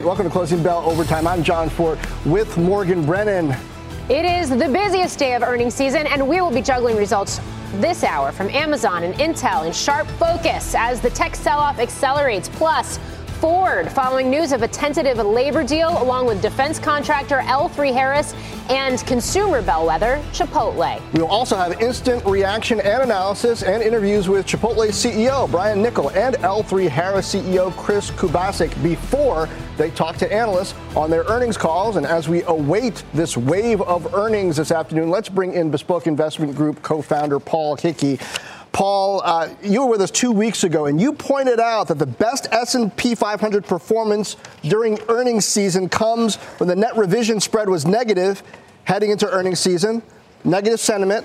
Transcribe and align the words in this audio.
Welcome 0.00 0.26
to 0.26 0.30
Closing 0.30 0.60
Bell 0.60 0.82
Overtime. 0.84 1.24
I'm 1.24 1.44
Jon 1.44 1.70
Fortt 1.70 2.00
with 2.26 2.58
Morgan 2.58 3.06
Brennan. 3.06 3.56
It 4.10 4.24
is 4.24 4.50
the 4.50 4.68
busiest 4.68 5.20
day 5.20 5.34
of 5.34 5.42
earnings 5.44 5.72
season, 5.72 6.08
and 6.08 6.28
we 6.28 6.40
will 6.40 6.50
be 6.50 6.62
juggling 6.62 6.96
results 6.96 7.40
this 7.74 8.02
hour 8.02 8.32
from 8.32 8.48
Amazon 8.50 9.04
and 9.04 9.14
Intel 9.14 9.64
in 9.64 9.72
sharp 9.72 10.08
focus 10.18 10.74
as 10.76 11.00
the 11.00 11.10
tech 11.10 11.36
sell 11.36 11.60
off 11.60 11.78
accelerates. 11.78 12.48
Plus, 12.48 12.98
Ford 13.34 13.90
following 13.90 14.30
news 14.30 14.52
of 14.52 14.62
a 14.62 14.68
tentative 14.68 15.18
labor 15.18 15.64
deal 15.64 15.90
along 16.02 16.26
with 16.26 16.40
defense 16.40 16.78
contractor 16.78 17.38
L3 17.38 17.92
Harris 17.92 18.34
and 18.70 18.98
consumer 19.06 19.62
bellwether 19.62 20.22
Chipotle. 20.32 21.00
We'll 21.12 21.26
also 21.26 21.56
have 21.56 21.80
instant 21.80 22.24
reaction 22.24 22.80
and 22.80 23.02
analysis 23.02 23.62
and 23.62 23.82
interviews 23.82 24.28
with 24.28 24.46
Chipotle 24.46 24.88
CEO 24.88 25.50
Brian 25.50 25.82
Niccol 25.82 26.14
and 26.16 26.36
L3 26.36 26.88
Harris 26.88 27.34
CEO 27.34 27.74
Chris 27.76 28.10
Kubasik 28.12 28.82
before 28.82 29.48
they 29.76 29.90
talk 29.90 30.16
to 30.16 30.32
analysts 30.32 30.74
on 30.96 31.10
their 31.10 31.24
earnings 31.24 31.56
calls. 31.56 31.96
And 31.96 32.06
as 32.06 32.28
we 32.28 32.42
await 32.44 33.02
this 33.12 33.36
wave 33.36 33.82
of 33.82 34.14
earnings 34.14 34.56
this 34.56 34.70
afternoon, 34.70 35.10
let's 35.10 35.28
bring 35.28 35.54
in 35.54 35.70
Bespoke 35.70 36.06
Investment 36.06 36.54
Group 36.54 36.82
co-founder 36.82 37.40
Paul 37.40 37.76
Hickey. 37.76 38.18
Paul, 38.74 39.22
uh, 39.24 39.54
you 39.62 39.82
were 39.82 39.90
with 39.92 40.00
us 40.00 40.10
two 40.10 40.32
weeks 40.32 40.64
ago, 40.64 40.86
and 40.86 41.00
you 41.00 41.12
pointed 41.12 41.60
out 41.60 41.86
that 41.88 42.00
the 42.00 42.06
best 42.06 42.48
S&P 42.50 43.14
500 43.14 43.64
performance 43.64 44.36
during 44.62 44.98
earnings 45.08 45.46
season 45.46 45.88
comes 45.88 46.36
when 46.58 46.68
the 46.68 46.74
net 46.74 46.96
revision 46.96 47.38
spread 47.38 47.68
was 47.68 47.86
negative 47.86 48.42
heading 48.82 49.10
into 49.10 49.30
earnings 49.30 49.60
season. 49.60 50.02
Negative 50.42 50.80
sentiment, 50.80 51.24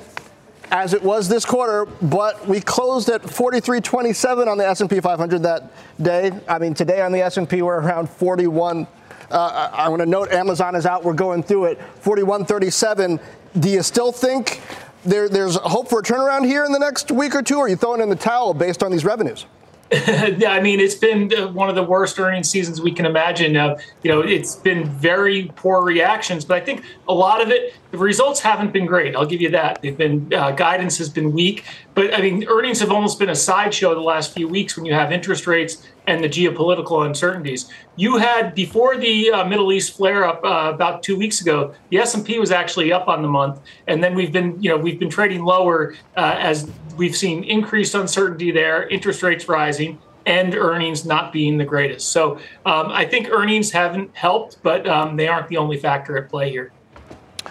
as 0.71 0.93
it 0.93 1.01
was 1.01 1.27
this 1.27 1.43
quarter, 1.43 1.87
but 2.03 2.47
we 2.47 2.61
closed 2.61 3.09
at 3.09 3.23
43.27 3.23 4.47
on 4.47 4.59
the 4.59 4.67
S&P 4.67 4.99
500 4.99 5.41
that 5.41 5.71
day. 5.99 6.31
I 6.47 6.59
mean, 6.59 6.75
today 6.75 7.01
on 7.01 7.11
the 7.11 7.21
S&P 7.21 7.63
we're 7.63 7.81
around 7.81 8.11
41. 8.11 8.85
Uh, 9.31 9.69
I 9.73 9.89
want 9.89 10.01
to 10.01 10.05
note 10.05 10.31
Amazon 10.31 10.75
is 10.75 10.85
out. 10.85 11.03
We're 11.03 11.13
going 11.13 11.41
through 11.41 11.65
it. 11.65 11.79
41.37. 12.03 13.19
Do 13.59 13.69
you 13.69 13.81
still 13.81 14.11
think 14.11 14.61
there, 15.05 15.29
there's 15.29 15.55
hope 15.55 15.89
for 15.89 15.99
a 15.99 16.03
turnaround 16.03 16.45
here 16.45 16.65
in 16.65 16.71
the 16.71 16.79
next 16.79 17.11
week 17.11 17.35
or 17.35 17.41
two, 17.41 17.57
or 17.57 17.65
are 17.65 17.69
you 17.69 17.75
throwing 17.75 18.01
in 18.01 18.09
the 18.09 18.15
towel 18.15 18.53
based 18.53 18.83
on 18.83 18.91
these 18.91 19.05
revenues? 19.05 19.45
yeah, 20.37 20.51
I 20.51 20.61
mean, 20.61 20.79
it's 20.79 20.93
been 20.93 21.31
one 21.55 21.67
of 21.67 21.73
the 21.73 21.83
worst 21.83 22.19
earnings 22.19 22.47
seasons 22.47 22.79
we 22.79 22.91
can 22.91 23.07
imagine. 23.07 23.57
Uh, 23.57 23.79
you 24.03 24.11
know, 24.11 24.21
it's 24.21 24.55
been 24.55 24.87
very 24.87 25.51
poor 25.55 25.83
reactions, 25.83 26.45
but 26.45 26.61
I 26.61 26.65
think 26.65 26.83
a 27.07 27.13
lot 27.13 27.41
of 27.41 27.49
it, 27.49 27.73
the 27.91 27.97
results 27.97 28.39
haven't 28.39 28.71
been 28.71 28.85
great. 28.85 29.15
I'll 29.15 29.25
give 29.25 29.41
you 29.41 29.49
that. 29.49 29.81
They've 29.81 29.97
been 29.97 30.31
uh, 30.33 30.51
guidance 30.51 30.97
has 30.99 31.09
been 31.09 31.31
weak, 31.31 31.65
but 31.95 32.13
I 32.13 32.21
mean, 32.21 32.45
earnings 32.47 32.79
have 32.79 32.91
almost 32.91 33.17
been 33.17 33.29
a 33.29 33.35
sideshow 33.35 33.95
the 33.95 34.01
last 34.01 34.33
few 34.33 34.47
weeks 34.47 34.77
when 34.77 34.85
you 34.85 34.93
have 34.93 35.11
interest 35.11 35.47
rates 35.47 35.87
and 36.05 36.23
the 36.23 36.29
geopolitical 36.29 37.05
uncertainties. 37.05 37.71
You 37.95 38.17
had 38.17 38.53
before 38.53 38.97
the 38.97 39.31
uh, 39.31 39.45
Middle 39.45 39.71
East 39.71 39.97
flare 39.97 40.23
up 40.25 40.43
uh, 40.43 40.71
about 40.73 41.01
two 41.01 41.17
weeks 41.17 41.41
ago, 41.41 41.73
the 41.89 41.97
S 41.97 42.13
and 42.13 42.25
P 42.25 42.37
was 42.39 42.51
actually 42.51 42.91
up 42.91 43.07
on 43.07 43.21
the 43.21 43.27
month, 43.27 43.59
and 43.87 44.03
then 44.03 44.13
we've 44.13 44.31
been, 44.31 44.61
you 44.61 44.69
know, 44.69 44.77
we've 44.77 44.99
been 44.99 45.09
trading 45.09 45.43
lower 45.43 45.95
uh, 46.15 46.35
as 46.37 46.69
we've 46.95 47.15
seen 47.15 47.43
increased 47.43 47.95
uncertainty 47.95 48.51
there, 48.51 48.87
interest 48.89 49.23
rates 49.23 49.47
rising, 49.49 49.99
and 50.27 50.53
earnings 50.53 51.05
not 51.05 51.33
being 51.33 51.57
the 51.57 51.65
greatest. 51.65 52.11
So 52.11 52.37
um, 52.65 52.91
I 52.91 53.05
think 53.05 53.29
earnings 53.31 53.71
haven't 53.71 54.15
helped, 54.15 54.61
but 54.61 54.87
um, 54.87 55.15
they 55.15 55.27
aren't 55.27 55.47
the 55.47 55.57
only 55.57 55.77
factor 55.77 56.17
at 56.17 56.29
play 56.29 56.51
here. 56.51 56.71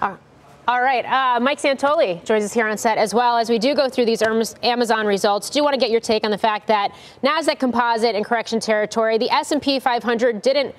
Uh, 0.01 0.17
all 0.69 0.83
right, 0.83 1.07
uh, 1.07 1.41
Mike 1.41 1.59
Santoli 1.59 2.23
joins 2.27 2.45
us 2.45 2.53
here 2.53 2.69
on 2.69 2.77
set 2.77 2.99
as 2.99 3.15
well 3.15 3.39
as 3.39 3.49
we 3.49 3.59
do 3.59 3.75
go 3.75 3.89
through 3.89 4.05
these 4.05 4.23
Amazon 4.63 5.07
results. 5.07 5.49
Do 5.49 5.65
want 5.65 5.73
to 5.73 5.81
get 5.81 5.91
your 5.91 5.99
take 5.99 6.25
on 6.25 6.31
the 6.31 6.37
fact 6.37 6.67
that 6.67 6.95
Nasdaq 7.25 7.59
Composite 7.59 8.15
in 8.15 8.23
correction 8.23 8.61
territory, 8.61 9.17
the 9.17 9.31
S&P 9.31 9.81
500 9.81 10.43
didn't 10.43 10.75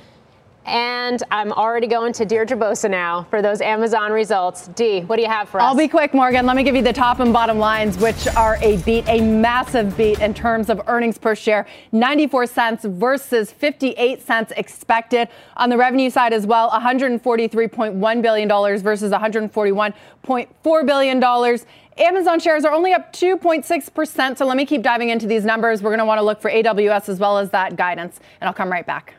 and 0.70 1.24
I'm 1.32 1.52
already 1.52 1.88
going 1.88 2.14
to 2.14 2.26
Deirdre 2.26 2.56
Bosa 2.56 2.90
now 2.90 3.26
for 3.32 3.42
those 3.42 3.60
Amazon 3.60 4.12
results. 4.12 4.68
D, 4.70 5.02
what 5.02 5.16
do 5.16 5.24
you 5.24 5.28
have 5.28 5.50
for 5.50 5.60
us? 5.60 5.64
I'll 5.64 5.76
be 5.76 5.88
quick, 5.88 6.14
Morgan. 6.14 6.46
Let 6.46 6.56
me 6.56 6.64
give 6.64 6.76
you 6.76 6.84
the 6.84 6.94
top 6.94 7.20
and 7.20 7.34
bottom 7.34 7.58
lines, 7.58 7.98
which 7.98 8.28
are 8.36 8.58
a 8.62 8.78
beat, 8.78 9.08
a 9.08 9.20
massive 9.22 9.98
beat 9.98 10.20
in 10.20 10.34
terms 10.34 10.70
of 10.70 10.82
earnings 10.88 11.18
per 11.18 11.34
share 11.36 11.66
94 11.92 12.46
cents 12.46 12.86
versus 12.86 13.52
58 13.52 14.22
cents 14.22 14.54
expected. 14.56 15.28
On 15.58 15.70
the 15.70 15.78
revenue 15.78 16.12
side 16.12 16.34
as 16.34 16.46
well, 16.46 16.70
$143.1 16.70 18.22
billion 18.22 18.48
versus 18.80 19.12
$141.4 19.12 20.86
billion. 20.86 21.60
Amazon 21.98 22.40
shares 22.40 22.64
are 22.64 22.72
only 22.72 22.94
up 22.94 23.12
2.6%. 23.12 24.38
So 24.38 24.46
let 24.46 24.56
me 24.56 24.66
keep 24.66 24.84
diving 24.84 25.10
into 25.10 25.26
these 25.26 25.44
numbers. 25.44 25.82
We're 25.82 25.90
going 25.90 26.00
to 26.00 26.06
want 26.06 26.20
to 26.20 26.24
look 26.24 26.40
for 26.40 26.52
AWS 26.52 27.10
as 27.10 27.20
well 27.20 27.40
as 27.40 27.50
that 27.50 27.76
guidance, 27.76 28.20
and 28.40 28.48
I'll 28.48 28.54
come 28.54 28.72
right 28.72 28.86
back. 28.86 29.16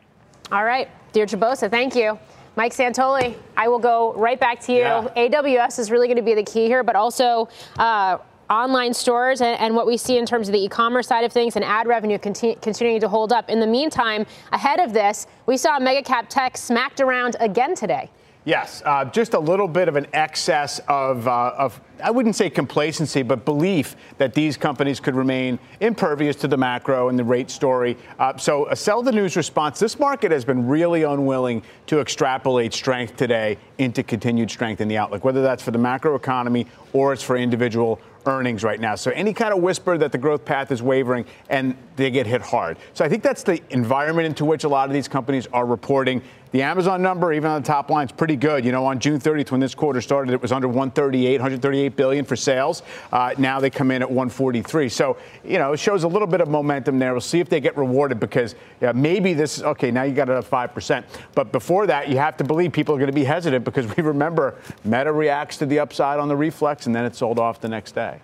All 0.51 0.63
right. 0.63 0.89
Deirdre 1.13 1.39
Bosa, 1.39 1.69
thank 1.69 1.95
you. 1.95 2.17
Mike 2.55 2.73
Santoli, 2.73 3.35
I 3.55 3.67
will 3.69 3.79
go 3.79 4.13
right 4.13 4.39
back 4.39 4.59
to 4.61 4.73
you. 4.73 4.79
Yeah. 4.79 5.07
AWS 5.15 5.79
is 5.79 5.89
really 5.89 6.07
going 6.07 6.17
to 6.17 6.23
be 6.23 6.33
the 6.33 6.43
key 6.43 6.65
here, 6.67 6.83
but 6.83 6.95
also 6.97 7.47
uh, 7.77 8.17
online 8.49 8.93
stores 8.93 9.39
and, 9.39 9.57
and, 9.61 9.73
what 9.73 9.87
we 9.87 9.95
see 9.95 10.17
in 10.17 10.25
terms 10.25 10.49
of 10.49 10.53
the 10.53 10.61
e-commerce 10.61 11.07
side 11.07 11.23
of 11.23 11.31
things 11.31 11.55
and 11.55 11.63
ad 11.63 11.87
revenue 11.87 12.19
continue, 12.19 12.57
continuing 12.61 12.99
to 12.99 13.07
hold 13.07 13.31
up. 13.31 13.49
In 13.49 13.61
the 13.61 13.67
meantime, 13.67 14.25
ahead 14.51 14.81
of 14.81 14.91
this, 14.91 15.27
we 15.45 15.55
saw 15.55 15.79
mega 15.79 16.03
cap 16.03 16.27
tech 16.27 16.57
smacked 16.57 16.99
around 16.99 17.37
again 17.39 17.73
today. 17.73 18.09
Yes, 18.43 18.81
uh, 18.85 19.05
just 19.05 19.35
a 19.35 19.39
little 19.39 19.67
bit 19.67 19.87
of 19.87 19.95
an 19.95 20.07
excess 20.13 20.79
of, 20.87 21.27
uh, 21.27 21.53
of, 21.59 21.79
I 22.03 22.09
wouldn't 22.09 22.35
say 22.35 22.49
complacency, 22.49 23.21
but 23.21 23.45
belief 23.45 23.95
that 24.17 24.33
these 24.33 24.57
companies 24.57 24.99
could 24.99 25.15
remain 25.15 25.59
impervious 25.79 26.35
to 26.37 26.47
the 26.47 26.57
macro 26.57 27.09
and 27.09 27.19
the 27.19 27.23
rate 27.23 27.51
story. 27.51 27.95
Uh, 28.17 28.35
so, 28.37 28.67
a 28.69 28.75
sell 28.75 29.03
the 29.03 29.11
news 29.11 29.35
response. 29.35 29.77
This 29.77 29.99
market 29.99 30.31
has 30.31 30.43
been 30.43 30.67
really 30.67 31.03
unwilling 31.03 31.61
to 31.85 31.99
extrapolate 31.99 32.73
strength 32.73 33.15
today 33.15 33.59
into 33.77 34.01
continued 34.01 34.49
strength 34.49 34.81
in 34.81 34.87
the 34.87 34.97
outlook, 34.97 35.23
whether 35.23 35.43
that's 35.43 35.61
for 35.61 35.69
the 35.69 35.77
macro 35.77 36.15
economy 36.15 36.65
or 36.93 37.13
it's 37.13 37.21
for 37.21 37.37
individual 37.37 38.01
earnings 38.25 38.63
right 38.63 38.79
now. 38.79 38.95
So 38.95 39.11
any 39.11 39.33
kind 39.33 39.53
of 39.53 39.61
whisper 39.61 39.97
that 39.97 40.11
the 40.11 40.17
growth 40.17 40.45
path 40.45 40.71
is 40.71 40.81
wavering 40.81 41.25
and 41.49 41.75
they 41.95 42.11
get 42.11 42.27
hit 42.27 42.41
hard. 42.41 42.77
So 42.93 43.03
I 43.03 43.09
think 43.09 43.23
that's 43.23 43.43
the 43.43 43.61
environment 43.71 44.27
into 44.27 44.45
which 44.45 44.63
a 44.63 44.69
lot 44.69 44.89
of 44.89 44.93
these 44.93 45.07
companies 45.07 45.47
are 45.47 45.65
reporting. 45.65 46.21
The 46.51 46.63
Amazon 46.63 47.01
number, 47.01 47.31
even 47.31 47.49
on 47.49 47.61
the 47.61 47.67
top 47.67 47.89
line, 47.89 48.07
is 48.07 48.11
pretty 48.11 48.35
good. 48.35 48.65
You 48.65 48.73
know, 48.73 48.85
on 48.85 48.99
June 48.99 49.19
30th, 49.19 49.51
when 49.51 49.61
this 49.61 49.73
quarter 49.73 50.01
started, 50.01 50.33
it 50.33 50.41
was 50.41 50.51
under 50.51 50.67
138, 50.67 51.39
138 51.39 51.95
billion 51.95 52.25
for 52.25 52.35
sales. 52.35 52.83
Uh, 53.11 53.33
now 53.37 53.61
they 53.61 53.69
come 53.69 53.89
in 53.89 54.01
at 54.01 54.09
143. 54.09 54.89
So, 54.89 55.15
you 55.45 55.59
know, 55.59 55.71
it 55.71 55.77
shows 55.77 56.03
a 56.03 56.09
little 56.09 56.27
bit 56.27 56.41
of 56.41 56.49
momentum 56.49 56.99
there. 56.99 57.13
We'll 57.13 57.21
see 57.21 57.39
if 57.39 57.47
they 57.47 57.61
get 57.61 57.77
rewarded 57.77 58.19
because 58.19 58.55
yeah, 58.81 58.91
maybe 58.91 59.33
this, 59.33 59.61
okay, 59.61 59.91
now 59.91 60.03
you 60.03 60.13
got 60.13 60.27
it 60.27 60.33
at 60.33 60.43
5%. 60.43 61.05
But 61.35 61.53
before 61.53 61.87
that, 61.87 62.09
you 62.09 62.17
have 62.17 62.35
to 62.37 62.43
believe 62.43 62.73
people 62.73 62.95
are 62.95 62.99
going 62.99 63.07
to 63.07 63.13
be 63.13 63.23
hesitant 63.23 63.63
because 63.63 63.87
we 63.95 64.03
remember 64.03 64.55
Meta 64.83 65.13
reacts 65.13 65.55
to 65.57 65.65
the 65.65 65.79
upside 65.79 66.19
on 66.19 66.27
the 66.27 66.35
reflex 66.35 66.85
and 66.85 66.93
then 66.93 67.05
it 67.05 67.15
sold 67.15 67.39
off 67.39 67.61
the 67.61 67.69
next 67.69 67.93
day. 67.93 68.19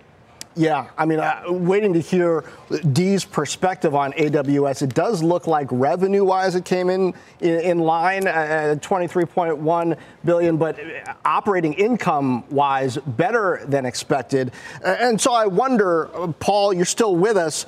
Yeah, 0.58 0.88
I 0.98 1.06
mean, 1.06 1.20
uh, 1.20 1.44
waiting 1.50 1.94
to 1.94 2.00
hear 2.00 2.44
Dee's 2.92 3.24
perspective 3.24 3.94
on 3.94 4.12
AWS. 4.14 4.82
It 4.82 4.96
does 4.96 5.22
look 5.22 5.46
like 5.46 5.68
revenue-wise, 5.72 6.56
it 6.56 6.66
came 6.66 6.90
in 6.90 7.14
in, 7.42 7.60
in 7.60 7.80
line 7.80 8.26
at 8.26 8.82
23.1 8.82 9.98
billion, 10.26 10.58
but 10.58 10.80
operating 11.24 11.74
income-wise, 11.74 12.98
better 12.98 13.62
than 13.68 13.86
expected. 13.86 14.52
And 14.84 15.22
so 15.22 15.32
I 15.32 15.46
wonder, 15.46 16.10
Paul, 16.40 16.74
you're 16.74 16.86
still 16.86 17.16
with 17.16 17.38
us. 17.38 17.68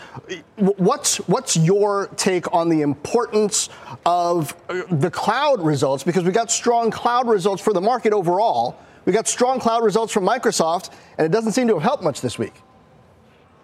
What's 0.56 1.18
what's 1.27 1.56
your 1.56 2.07
take 2.18 2.51
on 2.51 2.69
the 2.69 2.81
importance 2.81 3.69
of 4.03 4.56
uh, 4.68 4.81
the 4.89 5.12
cloud 5.12 5.62
results? 5.62 6.03
Because 6.03 6.24
we 6.24 6.31
got 6.31 6.50
strong 6.50 6.89
cloud 6.89 7.27
results 7.27 7.62
for 7.62 7.71
the 7.71 7.81
market 7.81 8.13
overall 8.13 8.80
We 9.06 9.13
got 9.13 9.27
strong 9.27 9.59
cloud 9.59 9.83
results 9.83 10.12
from 10.12 10.25
Microsoft, 10.25 10.92
and 11.18 11.25
it 11.25 11.31
doesn't 11.31 11.53
seem 11.53 11.68
to 11.68 11.75
have 11.75 11.83
helped 11.83 12.03
much 12.03 12.21
this 12.21 12.38
week. 12.38 12.53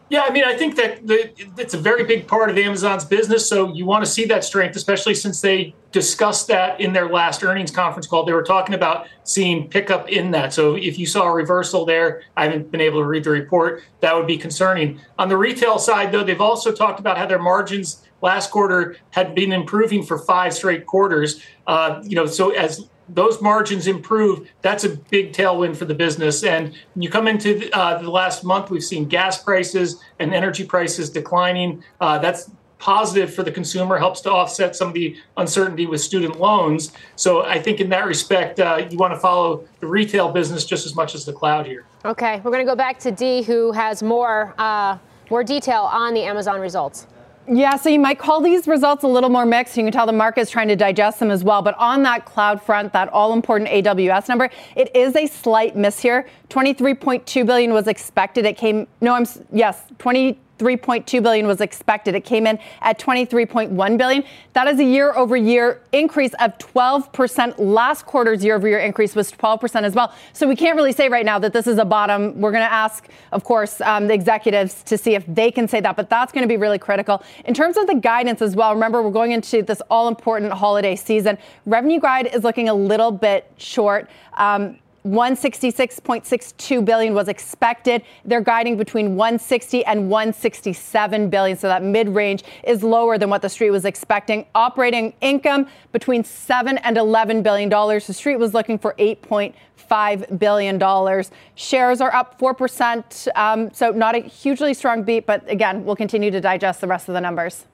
Yeah, 0.07 0.21
I 0.21 0.29
mean, 0.29 0.43
I 0.43 0.55
think 0.55 0.75
that 0.75 1.07
the, 1.07 1.31
it's 1.57 1.73
a 1.73 1.79
very 1.79 2.03
big 2.03 2.27
part 2.27 2.51
of 2.51 2.57
Amazon's 2.57 3.03
business. 3.03 3.49
So 3.49 3.73
you 3.73 3.85
want 3.85 4.05
to 4.05 4.11
see 4.11 4.25
that 4.25 4.43
strength, 4.43 4.75
especially 4.75 5.15
since 5.15 5.41
they 5.41 5.73
discussed 5.91 6.47
that 6.47 6.79
in 6.79 6.93
their 6.93 7.09
last 7.09 7.43
earnings 7.43 7.71
conference 7.71 8.05
call. 8.05 8.23
They 8.23 8.33
were 8.33 8.43
talking 8.43 8.75
about 8.75 9.07
seeing 9.23 9.67
pickup 9.67 10.07
in 10.09 10.29
that. 10.31 10.53
So 10.53 10.75
if 10.75 10.99
you 10.99 11.07
saw 11.07 11.23
a 11.23 11.33
reversal 11.33 11.85
there, 11.85 12.21
I 12.37 12.43
haven't 12.43 12.69
been 12.69 12.81
able 12.81 12.99
to 12.99 13.07
read 13.07 13.23
the 13.23 13.31
report, 13.31 13.83
that 14.01 14.15
would 14.15 14.27
be 14.27 14.37
concerning. 14.37 14.99
On 15.17 15.27
the 15.27 15.37
retail 15.37 15.79
side, 15.79 16.11
though, 16.11 16.23
they've 16.23 16.39
also 16.41 16.71
talked 16.71 16.99
about 16.99 17.17
how 17.17 17.25
their 17.25 17.41
margins 17.41 18.03
last 18.21 18.51
quarter 18.51 18.97
had 19.09 19.33
been 19.33 19.51
improving 19.51 20.03
for 20.03 20.19
five 20.19 20.53
straight 20.53 20.85
quarters. 20.85 21.41
Uh, 21.65 22.01
you 22.03 22.15
know, 22.15 22.27
so 22.27 22.51
as 22.51 22.87
those 23.09 23.41
margins 23.41 23.87
improve, 23.87 24.49
that's 24.61 24.83
a 24.83 24.89
big 24.89 25.33
tailwind 25.33 25.77
for 25.77 25.85
the 25.85 25.93
business. 25.93 26.43
And 26.43 26.73
when 26.93 27.01
you 27.01 27.09
come 27.09 27.27
into 27.27 27.69
uh, 27.77 28.01
the 28.01 28.09
last 28.09 28.43
month, 28.43 28.69
we've 28.69 28.83
seen 28.83 29.07
gas 29.07 29.43
prices 29.43 30.01
and 30.19 30.33
energy 30.33 30.65
prices 30.65 31.09
declining. 31.09 31.83
Uh, 32.01 32.17
that's 32.17 32.49
positive 32.79 33.33
for 33.33 33.41
the 33.41 33.51
consumer, 33.51 33.97
helps 33.97 34.21
to 34.21 34.31
offset 34.31 34.75
some 34.75 34.89
of 34.89 34.93
the 34.93 35.15
uncertainty 35.37 35.85
with 35.85 36.01
student 36.01 36.39
loans. 36.39 36.91
So 37.15 37.43
I 37.43 37.59
think 37.59 37.79
in 37.79 37.89
that 37.89 38.05
respect, 38.05 38.59
uh, 38.59 38.87
you 38.89 38.97
want 38.97 39.13
to 39.13 39.19
follow 39.19 39.67
the 39.79 39.87
retail 39.87 40.31
business 40.31 40.65
just 40.65 40.85
as 40.85 40.95
much 40.95 41.15
as 41.15 41.25
the 41.25 41.33
cloud 41.33 41.65
here. 41.65 41.85
Okay, 42.03 42.41
we're 42.43 42.51
going 42.51 42.65
to 42.65 42.69
go 42.69 42.75
back 42.75 42.99
to 42.99 43.11
Dee, 43.11 43.41
who 43.41 43.71
has 43.71 44.03
more 44.03 44.53
uh, 44.57 44.97
more 45.31 45.43
detail 45.43 45.83
on 45.83 46.13
the 46.13 46.21
Amazon 46.21 46.59
results. 46.59 47.07
Yeah, 47.47 47.75
so 47.75 47.89
you 47.89 47.99
might 47.99 48.17
call 48.17 48.41
these 48.41 48.67
results 48.67 49.03
a 49.03 49.07
little 49.07 49.29
more 49.29 49.45
mixed. 49.45 49.77
You 49.77 49.83
can 49.83 49.91
tell 49.91 50.07
the 50.07 50.11
market's 50.11 50.49
trying 50.49 50.67
to 50.69 50.75
digest 50.75 51.19
them 51.19 51.29
as 51.29 51.43
well. 51.43 51.61
But 51.61 51.77
on 51.77 52.01
that 52.03 52.25
cloud 52.25 52.61
front, 52.61 52.91
that 52.93 53.07
all 53.09 53.33
important 53.33 53.69
AWS 53.69 54.27
number, 54.27 54.49
it 54.75 54.95
is 54.95 55.15
a 55.15 55.27
slight 55.27 55.75
miss 55.75 55.99
here. 55.99 56.27
23.2 56.49 57.45
billion 57.45 57.71
was 57.71 57.87
expected. 57.87 58.45
It 58.45 58.57
came, 58.57 58.87
no, 58.99 59.13
I'm, 59.13 59.27
yes, 59.51 59.83
20. 59.99 60.39
3.2 60.57 61.21
billion 61.21 61.47
was 61.47 61.61
expected. 61.61 62.15
It 62.15 62.25
came 62.25 62.47
in 62.47 62.59
at 62.81 62.99
23.1 62.99 63.97
billion. 63.97 64.23
That 64.53 64.67
is 64.67 64.79
a 64.79 64.83
year-over-year 64.83 65.81
increase 65.91 66.33
of 66.39 66.57
12%. 66.57 67.55
Last 67.57 68.05
quarter's 68.05 68.43
year-over-year 68.43 68.79
increase 68.79 69.15
was 69.15 69.31
12% 69.31 69.83
as 69.83 69.95
well. 69.95 70.13
So 70.33 70.47
we 70.47 70.55
can't 70.55 70.75
really 70.75 70.91
say 70.91 71.09
right 71.09 71.25
now 71.25 71.39
that 71.39 71.53
this 71.53 71.67
is 71.67 71.77
a 71.77 71.85
bottom. 71.85 72.39
We're 72.39 72.51
going 72.51 72.65
to 72.65 72.71
ask, 72.71 73.07
of 73.31 73.43
course, 73.43 73.81
um, 73.81 74.07
the 74.07 74.13
executives 74.13 74.83
to 74.83 74.97
see 74.97 75.15
if 75.15 75.25
they 75.27 75.51
can 75.51 75.67
say 75.67 75.81
that, 75.81 75.95
but 75.95 76.09
that's 76.09 76.31
going 76.31 76.43
to 76.43 76.47
be 76.47 76.57
really 76.57 76.79
critical. 76.79 77.23
In 77.45 77.53
terms 77.53 77.77
of 77.77 77.87
the 77.87 77.95
guidance 77.95 78.41
as 78.41 78.55
well, 78.55 78.73
remember 78.73 79.01
we're 79.01 79.11
going 79.11 79.31
into 79.31 79.61
this 79.61 79.81
all-important 79.89 80.53
holiday 80.53 80.95
season. 80.95 81.37
Revenue 81.65 81.99
guide 81.99 82.27
is 82.33 82.43
looking 82.43 82.69
a 82.69 82.73
little 82.73 83.11
bit 83.11 83.51
short. 83.57 84.09
Um, 84.37 84.77
166.62 85.05 86.83
billion 86.83 87.13
was 87.13 87.27
expected. 87.27 88.01
They're 88.25 88.41
guiding 88.41 88.75
between 88.75 89.15
160 89.15 89.85
and 89.85 90.09
167 90.09 91.29
billion, 91.29 91.57
so 91.57 91.67
that 91.67 91.83
mid-range 91.83 92.43
is 92.63 92.83
lower 92.83 93.17
than 93.17 93.29
what 93.29 93.41
the 93.41 93.49
street 93.49 93.69
was 93.69 93.85
expecting. 93.85 94.45
Operating 94.55 95.13
income 95.21 95.67
between 95.91 96.23
7 96.23 96.79
and 96.79 96.97
11 96.97 97.43
billion 97.43 97.69
dollars. 97.69 98.07
The 98.07 98.13
street 98.13 98.37
was 98.37 98.53
looking 98.53 98.79
for 98.79 98.95
8.5 98.97 100.39
billion 100.39 100.77
dollars. 100.79 101.29
Shares 101.53 102.01
are 102.01 102.13
up 102.13 102.39
4%, 102.39 103.27
um, 103.35 103.71
so 103.73 103.91
not 103.91 104.15
a 104.15 104.19
hugely 104.19 104.73
strong 104.73 105.03
beat, 105.03 105.27
but 105.27 105.49
again, 105.49 105.85
we'll 105.85 105.95
continue 105.95 106.31
to 106.31 106.41
digest 106.41 106.81
the 106.81 106.87
rest 106.87 107.07
of 107.07 107.13
the 107.13 107.21
numbers. 107.21 107.65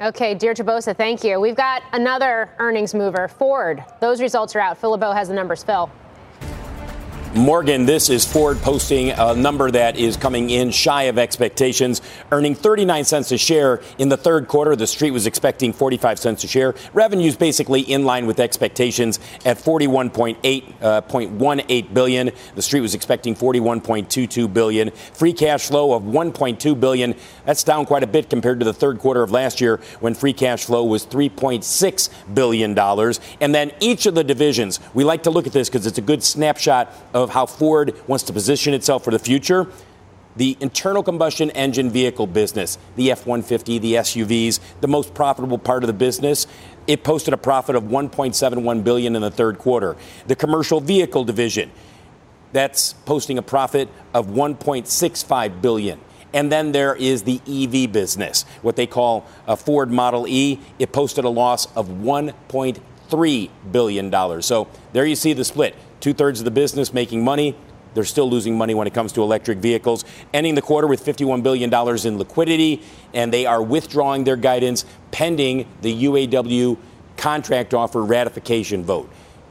Okay, 0.00 0.34
dear 0.34 0.54
Bosa, 0.64 0.96
thank 0.96 1.22
you. 1.22 1.38
We've 1.38 1.54
got 1.54 1.82
another 1.92 2.50
earnings 2.58 2.94
mover, 2.94 3.28
Ford. 3.28 3.84
Those 4.00 4.20
results 4.20 4.56
are 4.56 4.60
out. 4.60 4.78
Phil 4.78 4.92
has 5.12 5.28
the 5.28 5.34
numbers. 5.34 5.62
Phil. 5.62 5.90
Morgan, 7.34 7.86
this 7.86 8.10
is 8.10 8.30
Ford 8.30 8.58
posting 8.58 9.10
a 9.10 9.34
number 9.34 9.70
that 9.70 9.96
is 9.96 10.18
coming 10.18 10.50
in 10.50 10.70
shy 10.70 11.04
of 11.04 11.18
expectations, 11.18 12.02
earning 12.30 12.54
39 12.54 13.06
cents 13.06 13.32
a 13.32 13.38
share 13.38 13.80
in 13.96 14.10
the 14.10 14.18
third 14.18 14.48
quarter. 14.48 14.76
The 14.76 14.86
street 14.86 15.12
was 15.12 15.26
expecting 15.26 15.72
45 15.72 16.18
cents 16.18 16.44
a 16.44 16.46
share. 16.46 16.74
Revenues 16.92 17.34
basically 17.34 17.80
in 17.80 18.04
line 18.04 18.26
with 18.26 18.38
expectations 18.38 19.18
at 19.46 19.56
41.8 19.56 20.74
uh, 20.82 21.00
0.18 21.00 21.94
billion. 21.94 22.32
The 22.54 22.60
street 22.60 22.80
was 22.80 22.94
expecting 22.94 23.34
41.22 23.34 24.52
billion. 24.52 24.90
Free 24.90 25.32
cash 25.32 25.68
flow 25.68 25.94
of 25.94 26.02
1.2 26.02 26.78
billion. 26.78 27.14
That's 27.46 27.64
down 27.64 27.86
quite 27.86 28.02
a 28.02 28.06
bit 28.06 28.28
compared 28.28 28.58
to 28.58 28.66
the 28.66 28.74
third 28.74 28.98
quarter 28.98 29.22
of 29.22 29.30
last 29.30 29.58
year 29.58 29.80
when 30.00 30.12
free 30.12 30.34
cash 30.34 30.66
flow 30.66 30.84
was 30.84 31.06
3.6 31.06 32.10
billion 32.34 32.74
dollars. 32.74 33.20
And 33.40 33.54
then 33.54 33.72
each 33.80 34.04
of 34.04 34.14
the 34.14 34.22
divisions, 34.22 34.80
we 34.92 35.02
like 35.02 35.22
to 35.22 35.30
look 35.30 35.46
at 35.46 35.54
this 35.54 35.70
because 35.70 35.86
it's 35.86 35.96
a 35.96 36.02
good 36.02 36.22
snapshot 36.22 36.92
of 37.14 37.21
of 37.22 37.30
how 37.30 37.46
Ford 37.46 37.94
wants 38.06 38.24
to 38.24 38.32
position 38.32 38.74
itself 38.74 39.04
for 39.04 39.10
the 39.10 39.18
future. 39.18 39.66
The 40.34 40.56
internal 40.60 41.02
combustion 41.02 41.50
engine 41.50 41.90
vehicle 41.90 42.26
business, 42.26 42.78
the 42.96 43.10
F 43.10 43.26
150, 43.26 43.78
the 43.78 43.94
SUVs, 43.94 44.60
the 44.80 44.88
most 44.88 45.12
profitable 45.14 45.58
part 45.58 45.82
of 45.82 45.88
the 45.88 45.92
business, 45.92 46.46
it 46.86 47.04
posted 47.04 47.34
a 47.34 47.36
profit 47.36 47.76
of 47.76 47.84
1.71 47.84 48.82
billion 48.82 49.14
in 49.14 49.22
the 49.22 49.30
third 49.30 49.58
quarter. 49.58 49.96
The 50.26 50.36
commercial 50.36 50.80
vehicle 50.80 51.24
division, 51.24 51.70
that's 52.52 52.92
posting 52.92 53.38
a 53.38 53.42
profit 53.42 53.88
of 54.14 54.28
1.65 54.28 55.60
billion. 55.60 56.00
And 56.34 56.50
then 56.50 56.72
there 56.72 56.94
is 56.94 57.24
the 57.24 57.40
EV 57.46 57.92
business, 57.92 58.44
what 58.62 58.76
they 58.76 58.86
call 58.86 59.26
a 59.46 59.56
Ford 59.56 59.90
Model 59.90 60.26
E. 60.26 60.60
It 60.78 60.92
posted 60.92 61.24
a 61.24 61.28
loss 61.28 61.66
of 61.76 61.88
1.3 61.88 63.50
billion 63.70 64.10
dollars. 64.10 64.46
So 64.46 64.68
there 64.92 65.04
you 65.04 65.14
see 65.14 65.34
the 65.34 65.44
split. 65.44 65.76
Two 66.02 66.12
thirds 66.12 66.40
of 66.40 66.44
the 66.44 66.50
business 66.50 66.92
making 66.92 67.22
money. 67.22 67.54
They're 67.94 68.04
still 68.04 68.28
losing 68.28 68.58
money 68.58 68.74
when 68.74 68.88
it 68.88 68.92
comes 68.92 69.12
to 69.12 69.22
electric 69.22 69.58
vehicles. 69.58 70.04
Ending 70.34 70.56
the 70.56 70.62
quarter 70.62 70.88
with 70.88 71.04
$51 71.04 71.44
billion 71.44 71.72
in 72.04 72.18
liquidity, 72.18 72.82
and 73.14 73.32
they 73.32 73.46
are 73.46 73.62
withdrawing 73.62 74.24
their 74.24 74.34
guidance 74.34 74.84
pending 75.12 75.68
the 75.80 76.04
UAW 76.04 76.76
contract 77.16 77.72
offer 77.72 78.02
ratification 78.02 78.82
vote. 78.82 79.08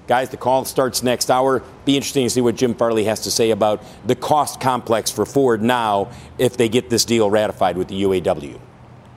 Guys, 0.07 0.27
the 0.27 0.35
call 0.35 0.65
starts 0.65 1.01
next 1.01 1.31
hour. 1.31 1.63
Be 1.85 1.95
interesting 1.95 2.25
to 2.25 2.29
see 2.29 2.41
what 2.41 2.57
Jim 2.57 2.75
Farley 2.75 3.05
has 3.05 3.21
to 3.21 3.31
say 3.31 3.51
about 3.51 3.81
the 4.05 4.15
cost 4.15 4.59
complex 4.59 5.09
for 5.09 5.25
Ford 5.25 5.61
now 5.61 6.11
if 6.37 6.57
they 6.57 6.67
get 6.67 6.89
this 6.89 7.05
deal 7.05 7.29
ratified 7.29 7.77
with 7.77 7.87
the 7.87 8.03
UAW. 8.03 8.59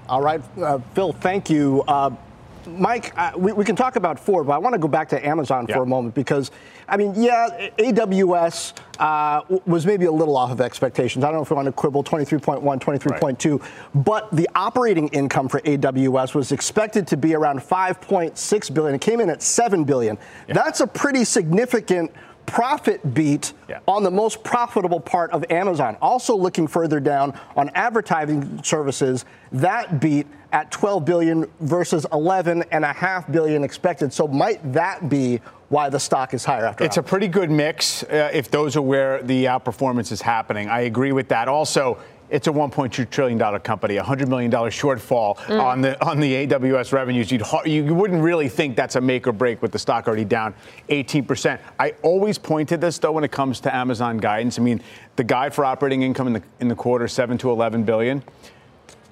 All 0.09 0.23
right, 0.23 0.41
uh, 0.61 0.79
Phil, 0.95 1.13
thank 1.13 1.51
you. 1.51 1.83
Uh, 1.89 2.15
Mike, 2.67 3.13
uh, 3.17 3.33
we, 3.37 3.53
we, 3.53 3.65
can 3.65 3.77
talk 3.77 3.97
about 3.97 4.19
Ford, 4.19 4.47
but 4.47 4.53
I 4.53 4.59
want 4.59 4.75
to 4.75 4.79
go 4.79 4.89
back 4.89 5.09
to 5.11 5.27
Amazon 5.27 5.67
yeah. 5.69 5.77
for 5.77 5.83
a 5.83 5.87
moment 5.87 6.15
because, 6.15 6.51
I 6.89 6.97
mean, 6.97 7.15
yeah, 7.15 7.71
AWS 7.79 8.75
uh, 8.99 9.43
was 9.67 9.87
maybe 9.87 10.07
a 10.07 10.13
little 10.13 10.37
off 10.37 10.51
of 10.51 10.61
expectations. 10.61 11.25
I 11.25 11.29
don't 11.29 11.37
know 11.37 11.43
if 11.43 11.51
we 11.51 11.57
want 11.57 11.67
to 11.67 11.73
quibble 11.73 12.05
23.1, 12.05 12.63
23.2, 12.63 13.61
right. 13.61 14.05
but 14.05 14.31
the 14.35 14.49
operating 14.55 15.09
income 15.09 15.49
for 15.49 15.61
AWS 15.61 16.35
was 16.35 16.53
expected 16.53 17.07
to 17.09 17.17
be 17.17 17.35
around 17.35 17.61
5.6 17.61 18.75
billion. 18.75 18.95
It 18.95 19.01
came 19.01 19.21
in 19.21 19.31
at 19.31 19.43
7 19.43 19.85
billion. 19.85 20.19
Yeah. 20.49 20.55
That's 20.55 20.81
a 20.81 20.87
pretty 20.87 21.25
significant 21.25 22.13
profit 22.47 23.15
beat 23.15 23.53
yeah. 23.69 23.81
on 23.89 24.03
the 24.03 24.11
most 24.11 24.43
profitable 24.45 25.01
part 25.01 25.31
of 25.31 25.45
Amazon. 25.51 25.97
Also 26.03 26.37
looking 26.37 26.67
further 26.67 27.01
down 27.01 27.39
on 27.57 27.71
advertising 27.75 28.63
services, 28.63 29.25
that 29.55 30.01
beat 30.01 30.27
at 30.53 30.71
12 30.71 31.05
billion 31.05 31.51
versus 31.61 32.07
11 32.13 32.65
and 32.71 32.85
a 32.85 32.93
half 32.93 33.31
billion 33.31 33.65
expected. 33.65 34.13
So 34.13 34.29
might 34.29 34.73
that 34.73 35.09
be 35.09 35.41
why 35.69 35.89
the 35.89 35.99
stock 35.99 36.35
is 36.35 36.45
higher 36.45 36.67
after 36.67 36.85
It's 36.85 36.97
a 36.97 37.03
pretty 37.03 37.29
good 37.29 37.51
mix 37.51 38.03
uh, 38.05 38.31
if 38.33 38.51
those 38.51 38.77
are 38.77 38.83
where 38.83 39.23
the 39.23 39.47
outperformance 39.47 40.13
is 40.13 40.21
happening. 40.21 40.69
I 40.69 40.83
agree 40.83 41.13
with 41.13 41.29
that. 41.29 41.49
Also, 41.49 41.99
it's 42.31 42.47
a 42.49 42.51
1.2 42.51 43.09
trillion 43.11 43.39
dollar 43.39 43.59
company, 43.59 43.97
a 43.97 44.01
100 44.01 44.29
million 44.29 44.51
dollar 44.51 44.71
shortfall 44.71 45.37
mm. 45.37 45.63
on 45.63 45.81
the 45.81 46.03
on 46.05 46.21
the 46.21 46.47
AWS 46.47 46.93
revenues. 46.93 47.31
You'd 47.31 47.45
you 47.65 47.95
wouldn't 47.95 48.23
really 48.23 48.49
think 48.49 48.77
that's 48.77 48.97
a 48.97 49.01
make 49.01 49.27
or 49.27 49.33
break 49.33 49.63
with 49.63 49.73
the 49.73 49.79
stock 49.79 50.09
already 50.09 50.25
down 50.25 50.55
18 50.89 51.25
percent. 51.25 51.61
I 51.79 51.95
always 52.03 52.39
point 52.39 52.69
to 52.71 52.77
this 52.77 52.99
though 52.99 53.13
when 53.13 53.25
it 53.25 53.31
comes 53.31 53.61
to 53.61 53.75
Amazon 53.75 54.19
guidance. 54.19 54.59
I 54.59 54.63
mean, 54.63 54.81
the 55.17 55.25
guide 55.25 55.55
for 55.55 55.65
operating 55.65 56.03
income 56.03 56.27
in 56.27 56.33
the 56.33 56.43
in 56.61 56.69
the 56.69 56.75
quarter 56.75 57.07
7 57.07 57.39
to 57.39 57.51
11 57.51 57.85
billion 57.85 58.23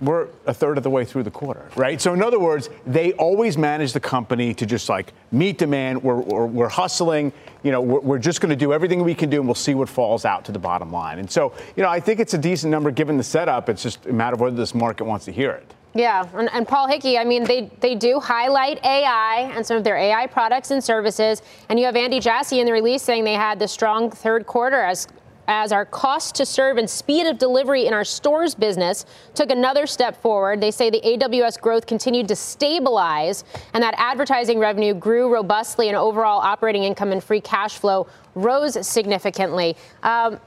we're 0.02 0.28
a 0.46 0.52
third 0.52 0.76
of 0.76 0.82
the 0.82 0.90
way 0.90 1.04
through 1.04 1.22
the 1.22 1.30
quarter, 1.30 1.68
right? 1.76 2.00
So, 2.00 2.12
in 2.12 2.22
other 2.22 2.40
words, 2.40 2.68
they 2.86 3.12
always 3.12 3.56
manage 3.56 3.92
the 3.92 4.00
company 4.00 4.52
to 4.54 4.66
just 4.66 4.88
like 4.88 5.12
meet 5.30 5.58
demand. 5.58 6.02
We're, 6.02 6.16
we're, 6.16 6.46
we're 6.46 6.68
hustling. 6.68 7.32
You 7.62 7.70
know, 7.70 7.80
we're, 7.80 8.00
we're 8.00 8.18
just 8.18 8.40
going 8.40 8.50
to 8.50 8.56
do 8.56 8.72
everything 8.72 9.04
we 9.04 9.14
can 9.14 9.30
do, 9.30 9.38
and 9.38 9.46
we'll 9.46 9.54
see 9.54 9.74
what 9.74 9.88
falls 9.88 10.24
out 10.24 10.44
to 10.46 10.52
the 10.52 10.58
bottom 10.58 10.90
line. 10.90 11.20
And 11.20 11.30
so, 11.30 11.54
you 11.76 11.84
know, 11.84 11.88
I 11.88 12.00
think 12.00 12.18
it's 12.18 12.34
a 12.34 12.38
decent 12.38 12.70
number 12.72 12.90
given 12.90 13.16
the 13.16 13.22
setup. 13.22 13.68
It's 13.68 13.82
just 13.82 14.04
a 14.06 14.12
matter 14.12 14.34
of 14.34 14.40
whether 14.40 14.56
this 14.56 14.74
market 14.74 15.04
wants 15.04 15.24
to 15.26 15.32
hear 15.32 15.52
it. 15.52 15.72
Yeah, 15.94 16.26
and, 16.34 16.50
and, 16.52 16.66
Paul 16.66 16.88
Hickey, 16.88 17.18
I 17.18 17.24
mean, 17.24 17.44
they, 17.44 17.70
they 17.80 17.94
do 17.94 18.18
highlight 18.18 18.82
AI 18.82 19.52
and 19.54 19.64
some 19.64 19.76
of 19.76 19.84
their 19.84 19.98
AI 19.98 20.26
products 20.26 20.70
and 20.70 20.82
services. 20.82 21.42
And 21.68 21.78
you 21.78 21.84
have 21.84 21.96
Andy 21.96 22.18
Jassy 22.18 22.60
in 22.60 22.66
the 22.66 22.72
release 22.72 23.02
saying 23.02 23.24
they 23.24 23.34
had 23.34 23.58
the 23.58 23.68
strong 23.68 24.10
third 24.10 24.46
quarter 24.46 24.80
as 24.80 25.06
as 25.48 25.72
our 25.72 25.84
cost 25.84 26.34
to 26.36 26.46
serve 26.46 26.76
and 26.76 26.88
speed 26.88 27.26
of 27.26 27.38
delivery 27.38 27.86
in 27.86 27.92
our 27.92 28.04
stores 28.04 28.54
business 28.54 29.04
took 29.34 29.50
another 29.50 29.86
step 29.86 30.20
forward. 30.20 30.60
They 30.60 30.70
say 30.70 30.90
the 30.90 31.00
AWS 31.00 31.60
growth 31.60 31.86
continued 31.86 32.28
to 32.28 32.36
stabilize 32.36 33.44
and 33.74 33.82
that 33.82 33.94
advertising 33.96 34.58
revenue 34.58 34.94
grew 34.94 35.32
robustly 35.32 35.88
and 35.88 35.96
overall 35.96 36.40
operating 36.40 36.84
income 36.84 37.12
and 37.12 37.22
free 37.22 37.40
cash 37.40 37.78
flow 37.78 38.06
rose 38.34 38.86
significantly. 38.86 39.76
Um, 40.02 40.40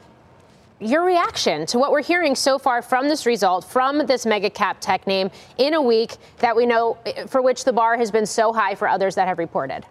your 0.79 1.05
reaction 1.05 1.65
to 1.67 1.79
what 1.79 1.91
we're 1.91 2.03
hearing 2.03 2.35
so 2.35 2.59
far 2.59 2.81
from 2.81 3.07
this 3.07 3.25
result, 3.25 3.63
from 3.63 4.05
this 4.05 4.25
mega 4.25 4.49
cap 4.49 4.77
tech 4.81 5.07
name 5.07 5.31
in 5.57 5.73
a 5.73 5.81
week 5.81 6.17
that 6.39 6.55
we 6.55 6.65
know 6.65 6.97
for 7.27 7.41
which 7.41 7.63
the 7.63 7.71
bar 7.71 7.97
has 7.97 8.11
been 8.11 8.25
so 8.25 8.51
high 8.51 8.75
for 8.75 8.87
others 8.87 9.15
that 9.15 9.27
have 9.27 9.39
reported? 9.39 9.85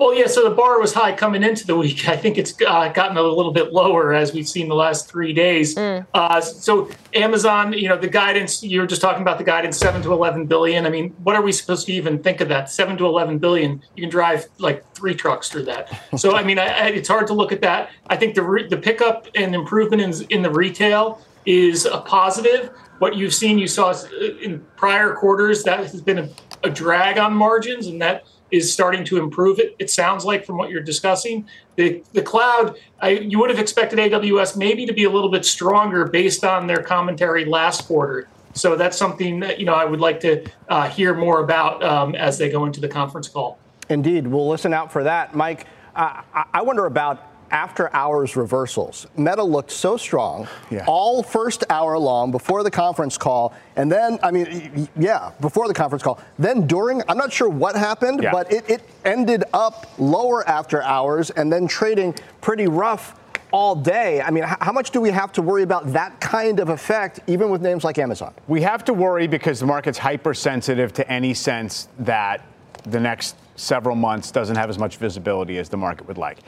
Well, 0.00 0.14
yeah, 0.14 0.28
so 0.28 0.48
the 0.48 0.54
bar 0.54 0.80
was 0.80 0.94
high 0.94 1.14
coming 1.14 1.42
into 1.42 1.66
the 1.66 1.76
week. 1.76 2.08
I 2.08 2.16
think 2.16 2.38
it's 2.38 2.54
uh, 2.66 2.88
gotten 2.88 3.18
a 3.18 3.22
little 3.22 3.52
bit 3.52 3.74
lower 3.74 4.14
as 4.14 4.32
we've 4.32 4.48
seen 4.48 4.66
the 4.66 4.74
last 4.74 5.06
three 5.10 5.34
days. 5.34 5.74
Mm. 5.74 6.06
Uh, 6.14 6.40
so 6.40 6.90
Amazon, 7.12 7.74
you 7.74 7.86
know, 7.86 7.98
the 7.98 8.08
guidance, 8.08 8.62
you 8.62 8.80
were 8.80 8.86
just 8.86 9.02
talking 9.02 9.20
about 9.20 9.36
the 9.36 9.44
guidance, 9.44 9.76
7 9.76 10.00
to 10.00 10.10
11 10.10 10.46
billion. 10.46 10.86
I 10.86 10.88
mean, 10.88 11.10
what 11.22 11.36
are 11.36 11.42
we 11.42 11.52
supposed 11.52 11.86
to 11.86 11.92
even 11.92 12.22
think 12.22 12.40
of 12.40 12.48
that? 12.48 12.70
7 12.70 12.96
to 12.96 13.04
11 13.04 13.36
billion, 13.40 13.82
you 13.94 14.04
can 14.04 14.08
drive 14.08 14.46
like 14.56 14.90
three 14.94 15.14
trucks 15.14 15.50
through 15.50 15.64
that. 15.64 16.02
so, 16.16 16.34
I 16.34 16.44
mean, 16.44 16.58
I, 16.66 16.68
I, 16.68 16.86
it's 16.86 17.08
hard 17.08 17.26
to 17.26 17.34
look 17.34 17.52
at 17.52 17.60
that. 17.60 17.90
I 18.06 18.16
think 18.16 18.34
the, 18.34 18.42
re- 18.42 18.66
the 18.66 18.78
pickup 18.78 19.28
and 19.34 19.54
improvement 19.54 20.00
in, 20.00 20.26
in 20.30 20.42
the 20.42 20.50
retail 20.50 21.20
is 21.44 21.84
a 21.84 22.00
positive. 22.00 22.70
What 23.00 23.16
you've 23.16 23.34
seen, 23.34 23.58
you 23.58 23.66
saw 23.66 23.94
in 24.40 24.64
prior 24.76 25.12
quarters, 25.12 25.62
that 25.64 25.80
has 25.80 26.00
been 26.00 26.20
a, 26.20 26.28
a 26.64 26.70
drag 26.70 27.18
on 27.18 27.34
margins, 27.34 27.86
and 27.86 28.00
that– 28.00 28.24
is 28.50 28.72
starting 28.72 29.04
to 29.04 29.18
improve 29.18 29.58
it. 29.58 29.74
It 29.78 29.90
sounds 29.90 30.24
like 30.24 30.44
from 30.44 30.56
what 30.56 30.70
you're 30.70 30.82
discussing, 30.82 31.46
the 31.76 32.02
the 32.12 32.22
cloud. 32.22 32.76
I, 33.00 33.10
you 33.10 33.38
would 33.38 33.50
have 33.50 33.58
expected 33.58 33.98
AWS 33.98 34.56
maybe 34.56 34.86
to 34.86 34.92
be 34.92 35.04
a 35.04 35.10
little 35.10 35.30
bit 35.30 35.44
stronger 35.44 36.06
based 36.06 36.44
on 36.44 36.66
their 36.66 36.82
commentary 36.82 37.44
last 37.44 37.86
quarter. 37.86 38.28
So 38.54 38.76
that's 38.76 38.96
something 38.96 39.40
that 39.40 39.60
you 39.60 39.66
know 39.66 39.74
I 39.74 39.84
would 39.84 40.00
like 40.00 40.20
to 40.20 40.44
uh, 40.68 40.88
hear 40.88 41.14
more 41.14 41.42
about 41.42 41.82
um, 41.82 42.14
as 42.14 42.38
they 42.38 42.50
go 42.50 42.64
into 42.64 42.80
the 42.80 42.88
conference 42.88 43.28
call. 43.28 43.58
Indeed, 43.88 44.26
we'll 44.26 44.48
listen 44.48 44.72
out 44.72 44.92
for 44.92 45.04
that, 45.04 45.34
Mike. 45.34 45.66
I 45.94 46.62
wonder 46.62 46.86
about 46.86 47.26
after 47.50 47.94
hours 47.94 48.36
reversals. 48.36 49.06
Meta 49.16 49.42
looked 49.42 49.70
so 49.70 49.96
strong 49.96 50.48
yeah. 50.70 50.84
all 50.86 51.22
first 51.22 51.64
hour 51.70 51.98
long 51.98 52.30
before 52.30 52.62
the 52.62 52.70
conference 52.70 53.18
call. 53.18 53.54
And 53.76 53.90
then, 53.90 54.18
I 54.22 54.30
mean, 54.30 54.88
yeah, 54.96 55.32
before 55.40 55.68
the 55.68 55.74
conference 55.74 56.02
call. 56.02 56.20
Then 56.38 56.66
during, 56.66 57.02
I'm 57.08 57.16
not 57.16 57.32
sure 57.32 57.48
what 57.48 57.76
happened, 57.76 58.22
yeah. 58.22 58.32
but 58.32 58.52
it, 58.52 58.68
it 58.68 58.82
ended 59.04 59.44
up 59.52 59.90
lower 59.98 60.46
after 60.48 60.82
hours 60.82 61.30
and 61.30 61.52
then 61.52 61.66
trading 61.66 62.14
pretty 62.40 62.66
rough 62.66 63.16
all 63.52 63.74
day. 63.74 64.20
I 64.20 64.30
mean, 64.30 64.44
how 64.44 64.72
much 64.72 64.90
do 64.90 65.00
we 65.00 65.10
have 65.10 65.32
to 65.32 65.42
worry 65.42 65.62
about 65.62 65.92
that 65.92 66.20
kind 66.20 66.60
of 66.60 66.68
effect, 66.68 67.20
even 67.26 67.50
with 67.50 67.62
names 67.62 67.84
like 67.84 67.98
Amazon? 67.98 68.32
We 68.46 68.62
have 68.62 68.84
to 68.84 68.94
worry 68.94 69.26
because 69.26 69.60
the 69.60 69.66
market's 69.66 69.98
hypersensitive 69.98 70.92
to 70.94 71.10
any 71.10 71.34
sense 71.34 71.88
that 71.98 72.44
the 72.84 73.00
next 73.00 73.36
several 73.60 73.94
months 73.94 74.30
doesn't 74.30 74.56
have 74.56 74.70
as 74.70 74.78
much 74.78 74.96
visibility 74.96 75.58
as 75.58 75.68
the 75.68 75.76
market 75.76 76.08
would 76.08 76.18
like. 76.18 76.38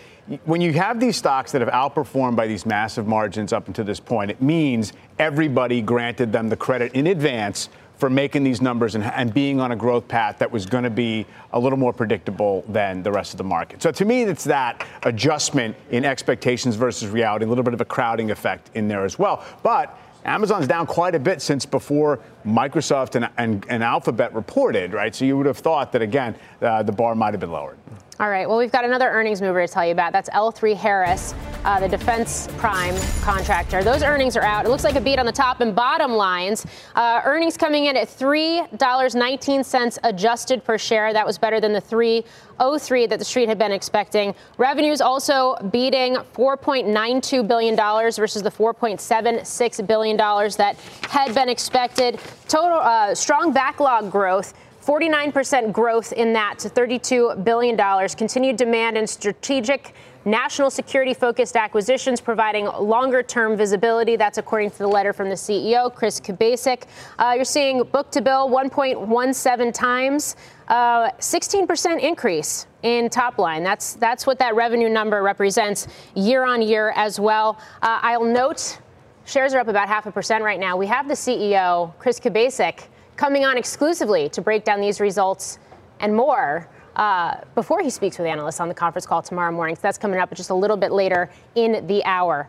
When 0.44 0.60
you 0.60 0.72
have 0.72 0.98
these 0.98 1.16
stocks 1.16 1.52
that 1.52 1.60
have 1.60 1.70
outperformed 1.70 2.36
by 2.36 2.46
these 2.46 2.64
massive 2.64 3.06
margins 3.06 3.52
up 3.52 3.68
until 3.68 3.84
this 3.84 4.00
point, 4.00 4.30
it 4.30 4.40
means 4.40 4.92
everybody 5.18 5.82
granted 5.82 6.32
them 6.32 6.48
the 6.48 6.56
credit 6.56 6.92
in 6.94 7.08
advance 7.08 7.68
for 8.02 8.10
making 8.10 8.42
these 8.42 8.60
numbers 8.60 8.96
and, 8.96 9.04
and 9.04 9.32
being 9.32 9.60
on 9.60 9.70
a 9.70 9.76
growth 9.76 10.08
path 10.08 10.38
that 10.38 10.50
was 10.50 10.66
going 10.66 10.82
to 10.82 10.90
be 10.90 11.24
a 11.52 11.60
little 11.60 11.78
more 11.78 11.92
predictable 11.92 12.64
than 12.68 13.02
the 13.02 13.12
rest 13.12 13.32
of 13.32 13.38
the 13.38 13.44
market. 13.44 13.80
So 13.80 13.92
to 13.92 14.04
me, 14.04 14.22
it's 14.22 14.44
that 14.44 14.84
adjustment 15.04 15.76
in 15.90 16.04
expectations 16.04 16.74
versus 16.74 17.08
reality, 17.08 17.44
a 17.44 17.48
little 17.48 17.62
bit 17.62 17.74
of 17.74 17.80
a 17.80 17.84
crowding 17.84 18.32
effect 18.32 18.70
in 18.74 18.88
there 18.88 19.04
as 19.04 19.20
well. 19.20 19.44
But 19.62 19.96
Amazon's 20.24 20.66
down 20.68 20.86
quite 20.86 21.14
a 21.14 21.18
bit 21.18 21.42
since 21.42 21.66
before 21.66 22.20
Microsoft 22.46 23.16
and, 23.16 23.28
and, 23.36 23.66
and 23.68 23.82
Alphabet 23.82 24.34
reported, 24.34 24.92
right? 24.92 25.14
So 25.14 25.24
you 25.24 25.36
would 25.36 25.46
have 25.46 25.58
thought 25.58 25.92
that, 25.92 26.02
again, 26.02 26.36
uh, 26.60 26.82
the 26.82 26.92
bar 26.92 27.14
might 27.14 27.32
have 27.32 27.40
been 27.40 27.52
lowered. 27.52 27.78
All 28.20 28.28
right. 28.28 28.46
Well, 28.46 28.58
we've 28.58 28.70
got 28.70 28.84
another 28.84 29.08
earnings 29.08 29.40
mover 29.40 29.66
to 29.66 29.72
tell 29.72 29.86
you 29.86 29.92
about. 29.92 30.12
That's 30.12 30.28
L3 30.30 30.76
Harris, 30.76 31.34
uh, 31.64 31.80
the 31.80 31.88
defense 31.88 32.46
prime 32.58 32.94
contractor. 33.22 33.82
Those 33.82 34.02
earnings 34.02 34.36
are 34.36 34.42
out. 34.42 34.66
It 34.66 34.68
looks 34.68 34.84
like 34.84 34.96
a 34.96 35.00
beat 35.00 35.18
on 35.18 35.24
the 35.24 35.32
top 35.32 35.60
and 35.62 35.74
bottom 35.74 36.12
lines. 36.12 36.66
Uh, 36.94 37.22
earnings 37.24 37.56
coming 37.56 37.86
in 37.86 37.96
at 37.96 38.08
$3.19 38.08 39.98
adjusted 40.04 40.62
per 40.62 40.76
share. 40.76 41.14
That 41.14 41.26
was 41.26 41.38
better 41.38 41.58
than 41.58 41.72
the 41.72 41.80
303 41.80 43.06
that 43.06 43.18
the 43.18 43.24
street 43.24 43.48
had 43.48 43.58
been 43.58 43.72
expecting. 43.72 44.34
Revenues 44.58 45.00
also 45.00 45.56
beating 45.72 46.16
$4.92 46.34 47.48
billion 47.48 47.74
versus 47.74 48.42
the 48.42 48.50
$4.76 48.50 49.86
billion 49.86 50.18
that 50.18 50.76
had 51.08 51.34
been 51.34 51.48
expected. 51.48 52.20
Total 52.46 52.78
uh, 52.78 53.14
strong 53.14 53.54
backlog 53.54 54.12
growth. 54.12 54.52
49% 54.84 55.72
growth 55.72 56.12
in 56.12 56.32
that 56.32 56.58
to 56.58 56.68
$32 56.68 57.44
billion. 57.44 57.76
Continued 58.08 58.56
demand 58.56 58.98
in 58.98 59.06
strategic 59.06 59.94
national 60.24 60.70
security 60.70 61.14
focused 61.14 61.56
acquisitions, 61.56 62.20
providing 62.20 62.66
longer 62.66 63.22
term 63.22 63.56
visibility. 63.56 64.16
That's 64.16 64.38
according 64.38 64.70
to 64.72 64.78
the 64.78 64.88
letter 64.88 65.12
from 65.12 65.28
the 65.28 65.34
CEO, 65.36 65.92
Chris 65.94 66.20
Kubasik. 66.20 66.84
Uh, 67.18 67.32
you're 67.34 67.44
seeing 67.44 67.82
book 67.84 68.10
to 68.12 68.20
bill 68.20 68.48
1.17 68.48 69.72
times, 69.72 70.36
uh, 70.68 71.10
16% 71.12 72.00
increase 72.00 72.66
in 72.82 73.08
top 73.08 73.38
line. 73.38 73.62
That's, 73.62 73.94
that's 73.94 74.26
what 74.26 74.38
that 74.40 74.54
revenue 74.56 74.88
number 74.88 75.22
represents 75.22 75.86
year 76.14 76.44
on 76.44 76.60
year 76.60 76.92
as 76.96 77.20
well. 77.20 77.58
Uh, 77.82 78.00
I'll 78.02 78.24
note 78.24 78.80
shares 79.24 79.54
are 79.54 79.60
up 79.60 79.68
about 79.68 79.86
half 79.86 80.06
a 80.06 80.12
percent 80.12 80.42
right 80.42 80.58
now. 80.58 80.76
We 80.76 80.86
have 80.88 81.06
the 81.06 81.14
CEO, 81.14 81.96
Chris 81.98 82.18
Kubasik 82.18 82.88
coming 83.16 83.44
on 83.44 83.56
exclusively 83.56 84.28
to 84.30 84.40
break 84.40 84.64
down 84.64 84.80
these 84.80 85.00
results 85.00 85.58
and 86.00 86.14
more 86.14 86.68
uh, 86.96 87.36
before 87.54 87.80
he 87.80 87.90
speaks 87.90 88.18
with 88.18 88.26
analysts 88.26 88.60
on 88.60 88.68
the 88.68 88.74
conference 88.74 89.06
call 89.06 89.22
tomorrow 89.22 89.52
morning. 89.52 89.76
So 89.76 89.82
that's 89.82 89.98
coming 89.98 90.18
up 90.18 90.32
just 90.34 90.50
a 90.50 90.54
little 90.54 90.76
bit 90.76 90.92
later 90.92 91.30
in 91.54 91.86
the 91.86 92.04
hour. 92.04 92.48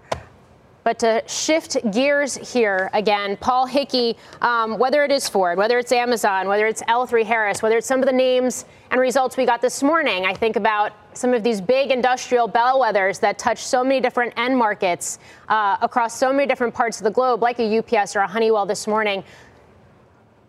But 0.83 0.99
to 0.99 1.23
shift 1.27 1.77
gears 1.91 2.35
here 2.35 2.89
again, 2.93 3.37
Paul 3.37 3.65
Hickey, 3.65 4.17
um, 4.41 4.77
whether 4.77 5.03
it 5.05 5.11
is 5.11 5.29
Ford, 5.29 5.57
whether 5.57 5.77
it's 5.79 5.93
Amazon, 5.93 6.47
whether 6.47 6.67
it's 6.67 6.83
L3 6.83 7.23
Harris, 7.23 7.61
whether 7.61 7.77
it's 7.77 7.87
some 7.87 8.01
of 8.01 8.05
the 8.05 8.13
names 8.13 8.65
and 8.91 8.99
results 8.99 9.37
we 9.37 9.45
got 9.45 9.61
this 9.61 9.81
morning, 9.81 10.25
I 10.25 10.33
think 10.33 10.57
about 10.57 10.91
some 11.13 11.33
of 11.33 11.41
these 11.41 11.61
big 11.61 11.89
industrial 11.89 12.49
bellwethers 12.49 13.21
that 13.21 13.39
touch 13.39 13.63
so 13.63 13.81
many 13.81 14.01
different 14.01 14.33
end 14.35 14.57
markets 14.57 15.19
uh, 15.47 15.77
across 15.81 16.17
so 16.17 16.33
many 16.33 16.45
different 16.45 16.73
parts 16.73 16.97
of 16.97 17.05
the 17.05 17.11
globe, 17.11 17.41
like 17.41 17.59
a 17.59 17.77
UPS 17.77 18.17
or 18.17 18.19
a 18.19 18.27
Honeywell 18.27 18.65
this 18.65 18.85
morning. 18.85 19.23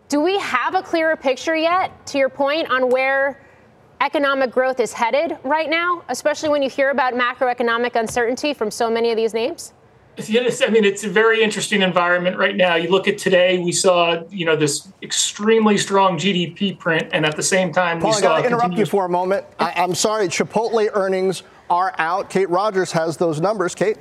Do 0.07 0.21
we 0.21 0.37
have 0.37 0.75
a 0.75 0.83
clearer 0.83 1.15
picture 1.15 1.55
yet, 1.55 2.05
to 2.07 2.17
your 2.17 2.29
point, 2.29 2.69
on 2.69 2.89
where 2.89 3.39
economic 4.01 4.51
growth 4.51 4.79
is 4.79 4.93
headed 4.93 5.37
right 5.43 5.69
now, 5.69 6.03
especially 6.09 6.49
when 6.49 6.61
you 6.61 6.69
hear 6.69 6.91
about 6.91 7.13
macroeconomic 7.13 7.95
uncertainty 7.95 8.53
from 8.53 8.69
so 8.69 8.89
many 8.89 9.09
of 9.09 9.17
these 9.17 9.33
names? 9.33 9.73
Yes, 10.17 10.61
I 10.61 10.67
mean 10.67 10.85
it's 10.85 11.03
a 11.03 11.09
very 11.09 11.43
interesting 11.43 11.81
environment 11.81 12.37
right 12.37 12.55
now. 12.55 12.75
You 12.75 12.89
look 12.89 13.07
at 13.07 13.17
today, 13.17 13.57
we 13.57 13.73
saw 13.73 14.23
you 14.29 14.45
know 14.45 14.55
this 14.55 14.87
extremely 15.01 15.77
strong 15.77 16.17
GDP 16.17 16.77
print, 16.79 17.09
and 17.11 17.25
at 17.25 17.35
the 17.35 17.43
same 17.43 17.73
time, 17.73 17.99
Paul, 17.99 18.11
we 18.11 18.17
I 18.17 18.19
saw. 18.21 18.33
I 18.35 18.41
gotta 18.41 18.47
interrupt 18.47 18.77
you 18.77 18.85
for 18.85 19.05
a 19.05 19.09
moment. 19.09 19.45
I, 19.59 19.73
I'm 19.75 19.93
sorry, 19.93 20.27
Chipotle 20.29 20.89
earnings 20.93 21.43
are 21.69 21.93
out. 21.97 22.29
Kate 22.29 22.49
Rogers 22.49 22.93
has 22.93 23.17
those 23.17 23.41
numbers. 23.41 23.75
Kate. 23.75 23.97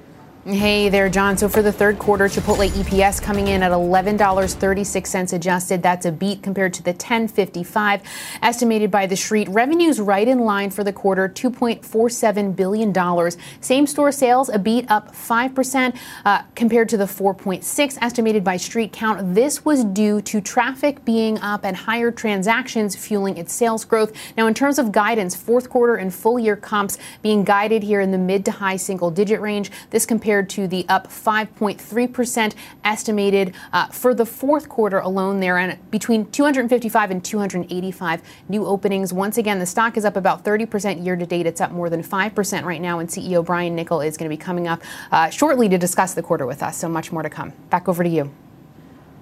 Hey 0.47 0.91
there, 0.91 1.09
John. 1.09 1.39
So 1.39 1.49
for 1.49 1.63
the 1.63 1.73
third 1.73 1.99
quarter, 1.99 2.27
Chipotle 2.27 2.69
EPS 2.69 3.23
coming 3.23 3.49
in 3.49 3.63
at 3.63 3.73
$11.36 3.73 5.33
adjusted. 5.33 5.83
That's 5.83 6.05
a 6.05 6.13
beat 6.13 6.43
compared 6.43 6.75
to 6.75 6.83
the 6.83 6.93
10.55 6.93 8.03
estimated 8.43 8.91
by 8.91 9.07
the 9.07 9.17
street. 9.17 9.49
Revenues 9.49 10.03
right 10.03 10.29
in 10.29 10.41
line 10.41 10.69
for 10.69 10.85
the 10.85 10.93
quarter, 10.93 11.31
$2.47 11.31 12.55
billion. 12.55 13.31
Same 13.63 13.87
store 13.87 14.13
sales, 14.13 14.51
a 14.51 14.59
beat 14.59 14.85
up 14.91 15.15
5% 15.15 15.97
uh, 16.27 16.43
compared 16.55 16.91
to 16.91 16.99
the 16.99 17.07
4.6 17.07 17.99
estimated 18.03 18.45
by 18.45 18.59
street 18.59 18.93
count. 18.93 19.35
This 19.35 19.65
was 19.65 19.83
due 19.83 20.21
to 20.21 20.43
traffic 20.43 21.07
being 21.07 21.39
up 21.39 21.65
and 21.65 21.75
higher 21.75 22.11
transactions 22.11 22.95
fueling 22.95 23.39
its 23.39 23.55
sales 23.55 23.87
growth. 23.87 24.13
Now, 24.37 24.47
in 24.47 24.53
terms 24.53 24.79
of 24.79 24.93
guidance, 24.93 25.35
fourth 25.35 25.71
quarter 25.71 25.95
and 25.97 26.13
full 26.13 26.39
year 26.39 26.55
comps 26.55 26.99
being 27.23 27.45
guided 27.45 27.83
here 27.83 28.03
in 28.03 28.11
the 28.11 28.19
mid 28.19 28.45
to 28.45 28.51
high 28.51 28.77
single 28.77 29.11
digit 29.11 29.41
range. 29.41 29.71
This 29.89 30.05
compares 30.05 30.34
compared 30.35 30.51
to 30.51 30.67
the 30.67 30.85
up 30.89 31.07
5.3% 31.07 32.55
estimated 32.85 33.55
uh, 33.73 33.87
for 33.87 34.15
the 34.15 34.27
fourth 34.27 34.69
quarter 34.69 34.99
alone 34.99 35.39
there, 35.39 35.59
and 35.59 35.79
between 35.93 36.29
255 36.33 37.13
and 37.13 37.25
285 37.25 38.21
new 38.49 38.67
openings. 38.67 39.13
Once 39.13 39.39
again, 39.39 39.61
the 39.61 39.67
stock 39.67 39.97
is 39.97 40.05
up 40.05 40.17
about 40.17 40.45
30% 40.45 41.05
year 41.05 41.15
to 41.15 41.25
date. 41.25 41.47
It's 41.47 41.61
up 41.61 41.71
more 41.71 41.89
than 41.89 42.03
5% 42.03 42.65
right 42.65 42.81
now, 42.81 42.99
and 42.99 43.09
CEO 43.09 43.45
Brian 43.45 43.77
Niccol 43.77 44.05
is 44.05 44.17
going 44.17 44.29
to 44.29 44.37
be 44.37 44.43
coming 44.43 44.67
up 44.67 44.83
uh, 45.13 45.31
shortly 45.31 45.69
to 45.69 45.79
discuss 45.79 46.15
the 46.15 46.23
quarter 46.23 46.47
with 46.47 46.65
us. 46.65 46.77
So 46.77 46.89
much 46.89 47.13
more 47.13 47.23
to 47.23 47.31
come. 47.31 47.53
Back 47.71 47.89
over 47.89 48.03
to 48.03 48.11
you. 48.11 48.33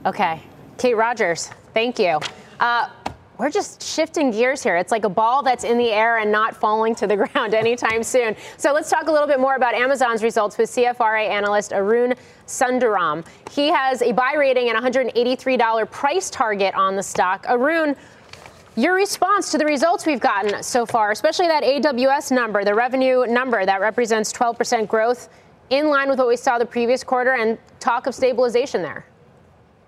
Okay. 0.07 0.41
Kate 0.79 0.95
Rogers, 0.95 1.51
thank 1.75 1.99
you. 1.99 2.19
Uh, 2.59 2.89
we're 3.39 3.51
just 3.51 3.83
shifting 3.83 4.31
gears 4.31 4.63
here. 4.63 4.77
It's 4.77 4.93
like 4.93 5.05
a 5.05 5.09
ball 5.09 5.43
that's 5.43 5.65
in 5.65 5.79
the 5.79 5.91
air 5.91 6.19
and 6.19 6.31
not 6.31 6.55
falling 6.55 6.95
to 6.97 7.07
the 7.07 7.17
ground 7.29 7.55
anytime 7.55 8.03
soon. 8.03 8.37
So 8.57 8.73
let's 8.73 8.91
talk 8.91 9.09
a 9.09 9.13
little 9.13 9.27
bit 9.27 9.41
more 9.41 9.57
about 9.57 9.75
Amazon's 9.75 10.23
results 10.23 10.59
with 10.59 10.71
CFRA 10.71 11.29
analyst 11.29 11.73
Arun 11.73 12.15
Sundaram. 12.47 13.27
He 13.51 13.69
has 13.69 14.03
a 14.03 14.13
buy 14.13 14.35
rating 14.37 14.69
and 14.69 14.79
$183 14.79 15.91
price 15.91 16.31
target 16.31 16.75
on 16.75 16.97
the 16.97 17.03
stock. 17.03 17.47
Arun, 17.49 17.97
your 18.77 18.95
response 18.95 19.51
to 19.51 19.59
the 19.59 19.67
results 19.67 20.07
we've 20.07 20.21
gotten 20.21 20.63
so 20.63 20.87
far, 20.87 21.11
especially 21.11 21.47
that 21.47 21.63
AWS 21.63 22.33
number, 22.33 22.65
the 22.65 22.75
revenue 22.75 23.27
number 23.27 23.67
that 23.67 23.81
represents 23.81 24.33
12% 24.33 24.89
growth, 24.89 25.29
in 25.71 25.89
line 25.89 26.09
with 26.09 26.19
what 26.19 26.29
we 26.29 26.37
saw 26.37 26.59
the 26.59 26.67
previous 26.67 27.03
quarter, 27.03 27.33
and 27.33 27.59
talk 27.81 28.07
of 28.07 28.15
stabilization 28.15 28.83
there. 28.83 29.05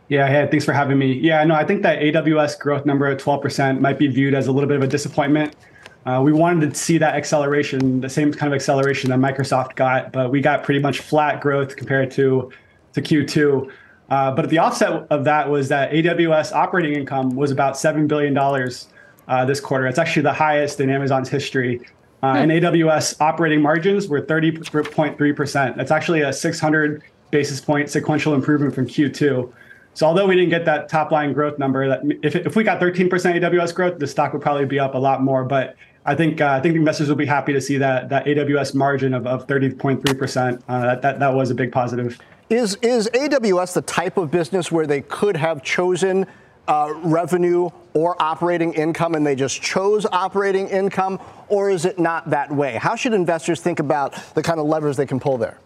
Yeah, 0.08 0.28
hey, 0.28 0.46
thanks 0.50 0.64
for 0.64 0.72
having 0.72 0.98
me. 0.98 1.14
Yeah, 1.14 1.42
no, 1.44 1.54
I 1.54 1.64
think 1.64 1.82
that 1.82 2.00
AWS 2.00 2.58
growth 2.58 2.84
number 2.84 3.06
at 3.06 3.18
12% 3.18 3.80
might 3.80 3.98
be 3.98 4.06
viewed 4.06 4.34
as 4.34 4.48
a 4.48 4.52
little 4.52 4.68
bit 4.68 4.76
of 4.76 4.82
a 4.82 4.86
disappointment. 4.86 5.56
Uh, 6.04 6.20
we 6.22 6.32
wanted 6.32 6.68
to 6.68 6.78
see 6.78 6.98
that 6.98 7.14
acceleration, 7.14 8.02
the 8.02 8.10
same 8.10 8.30
kind 8.30 8.52
of 8.52 8.54
acceleration 8.54 9.08
that 9.08 9.18
Microsoft 9.18 9.76
got, 9.76 10.12
but 10.12 10.30
we 10.30 10.42
got 10.42 10.62
pretty 10.62 10.80
much 10.80 11.00
flat 11.00 11.40
growth 11.40 11.76
compared 11.76 12.10
to 12.10 12.52
to 12.92 13.02
Q2. 13.02 13.70
Uh, 14.10 14.30
but 14.32 14.48
the 14.50 14.58
offset 14.58 15.06
of 15.10 15.24
that 15.24 15.48
was 15.48 15.68
that 15.68 15.90
AWS 15.90 16.52
operating 16.52 16.94
income 16.94 17.34
was 17.34 17.50
about 17.50 17.76
seven 17.76 18.06
billion 18.06 18.34
dollars 18.34 18.88
uh, 19.28 19.44
this 19.44 19.60
quarter. 19.60 19.86
It's 19.86 19.98
actually 19.98 20.22
the 20.22 20.32
highest 20.32 20.80
in 20.80 20.90
Amazon's 20.90 21.30
history. 21.30 21.80
Uh, 22.22 22.36
and 22.36 22.50
AWS 22.50 23.20
operating 23.20 23.60
margins 23.60 24.08
were 24.08 24.20
30.3%. 24.20 25.76
That's 25.76 25.90
actually 25.90 26.22
a 26.22 26.32
600 26.32 27.02
basis 27.30 27.60
point 27.60 27.90
sequential 27.90 28.34
improvement 28.34 28.74
from 28.74 28.86
Q2. 28.86 29.52
So 29.94 30.06
although 30.06 30.26
we 30.26 30.34
didn't 30.34 30.50
get 30.50 30.64
that 30.64 30.88
top 30.88 31.12
line 31.12 31.32
growth 31.32 31.58
number, 31.58 31.88
that 31.88 32.02
if, 32.22 32.34
if 32.34 32.56
we 32.56 32.64
got 32.64 32.80
13% 32.80 33.08
AWS 33.08 33.74
growth, 33.74 33.98
the 33.98 34.06
stock 34.06 34.32
would 34.32 34.42
probably 34.42 34.66
be 34.66 34.80
up 34.80 34.94
a 34.94 34.98
lot 34.98 35.22
more. 35.22 35.44
But 35.44 35.76
I 36.04 36.14
think 36.14 36.40
uh, 36.40 36.48
I 36.48 36.60
think 36.60 36.74
investors 36.74 37.08
will 37.08 37.16
be 37.16 37.26
happy 37.26 37.52
to 37.52 37.60
see 37.60 37.78
that 37.78 38.08
that 38.10 38.26
AWS 38.26 38.74
margin 38.74 39.14
of, 39.14 39.26
of 39.26 39.46
30.3%. 39.46 40.62
Uh, 40.68 40.80
that, 40.80 41.02
that 41.02 41.18
that 41.20 41.32
was 41.32 41.50
a 41.50 41.54
big 41.54 41.72
positive. 41.72 42.18
Is 42.50 42.76
is 42.82 43.08
AWS 43.14 43.74
the 43.74 43.82
type 43.82 44.18
of 44.18 44.30
business 44.30 44.70
where 44.70 44.86
they 44.86 45.00
could 45.00 45.36
have 45.36 45.62
chosen 45.62 46.26
uh, 46.68 46.92
revenue 46.96 47.70
or 47.94 48.20
operating 48.20 48.72
income 48.74 49.14
and 49.14 49.26
they 49.26 49.34
just 49.34 49.62
chose 49.62 50.06
operating 50.06 50.68
income, 50.68 51.20
or 51.48 51.70
is 51.70 51.84
it 51.84 51.98
not 51.98 52.28
that 52.30 52.50
way? 52.52 52.74
How 52.74 52.96
should 52.96 53.14
investors 53.14 53.60
think 53.60 53.80
about 53.80 54.14
the 54.34 54.42
kind 54.42 54.60
of 54.60 54.66
levers 54.66 54.96
they 54.96 55.06
can 55.06 55.20
pull 55.20 55.38
there? 55.38 55.58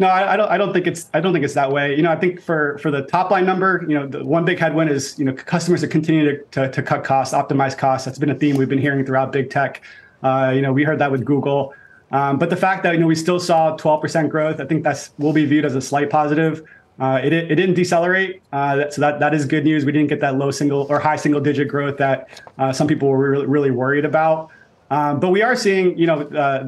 No, 0.00 0.06
I, 0.06 0.32
I, 0.32 0.36
don't. 0.38 0.48
I 0.48 0.56
don't 0.56 0.72
think 0.72 0.86
it's. 0.86 1.10
I 1.12 1.20
don't 1.20 1.34
think 1.34 1.44
it's 1.44 1.52
that 1.52 1.70
way. 1.70 1.94
You 1.94 2.00
know, 2.02 2.10
I 2.10 2.16
think 2.16 2.40
for 2.40 2.78
for 2.78 2.90
the 2.90 3.02
top 3.02 3.30
line 3.30 3.44
number, 3.44 3.84
you 3.86 3.94
know, 3.94 4.06
the 4.06 4.24
one 4.24 4.46
big 4.46 4.58
headwind 4.58 4.88
is 4.88 5.18
you 5.18 5.26
know 5.26 5.34
customers 5.34 5.84
are 5.84 5.88
continuing 5.88 6.36
to, 6.36 6.44
to, 6.52 6.70
to 6.70 6.82
cut 6.82 7.04
costs, 7.04 7.34
optimize 7.34 7.76
costs. 7.76 8.06
That's 8.06 8.18
been 8.18 8.30
a 8.30 8.34
theme 8.34 8.56
we've 8.56 8.66
been 8.66 8.78
hearing 8.78 9.04
throughout 9.04 9.30
big 9.30 9.50
tech. 9.50 9.82
Uh, 10.22 10.52
you 10.54 10.62
know, 10.62 10.72
we 10.72 10.84
heard 10.84 10.98
that 11.00 11.12
with 11.12 11.26
Google, 11.26 11.74
um, 12.12 12.38
but 12.38 12.48
the 12.48 12.56
fact 12.56 12.82
that 12.84 12.94
you 12.94 13.00
know 13.00 13.06
we 13.06 13.14
still 13.14 13.38
saw 13.38 13.76
12% 13.76 14.30
growth, 14.30 14.58
I 14.58 14.64
think 14.64 14.84
that's 14.84 15.10
will 15.18 15.34
be 15.34 15.44
viewed 15.44 15.66
as 15.66 15.74
a 15.74 15.82
slight 15.82 16.08
positive. 16.08 16.62
Uh, 16.98 17.20
it, 17.22 17.34
it 17.34 17.54
didn't 17.54 17.74
decelerate, 17.74 18.42
uh, 18.54 18.88
so 18.88 19.02
that 19.02 19.20
that 19.20 19.34
is 19.34 19.44
good 19.44 19.64
news. 19.64 19.84
We 19.84 19.92
didn't 19.92 20.08
get 20.08 20.20
that 20.20 20.36
low 20.36 20.50
single 20.50 20.86
or 20.88 20.98
high 20.98 21.16
single 21.16 21.42
digit 21.42 21.68
growth 21.68 21.98
that 21.98 22.42
uh, 22.56 22.72
some 22.72 22.86
people 22.86 23.08
were 23.08 23.18
really, 23.18 23.46
really 23.46 23.70
worried 23.70 24.06
about. 24.06 24.50
Um, 24.90 25.20
but 25.20 25.28
we 25.30 25.40
are 25.40 25.54
seeing, 25.54 25.96
you 25.96 26.06
know, 26.06 26.22
uh, 26.22 26.66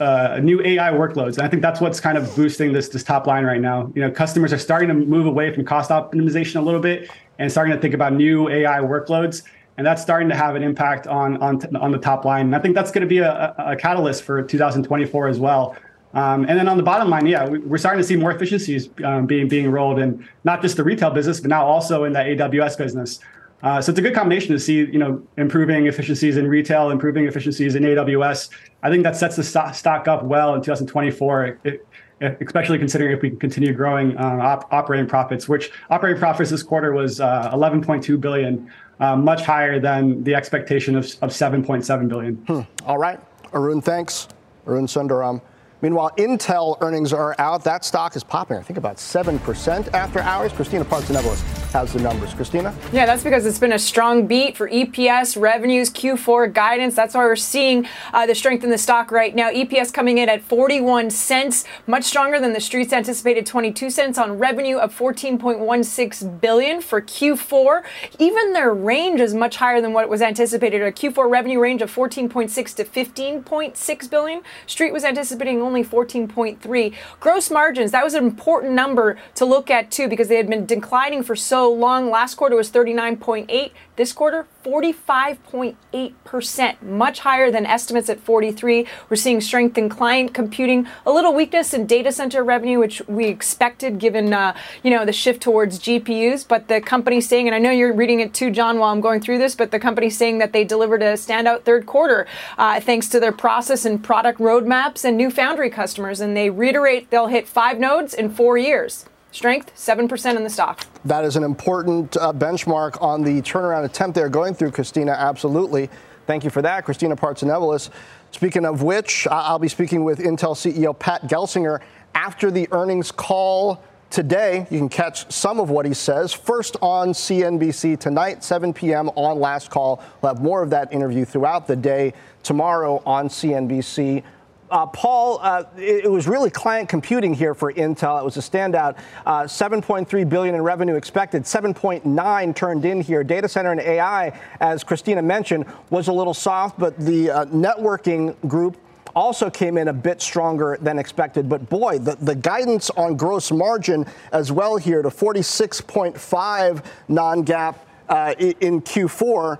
uh, 0.00 0.38
new 0.40 0.62
AI 0.64 0.92
workloads, 0.92 1.38
and 1.38 1.42
I 1.42 1.48
think 1.48 1.60
that's 1.60 1.80
what's 1.80 1.98
kind 1.98 2.16
of 2.16 2.34
boosting 2.36 2.72
this 2.72 2.88
this 2.88 3.02
top 3.02 3.26
line 3.26 3.44
right 3.44 3.60
now. 3.60 3.90
You 3.96 4.02
know, 4.02 4.12
customers 4.12 4.52
are 4.52 4.58
starting 4.58 4.88
to 4.88 4.94
move 4.94 5.26
away 5.26 5.52
from 5.52 5.64
cost 5.64 5.90
optimization 5.90 6.56
a 6.56 6.60
little 6.60 6.80
bit 6.80 7.10
and 7.40 7.50
starting 7.50 7.74
to 7.74 7.80
think 7.80 7.92
about 7.92 8.12
new 8.12 8.48
AI 8.48 8.78
workloads, 8.78 9.42
and 9.76 9.84
that's 9.84 10.00
starting 10.00 10.28
to 10.28 10.36
have 10.36 10.54
an 10.54 10.62
impact 10.62 11.08
on 11.08 11.36
on 11.38 11.76
on 11.76 11.90
the 11.90 11.98
top 11.98 12.24
line. 12.24 12.46
And 12.46 12.54
I 12.54 12.60
think 12.60 12.76
that's 12.76 12.92
going 12.92 13.02
to 13.02 13.08
be 13.08 13.18
a, 13.18 13.54
a, 13.58 13.74
catalyst 13.74 14.22
for 14.22 14.40
2024 14.40 15.26
as 15.26 15.40
well. 15.40 15.76
Um, 16.12 16.44
and 16.48 16.56
then 16.56 16.68
on 16.68 16.76
the 16.76 16.84
bottom 16.84 17.10
line, 17.10 17.26
yeah, 17.26 17.48
we're 17.48 17.78
starting 17.78 18.00
to 18.00 18.06
see 18.06 18.14
more 18.14 18.30
efficiencies 18.30 18.88
um, 19.02 19.26
being 19.26 19.48
being 19.48 19.68
rolled 19.68 19.98
in 19.98 20.24
not 20.44 20.62
just 20.62 20.76
the 20.76 20.84
retail 20.84 21.10
business, 21.10 21.40
but 21.40 21.48
now 21.48 21.66
also 21.66 22.04
in 22.04 22.12
the 22.12 22.20
AWS 22.20 22.78
business. 22.78 23.18
Uh, 23.64 23.80
so 23.80 23.90
it's 23.90 23.98
a 23.98 24.02
good 24.02 24.14
combination 24.14 24.52
to 24.52 24.60
see, 24.60 24.76
you 24.76 24.98
know, 24.98 25.26
improving 25.38 25.86
efficiencies 25.86 26.36
in 26.36 26.46
retail, 26.46 26.90
improving 26.90 27.24
efficiencies 27.26 27.74
in 27.74 27.82
AWS. 27.82 28.50
I 28.82 28.90
think 28.90 29.04
that 29.04 29.16
sets 29.16 29.36
the 29.36 29.42
stock 29.42 30.06
up 30.06 30.22
well 30.22 30.54
in 30.54 30.60
2024, 30.60 31.60
it, 31.64 31.86
especially 32.20 32.78
considering 32.78 33.16
if 33.16 33.22
we 33.22 33.30
can 33.30 33.38
continue 33.38 33.72
growing 33.72 34.18
uh, 34.18 34.38
op- 34.42 34.70
operating 34.70 35.06
profits, 35.06 35.48
which 35.48 35.70
operating 35.88 36.20
profits 36.20 36.50
this 36.50 36.62
quarter 36.62 36.92
was 36.92 37.20
uh, 37.20 37.50
11.2 37.54 38.20
billion, 38.20 38.70
uh, 39.00 39.16
much 39.16 39.40
higher 39.40 39.80
than 39.80 40.22
the 40.24 40.34
expectation 40.34 40.94
of, 40.94 41.06
of 41.22 41.30
7.7 41.30 42.06
billion. 42.06 42.34
Hmm. 42.46 42.60
All 42.84 42.98
right, 42.98 43.18
Arun, 43.54 43.80
thanks. 43.80 44.28
Arun 44.66 44.86
Sundaram. 44.86 45.40
Meanwhile, 45.80 46.10
Intel 46.18 46.76
earnings 46.82 47.14
are 47.14 47.34
out. 47.38 47.64
That 47.64 47.82
stock 47.82 48.14
is 48.14 48.24
popping, 48.24 48.58
I 48.58 48.62
think, 48.62 48.76
about 48.76 48.96
7% 48.96 49.94
after 49.94 50.20
hours. 50.20 50.52
Christina 50.52 50.84
Partsinevelos 50.84 51.63
has 51.74 51.92
the 51.92 52.00
numbers. 52.00 52.32
Christina? 52.32 52.72
Yeah, 52.92 53.04
that's 53.04 53.24
because 53.24 53.44
it's 53.44 53.58
been 53.58 53.72
a 53.72 53.78
strong 53.80 54.28
beat 54.28 54.56
for 54.56 54.70
EPS, 54.70 55.38
revenues, 55.40 55.90
Q4 55.90 56.52
guidance. 56.52 56.94
That's 56.94 57.14
why 57.14 57.24
we're 57.24 57.34
seeing 57.34 57.86
uh, 58.12 58.26
the 58.26 58.34
strength 58.34 58.62
in 58.62 58.70
the 58.70 58.78
stock 58.78 59.10
right 59.10 59.34
now. 59.34 59.50
EPS 59.50 59.92
coming 59.92 60.18
in 60.18 60.28
at 60.28 60.40
41 60.40 61.10
cents, 61.10 61.64
much 61.88 62.04
stronger 62.04 62.38
than 62.38 62.52
the 62.52 62.60
streets 62.60 62.92
anticipated 62.92 63.44
22 63.44 63.90
cents 63.90 64.18
on 64.18 64.38
revenue 64.38 64.76
of 64.78 64.96
14.16 64.96 66.40
billion 66.40 66.80
for 66.80 67.02
Q4. 67.02 67.82
Even 68.20 68.52
their 68.52 68.72
range 68.72 69.20
is 69.20 69.34
much 69.34 69.56
higher 69.56 69.80
than 69.80 69.92
what 69.92 70.08
was 70.08 70.22
anticipated. 70.22 70.80
A 70.80 70.92
Q4 70.92 71.28
revenue 71.28 71.58
range 71.58 71.82
of 71.82 71.92
14.6 71.92 72.76
to 72.76 72.84
15.6 72.84 74.10
billion. 74.10 74.42
Street 74.68 74.92
was 74.92 75.02
anticipating 75.02 75.60
only 75.60 75.82
14.3. 75.82 76.94
Gross 77.18 77.50
margins, 77.50 77.90
that 77.90 78.04
was 78.04 78.14
an 78.14 78.22
important 78.22 78.74
number 78.74 79.18
to 79.34 79.44
look 79.44 79.72
at 79.72 79.90
too 79.90 80.08
because 80.08 80.28
they 80.28 80.36
had 80.36 80.48
been 80.48 80.66
declining 80.66 81.24
for 81.24 81.34
so 81.34 81.63
long. 81.68 82.10
Last 82.10 82.34
quarter 82.34 82.56
was 82.56 82.70
39.8. 82.70 83.70
This 83.96 84.12
quarter, 84.12 84.46
45.8%, 84.64 86.82
much 86.82 87.20
higher 87.20 87.50
than 87.50 87.64
estimates 87.64 88.08
at 88.08 88.18
43. 88.18 88.86
We're 89.08 89.16
seeing 89.16 89.40
strength 89.40 89.78
in 89.78 89.88
client 89.88 90.34
computing, 90.34 90.88
a 91.06 91.12
little 91.12 91.32
weakness 91.32 91.72
in 91.72 91.86
data 91.86 92.10
center 92.10 92.42
revenue, 92.42 92.80
which 92.80 93.02
we 93.06 93.26
expected 93.26 93.98
given 93.98 94.32
uh, 94.32 94.56
you 94.82 94.90
know 94.90 95.04
the 95.04 95.12
shift 95.12 95.42
towards 95.42 95.78
GPUs. 95.78 96.46
But 96.46 96.68
the 96.68 96.80
company's 96.80 97.28
saying, 97.28 97.46
and 97.46 97.54
I 97.54 97.58
know 97.58 97.70
you're 97.70 97.92
reading 97.92 98.20
it 98.20 98.34
too, 98.34 98.50
John, 98.50 98.78
while 98.78 98.90
I'm 98.90 99.00
going 99.00 99.20
through 99.20 99.38
this, 99.38 99.54
but 99.54 99.70
the 99.70 99.78
company's 99.78 100.18
saying 100.18 100.38
that 100.38 100.52
they 100.52 100.64
delivered 100.64 101.02
a 101.02 101.14
standout 101.14 101.62
third 101.62 101.86
quarter 101.86 102.26
uh, 102.58 102.80
thanks 102.80 103.08
to 103.10 103.20
their 103.20 103.32
process 103.32 103.84
and 103.84 104.02
product 104.02 104.40
roadmaps 104.40 105.04
and 105.04 105.16
new 105.16 105.30
foundry 105.30 105.70
customers, 105.70 106.20
and 106.20 106.36
they 106.36 106.50
reiterate 106.50 107.10
they'll 107.10 107.28
hit 107.28 107.46
five 107.46 107.78
nodes 107.78 108.12
in 108.12 108.30
four 108.30 108.58
years. 108.58 109.06
Strength, 109.34 109.74
7% 109.74 110.36
in 110.36 110.44
the 110.44 110.48
stock. 110.48 110.86
That 111.04 111.24
is 111.24 111.34
an 111.34 111.42
important 111.42 112.16
uh, 112.16 112.32
benchmark 112.32 113.02
on 113.02 113.24
the 113.24 113.42
turnaround 113.42 113.84
attempt 113.84 114.14
they're 114.14 114.28
going 114.28 114.54
through, 114.54 114.70
Christina. 114.70 115.10
Absolutely. 115.10 115.90
Thank 116.28 116.44
you 116.44 116.50
for 116.50 116.62
that, 116.62 116.84
Christina 116.84 117.16
Partsinevelos. 117.16 117.90
Speaking 118.30 118.64
of 118.64 118.84
which, 118.84 119.26
I'll 119.26 119.58
be 119.58 119.66
speaking 119.66 120.04
with 120.04 120.20
Intel 120.20 120.54
CEO 120.54 120.96
Pat 120.96 121.22
Gelsinger 121.22 121.80
after 122.14 122.52
the 122.52 122.68
earnings 122.70 123.10
call 123.10 123.82
today. 124.08 124.68
You 124.70 124.78
can 124.78 124.88
catch 124.88 125.28
some 125.32 125.58
of 125.58 125.68
what 125.68 125.84
he 125.84 125.94
says 125.94 126.32
first 126.32 126.76
on 126.80 127.08
CNBC 127.08 127.98
tonight, 127.98 128.44
7 128.44 128.72
p.m. 128.72 129.08
on 129.16 129.40
Last 129.40 129.68
Call. 129.68 130.00
We'll 130.22 130.32
have 130.32 130.44
more 130.44 130.62
of 130.62 130.70
that 130.70 130.92
interview 130.92 131.24
throughout 131.24 131.66
the 131.66 131.74
day 131.74 132.14
tomorrow 132.44 133.02
on 133.04 133.28
CNBC. 133.28 134.22
Uh, 134.70 134.86
Paul, 134.86 135.38
uh, 135.42 135.64
it, 135.76 136.06
it, 136.06 136.10
was 136.10 136.26
really 136.26 136.50
client 136.50 136.88
computing 136.88 137.34
here 137.34 137.54
for 137.54 137.72
Intel. 137.72 138.18
It 138.18 138.24
was 138.24 138.36
a 138.36 138.40
standout. 138.40 138.98
Uh, 139.26 139.42
7.3 139.42 140.28
billion 140.28 140.54
in 140.54 140.62
revenue 140.62 140.94
expected. 140.94 141.42
7.9 141.42 142.56
turned 142.56 142.84
in 142.84 143.00
here. 143.02 143.22
Data 143.22 143.48
center 143.48 143.72
and 143.72 143.80
AI, 143.80 144.38
as 144.60 144.82
Christina 144.82 145.20
mentioned, 145.20 145.66
was 145.90 146.08
a 146.08 146.12
little 146.12 146.32
soft, 146.32 146.78
but 146.78 146.98
the 146.98 147.30
uh, 147.30 147.44
networking 147.46 148.34
group 148.48 148.78
also 149.14 149.50
came 149.50 149.78
in 149.78 149.88
a 149.88 149.92
bit 149.92 150.20
stronger 150.20 150.78
than 150.80 150.98
expected. 150.98 151.48
But 151.48 151.68
boy, 151.68 151.98
the, 151.98 152.16
the 152.16 152.34
guidance 152.34 152.90
on 152.90 153.16
gross 153.16 153.52
margin 153.52 154.06
as 154.32 154.50
well 154.50 154.76
here 154.76 155.02
to 155.02 155.08
46.5 155.08 156.84
non-GAAP 157.08 157.76
uh, 158.08 158.34
in 158.38 158.80
Q4. 158.80 159.58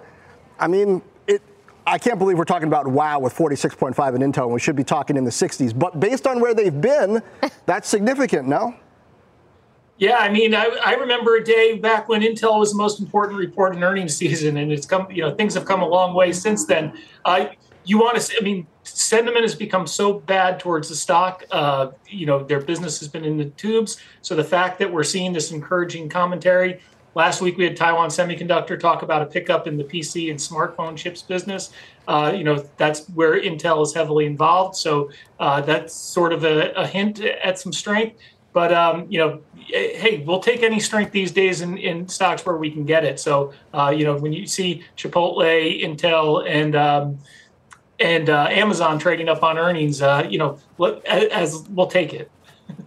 I 0.58 0.68
mean, 0.68 1.02
I 1.86 1.98
can't 1.98 2.18
believe 2.18 2.38
we're 2.38 2.44
talking 2.44 2.68
about 2.68 2.86
wow 2.88 3.18
with 3.18 3.34
46.5 3.36 4.14
in 4.14 4.32
Intel, 4.32 4.44
and 4.44 4.52
we 4.52 4.60
should 4.60 4.76
be 4.76 4.84
talking 4.84 5.16
in 5.16 5.24
the 5.24 5.30
60s. 5.30 5.78
But 5.78 6.00
based 6.00 6.26
on 6.26 6.40
where 6.40 6.54
they've 6.54 6.80
been, 6.80 7.22
that's 7.66 7.88
significant, 7.88 8.48
no? 8.48 8.74
Yeah, 9.98 10.16
I 10.16 10.28
mean, 10.28 10.54
I, 10.54 10.76
I, 10.84 10.94
remember 10.94 11.36
a 11.36 11.44
day 11.44 11.78
back 11.78 12.08
when 12.08 12.22
Intel 12.22 12.58
was 12.58 12.72
the 12.72 12.76
most 12.76 12.98
important 12.98 13.38
report 13.38 13.76
in 13.76 13.84
earnings 13.84 14.16
season, 14.16 14.56
and 14.56 14.72
it's 14.72 14.86
come, 14.86 15.10
you 15.10 15.22
know, 15.22 15.34
things 15.34 15.54
have 15.54 15.66
come 15.66 15.82
a 15.82 15.86
long 15.86 16.14
way 16.14 16.32
since 16.32 16.64
then. 16.64 16.98
Uh, 17.24 17.46
you 17.84 17.98
want 17.98 18.20
to, 18.20 18.36
I 18.36 18.40
mean, 18.42 18.66
sentiment 18.82 19.42
has 19.42 19.54
become 19.54 19.86
so 19.86 20.14
bad 20.14 20.58
towards 20.58 20.88
the 20.88 20.96
stock. 20.96 21.44
Uh, 21.50 21.90
you 22.08 22.26
know, 22.26 22.42
their 22.42 22.60
business 22.60 22.98
has 23.00 23.08
been 23.08 23.24
in 23.24 23.36
the 23.36 23.46
tubes. 23.46 23.98
So 24.22 24.34
the 24.34 24.44
fact 24.44 24.78
that 24.78 24.90
we're 24.90 25.04
seeing 25.04 25.32
this 25.32 25.50
encouraging 25.52 26.08
commentary 26.08 26.80
last 27.14 27.40
week 27.40 27.56
we 27.56 27.64
had 27.64 27.76
Taiwan 27.76 28.08
Semiconductor 28.08 28.78
talk 28.78 29.02
about 29.02 29.22
a 29.22 29.26
pickup 29.26 29.66
in 29.66 29.76
the 29.76 29.84
PC 29.84 30.30
and 30.30 30.38
smartphone 30.38 30.96
chips 30.96 31.22
business. 31.22 31.70
Uh, 32.06 32.32
you 32.34 32.44
know, 32.44 32.64
that's 32.76 33.06
where 33.10 33.40
Intel 33.40 33.82
is 33.82 33.94
heavily 33.94 34.26
involved. 34.26 34.76
So 34.76 35.10
uh, 35.40 35.60
that's 35.62 35.94
sort 35.94 36.32
of 36.32 36.44
a, 36.44 36.72
a, 36.72 36.86
hint 36.86 37.20
at 37.20 37.58
some 37.58 37.72
strength. 37.72 38.18
But 38.52 38.72
um, 38.72 39.06
you 39.08 39.18
know, 39.18 39.40
hey, 39.56 40.22
we'll 40.24 40.40
take 40.40 40.62
any 40.62 40.78
strength 40.78 41.10
these 41.10 41.32
days 41.32 41.60
in, 41.60 41.76
in 41.76 42.06
stocks 42.08 42.46
where 42.46 42.56
we 42.56 42.70
can 42.70 42.84
get 42.84 43.04
it. 43.04 43.18
So 43.18 43.52
uh, 43.72 43.92
you 43.96 44.04
know, 44.04 44.16
when 44.16 44.32
you 44.32 44.46
see 44.46 44.84
Chipotle, 44.96 45.82
Intel, 45.82 46.48
and 46.48 46.76
um, 46.76 47.18
and 47.98 48.30
uh, 48.30 48.46
Amazon 48.50 48.98
trading 48.98 49.28
up 49.28 49.42
on 49.42 49.58
earnings, 49.58 50.02
uh, 50.02 50.26
you 50.28 50.38
know, 50.38 50.58
as, 51.06 51.24
as 51.30 51.68
we'll 51.70 51.86
take 51.86 52.12
it. 52.14 52.30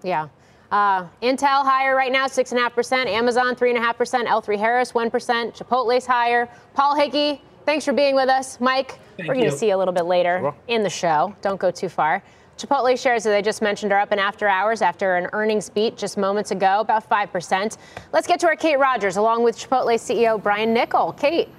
Yeah. 0.04 0.30
Uh, 0.72 1.06
Intel 1.22 1.64
higher 1.64 1.96
right 1.96 2.12
now, 2.12 2.28
6.5%. 2.28 3.06
Amazon, 3.08 3.56
3.5%. 3.56 4.28
L3 4.28 4.58
Harris, 4.58 4.92
1%. 4.92 5.10
Chipotle's 5.56 6.06
higher. 6.06 6.50
Paul 6.74 6.96
Hickey, 6.96 7.42
thanks 7.66 7.86
for 7.86 7.94
being 7.94 8.16
with 8.16 8.30
us. 8.30 8.60
Mike, 8.60 9.00
Thank 9.16 9.30
we're 9.30 9.36
going 9.36 9.50
to 9.50 9.58
see 9.58 9.70
you 9.70 9.76
a 9.76 9.78
little 9.78 9.94
bit 9.94 10.06
later 10.06 10.54
in 10.68 10.84
the 10.84 10.90
show. 10.90 11.36
Don't 11.42 11.60
go 11.60 11.72
too 11.72 11.90
far. 11.90 12.22
Chipotle 12.58 13.00
shares, 13.00 13.26
as 13.28 13.34
I 13.34 13.42
just 13.42 13.62
mentioned, 13.62 13.92
are 13.94 14.00
up 14.00 14.12
in 14.12 14.18
after 14.18 14.48
hours 14.48 14.82
after 14.82 15.16
an 15.16 15.30
earnings 15.34 15.70
beat 15.70 15.96
just 15.96 16.18
moments 16.18 16.50
ago, 16.50 16.80
about 16.80 17.08
5%. 17.08 17.78
Let's 18.12 18.26
get 18.26 18.40
to 18.40 18.48
our 18.48 18.56
Kate 18.56 18.80
Rogers, 18.80 19.18
along 19.18 19.44
with 19.44 19.58
Chipotle 19.58 19.94
CEO 19.94 20.42
Brian 20.42 20.74
Niccol. 20.74 21.16
Kate. 21.18 21.50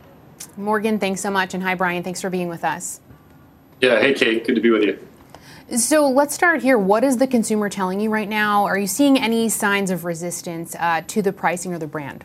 Morgan, 0.56 0.98
thanks 0.98 1.20
so 1.20 1.30
much. 1.30 1.54
And 1.54 1.62
hi, 1.62 1.74
Brian. 1.76 2.02
Thanks 2.02 2.20
for 2.20 2.30
being 2.30 2.48
with 2.48 2.64
us. 2.64 3.00
Yeah, 3.80 4.00
hey, 4.00 4.12
Kate. 4.12 4.44
Good 4.44 4.56
to 4.56 4.60
be 4.60 4.70
with 4.70 4.82
you. 4.82 5.07
So 5.76 6.08
let's 6.08 6.34
start 6.34 6.62
here. 6.62 6.78
What 6.78 7.04
is 7.04 7.18
the 7.18 7.26
consumer 7.26 7.68
telling 7.68 8.00
you 8.00 8.08
right 8.08 8.28
now? 8.28 8.64
Are 8.64 8.78
you 8.78 8.86
seeing 8.86 9.18
any 9.18 9.50
signs 9.50 9.90
of 9.90 10.06
resistance 10.06 10.74
uh, 10.76 11.02
to 11.08 11.20
the 11.20 11.30
pricing 11.30 11.74
or 11.74 11.78
the 11.78 11.86
brand? 11.86 12.24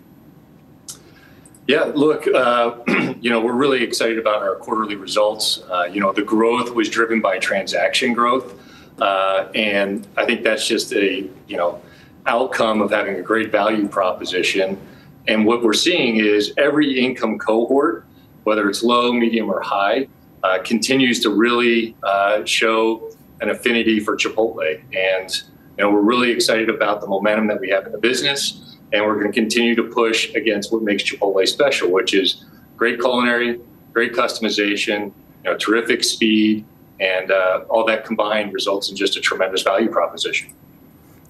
Yeah, 1.67 1.91
look, 1.93 2.25
uh, 2.25 2.77
you 3.19 3.29
know, 3.29 3.41
we're 3.41 3.51
really 3.51 3.83
excited 3.83 4.17
about 4.17 4.43
our 4.43 4.55
quarterly 4.55 4.95
results. 4.95 5.61
Uh, 5.69 5.83
you 5.91 5.99
know, 5.99 6.13
the 6.13 6.21
growth 6.21 6.73
was 6.73 6.87
driven 6.87 7.19
by 7.19 7.37
transaction 7.37 8.13
growth. 8.13 8.57
Uh, 9.01 9.49
and 9.53 10.07
I 10.15 10.25
think 10.25 10.43
that's 10.43 10.65
just 10.65 10.93
a, 10.93 11.29
you 11.47 11.57
know, 11.57 11.81
outcome 12.25 12.81
of 12.81 12.91
having 12.91 13.15
a 13.15 13.21
great 13.21 13.51
value 13.51 13.89
proposition. 13.89 14.79
And 15.27 15.45
what 15.45 15.63
we're 15.63 15.73
seeing 15.73 16.15
is 16.15 16.53
every 16.57 16.97
income 16.97 17.39
cohort, 17.39 18.05
whether 18.45 18.69
it's 18.69 18.83
low, 18.83 19.11
medium, 19.11 19.49
or 19.49 19.59
high, 19.59 20.07
uh, 20.43 20.59
continues 20.59 21.19
to 21.21 21.29
really 21.29 21.95
uh, 22.03 22.45
show 22.45 23.12
an 23.43 23.49
affinity 23.49 23.99
for 23.99 24.17
Chipotle. 24.17 24.81
And 24.95 25.43
you 25.77 25.83
know, 25.83 25.91
we're 25.91 26.01
really 26.01 26.31
excited 26.31 26.69
about 26.69 27.01
the 27.01 27.07
momentum 27.07 27.47
that 27.47 27.59
we 27.59 27.69
have 27.69 27.85
in 27.85 27.91
the 27.91 27.97
business, 27.97 28.77
and 28.91 29.05
we're 29.05 29.19
going 29.19 29.31
to 29.31 29.39
continue 29.39 29.75
to 29.75 29.83
push 29.83 30.33
against 30.33 30.71
what 30.71 30.81
makes 30.83 31.03
Chipotle 31.03 31.47
special, 31.47 31.91
which 31.91 32.13
is 32.13 32.45
great 32.77 32.99
culinary, 32.99 33.59
great 33.91 34.13
customization, 34.13 35.05
you 35.05 35.13
know, 35.43 35.57
terrific 35.57 36.03
speed, 36.03 36.65
and 36.99 37.31
uh, 37.31 37.65
all 37.69 37.85
that 37.85 38.05
combined 38.05 38.53
results 38.53 38.89
in 38.89 38.95
just 38.95 39.17
a 39.17 39.21
tremendous 39.21 39.61
value 39.61 39.89
proposition. 39.89 40.53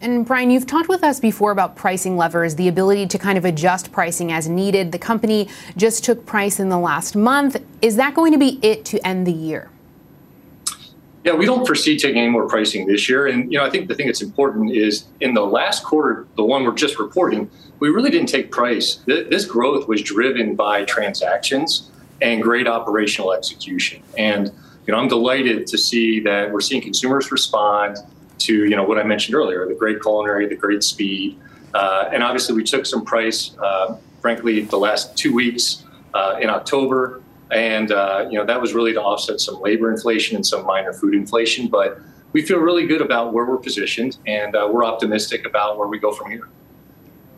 And 0.01 0.25
Brian, 0.25 0.51
you've 0.51 0.67
talked 0.67 0.89
with 0.89 1.01
us 1.01 1.21
before 1.21 1.51
about 1.51 1.77
pricing 1.77 2.17
levers, 2.17 2.55
the 2.55 2.67
ability 2.67 3.07
to 3.07 3.17
kind 3.17 3.37
of 3.37 3.45
adjust 3.45 3.93
pricing 3.93 4.33
as 4.33 4.49
needed. 4.49 4.91
The 4.91 4.99
company 4.99 5.47
just 5.77 6.03
took 6.03 6.25
price 6.25 6.59
in 6.59 6.67
the 6.67 6.77
last 6.77 7.15
month. 7.15 7.55
Is 7.81 7.95
that 7.95 8.13
going 8.13 8.33
to 8.33 8.37
be 8.37 8.59
it 8.61 8.83
to 8.85 9.07
end 9.07 9.25
the 9.25 9.31
year? 9.31 9.69
Yeah, 11.23 11.35
we 11.35 11.45
don't 11.45 11.65
foresee 11.65 11.97
taking 11.97 12.19
any 12.19 12.29
more 12.29 12.47
pricing 12.47 12.85
this 12.85 13.07
year. 13.07 13.27
And 13.27 13.51
you 13.51 13.57
know, 13.57 13.65
I 13.65 13.69
think 13.69 13.87
the 13.87 13.95
thing 13.95 14.07
that's 14.07 14.21
important 14.21 14.71
is 14.71 15.05
in 15.21 15.33
the 15.33 15.45
last 15.45 15.83
quarter, 15.83 16.27
the 16.35 16.43
one 16.43 16.65
we're 16.65 16.73
just 16.73 16.99
reporting, 16.99 17.49
we 17.79 17.89
really 17.89 18.09
didn't 18.09 18.27
take 18.27 18.51
price. 18.51 18.99
This 19.05 19.45
growth 19.45 19.87
was 19.87 20.01
driven 20.01 20.55
by 20.55 20.83
transactions 20.83 21.89
and 22.21 22.41
great 22.41 22.67
operational 22.67 23.33
execution. 23.33 24.03
And 24.17 24.51
you 24.85 24.93
know, 24.93 24.99
I'm 24.99 25.07
delighted 25.07 25.65
to 25.67 25.77
see 25.77 26.19
that 26.21 26.51
we're 26.51 26.61
seeing 26.61 26.81
consumers 26.81 27.31
respond 27.31 27.97
to 28.39 28.65
you 28.65 28.75
know 28.75 28.83
what 28.83 28.99
I 28.99 29.03
mentioned 29.03 29.35
earlier, 29.35 29.65
the 29.65 29.75
great 29.75 30.01
culinary, 30.01 30.47
the 30.47 30.55
great 30.55 30.83
speed, 30.83 31.39
uh, 31.73 32.09
and 32.11 32.21
obviously 32.21 32.53
we 32.53 32.63
took 32.63 32.85
some 32.85 33.05
price. 33.05 33.55
Uh, 33.57 33.95
frankly, 34.19 34.61
the 34.61 34.77
last 34.77 35.17
two 35.17 35.33
weeks 35.33 35.83
uh, 36.13 36.37
in 36.41 36.49
October 36.49 37.22
and 37.53 37.91
uh, 37.91 38.27
you 38.29 38.37
know 38.37 38.45
that 38.45 38.59
was 38.59 38.73
really 38.73 38.93
to 38.93 39.01
offset 39.01 39.39
some 39.39 39.61
labor 39.61 39.91
inflation 39.91 40.35
and 40.35 40.45
some 40.45 40.65
minor 40.65 40.93
food 40.93 41.13
inflation. 41.13 41.67
But 41.67 41.99
we 42.33 42.41
feel 42.41 42.59
really 42.59 42.87
good 42.87 43.01
about 43.01 43.33
where 43.33 43.45
we're 43.45 43.57
positioned, 43.57 44.17
and 44.27 44.55
uh, 44.55 44.67
we're 44.71 44.85
optimistic 44.85 45.45
about 45.45 45.77
where 45.77 45.87
we 45.87 45.99
go 45.99 46.11
from 46.11 46.31
here. 46.31 46.49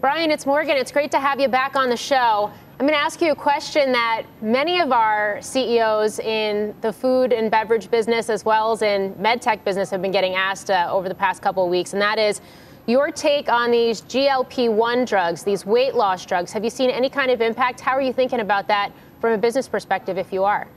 Brian, 0.01 0.31
it's 0.31 0.45
Morgan. 0.45 0.77
It's 0.77 0.91
great 0.91 1.11
to 1.11 1.19
have 1.19 1.39
you 1.39 1.47
back 1.47 1.75
on 1.75 1.89
the 1.89 1.97
show. 1.97 2.51
I'm 2.77 2.85
going 2.85 2.99
to 2.99 3.03
ask 3.03 3.21
you 3.21 3.31
a 3.31 3.35
question 3.35 3.93
that 3.93 4.23
many 4.41 4.81
of 4.81 4.91
our 4.91 5.41
CEOs 5.41 6.19
in 6.19 6.75
the 6.81 6.91
food 6.91 7.31
and 7.31 7.49
beverage 7.49 7.89
business, 7.89 8.29
as 8.29 8.43
well 8.43 8.73
as 8.73 8.81
in 8.81 9.13
medtech 9.13 9.63
business, 9.63 9.89
have 9.91 10.01
been 10.01 10.11
getting 10.11 10.35
asked 10.35 10.69
uh, 10.69 10.89
over 10.91 11.07
the 11.07 11.15
past 11.15 11.41
couple 11.41 11.63
of 11.63 11.69
weeks, 11.69 11.93
and 11.93 12.01
that 12.01 12.19
is 12.19 12.41
your 12.85 13.11
take 13.11 13.49
on 13.49 13.71
these 13.71 14.01
GLP-1 14.01 15.07
drugs, 15.07 15.43
these 15.43 15.65
weight 15.65 15.95
loss 15.95 16.25
drugs. 16.25 16.51
Have 16.51 16.63
you 16.63 16.69
seen 16.69 16.89
any 16.89 17.09
kind 17.09 17.31
of 17.31 17.41
impact? 17.41 17.79
How 17.79 17.93
are 17.93 18.01
you 18.01 18.13
thinking 18.13 18.41
about 18.41 18.67
that 18.67 18.91
from 19.25 19.33
a 19.33 19.37
business 19.39 19.67
perspective 19.67 20.19
if 20.19 20.31
you 20.31 20.43
are? 20.43 20.67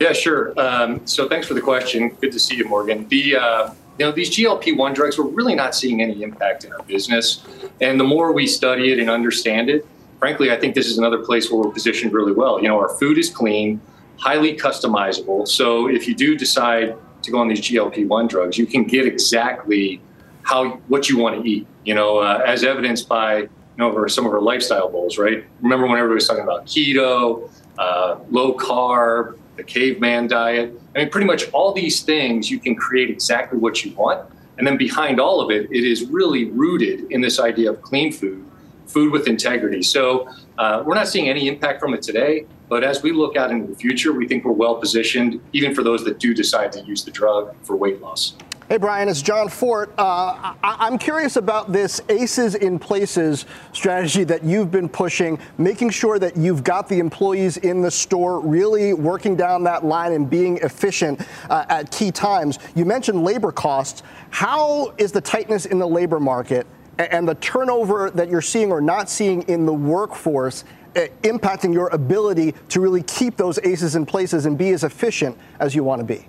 Yeah, 0.00 0.12
sure. 0.12 0.58
Um, 0.58 1.06
so 1.06 1.28
thanks 1.28 1.46
for 1.46 1.54
the 1.54 1.60
question. 1.60 2.08
Good 2.20 2.32
to 2.32 2.40
see 2.40 2.56
you, 2.56 2.64
Morgan. 2.64 3.06
The 3.06 3.36
uh, 3.36 3.74
you 3.96 4.06
know 4.06 4.10
these 4.10 4.36
GLP-1 4.36 4.92
drugs, 4.92 5.16
we're 5.16 5.28
really 5.28 5.54
not 5.54 5.72
seeing 5.72 6.02
any 6.02 6.20
impact 6.24 6.64
in 6.64 6.72
our 6.72 6.82
business, 6.82 7.44
and 7.80 8.00
the 8.00 8.04
more 8.04 8.32
we 8.32 8.48
study 8.48 8.90
it 8.90 8.98
and 8.98 9.08
understand 9.08 9.70
it, 9.70 9.86
frankly, 10.18 10.50
I 10.50 10.56
think 10.56 10.74
this 10.74 10.86
is 10.86 10.98
another 10.98 11.18
place 11.18 11.48
where 11.48 11.60
we're 11.60 11.70
positioned 11.70 12.12
really 12.12 12.32
well. 12.32 12.60
You 12.60 12.66
know, 12.66 12.80
our 12.80 12.88
food 12.88 13.18
is 13.18 13.30
clean, 13.30 13.80
highly 14.16 14.56
customizable. 14.56 15.46
So 15.46 15.88
if 15.88 16.08
you 16.08 16.16
do 16.16 16.36
decide 16.36 16.96
to 17.22 17.30
go 17.30 17.38
on 17.38 17.46
these 17.46 17.60
GLP-1 17.60 18.28
drugs, 18.28 18.58
you 18.58 18.66
can 18.66 18.82
get 18.82 19.06
exactly 19.06 20.00
how 20.42 20.70
what 20.88 21.08
you 21.08 21.18
want 21.18 21.40
to 21.40 21.48
eat. 21.48 21.68
You 21.84 21.94
know, 21.94 22.18
uh, 22.18 22.42
as 22.44 22.64
evidenced 22.64 23.08
by 23.08 23.48
over 23.80 24.08
some 24.08 24.26
of 24.26 24.32
our 24.32 24.40
lifestyle 24.40 24.88
goals, 24.88 25.18
right? 25.18 25.44
Remember 25.60 25.86
when 25.86 25.98
everybody 25.98 26.16
was 26.16 26.26
talking 26.26 26.42
about 26.42 26.66
keto, 26.66 27.50
uh, 27.78 28.18
low 28.30 28.54
carb, 28.54 29.38
the 29.56 29.62
caveman 29.62 30.26
diet? 30.26 30.80
I 30.94 31.00
mean, 31.00 31.10
pretty 31.10 31.26
much 31.26 31.50
all 31.52 31.72
these 31.72 32.02
things 32.02 32.50
you 32.50 32.58
can 32.58 32.74
create 32.74 33.10
exactly 33.10 33.58
what 33.58 33.84
you 33.84 33.94
want. 33.94 34.28
And 34.58 34.66
then 34.66 34.76
behind 34.76 35.20
all 35.20 35.40
of 35.40 35.50
it, 35.50 35.70
it 35.70 35.84
is 35.84 36.04
really 36.06 36.46
rooted 36.50 37.12
in 37.12 37.20
this 37.20 37.38
idea 37.38 37.70
of 37.70 37.80
clean 37.82 38.10
food, 38.12 38.44
food 38.86 39.12
with 39.12 39.28
integrity. 39.28 39.82
So 39.82 40.28
uh, 40.58 40.82
we're 40.84 40.96
not 40.96 41.06
seeing 41.06 41.28
any 41.28 41.46
impact 41.46 41.78
from 41.78 41.94
it 41.94 42.02
today. 42.02 42.46
But 42.68 42.84
as 42.84 43.02
we 43.02 43.12
look 43.12 43.36
out 43.36 43.50
into 43.50 43.66
the 43.68 43.76
future, 43.76 44.12
we 44.12 44.26
think 44.26 44.44
we're 44.44 44.52
well 44.52 44.74
positioned, 44.74 45.40
even 45.52 45.74
for 45.74 45.82
those 45.82 46.04
that 46.04 46.18
do 46.18 46.34
decide 46.34 46.72
to 46.72 46.84
use 46.84 47.04
the 47.04 47.10
drug 47.10 47.54
for 47.62 47.76
weight 47.76 48.02
loss. 48.02 48.34
Hey, 48.68 48.76
Brian, 48.76 49.08
it's 49.08 49.22
Jon 49.22 49.48
Fortt. 49.48 49.88
Uh, 49.96 50.52
I- 50.62 50.86
am 50.86 50.98
curious 50.98 51.36
about 51.36 51.72
this 51.72 52.02
ACEs 52.10 52.54
in 52.54 52.78
places 52.78 53.46
strategy 53.72 54.24
that 54.24 54.44
you've 54.44 54.70
been 54.70 54.90
pushing, 54.90 55.38
making 55.56 55.88
sure 55.88 56.18
that 56.18 56.36
you've 56.36 56.64
got 56.64 56.86
the 56.86 56.98
employees 56.98 57.56
in 57.56 57.80
the 57.80 57.90
store 57.90 58.40
really 58.40 58.92
working 58.92 59.36
down 59.36 59.64
that 59.64 59.86
line 59.86 60.12
and 60.12 60.28
being 60.28 60.58
efficient 60.58 61.18
uh, 61.48 61.64
at 61.70 61.90
key 61.90 62.10
times. 62.10 62.58
You 62.74 62.84
mentioned 62.84 63.24
labor 63.24 63.52
costs. 63.52 64.02
How 64.28 64.92
is 64.98 65.12
the 65.12 65.22
tightness 65.22 65.64
in 65.64 65.78
the 65.78 65.88
labor 65.88 66.20
market 66.20 66.66
and 66.98 67.26
the 67.26 67.36
turnover 67.36 68.10
that 68.10 68.28
you're 68.28 68.42
seeing 68.42 68.70
or 68.70 68.82
not 68.82 69.08
seeing 69.08 69.44
in 69.44 69.64
the 69.64 69.72
workforce 69.72 70.64
uh, 70.94 71.06
impacting 71.22 71.72
your 71.72 71.88
ability 71.88 72.52
to 72.68 72.82
really 72.82 73.02
keep 73.04 73.38
those 73.38 73.58
aces 73.60 73.96
in 73.96 74.04
places 74.04 74.44
and 74.44 74.58
be 74.58 74.72
as 74.72 74.84
efficient 74.84 75.38
as 75.58 75.74
you 75.74 75.82
want 75.82 76.00
to 76.00 76.04
be? 76.04 76.26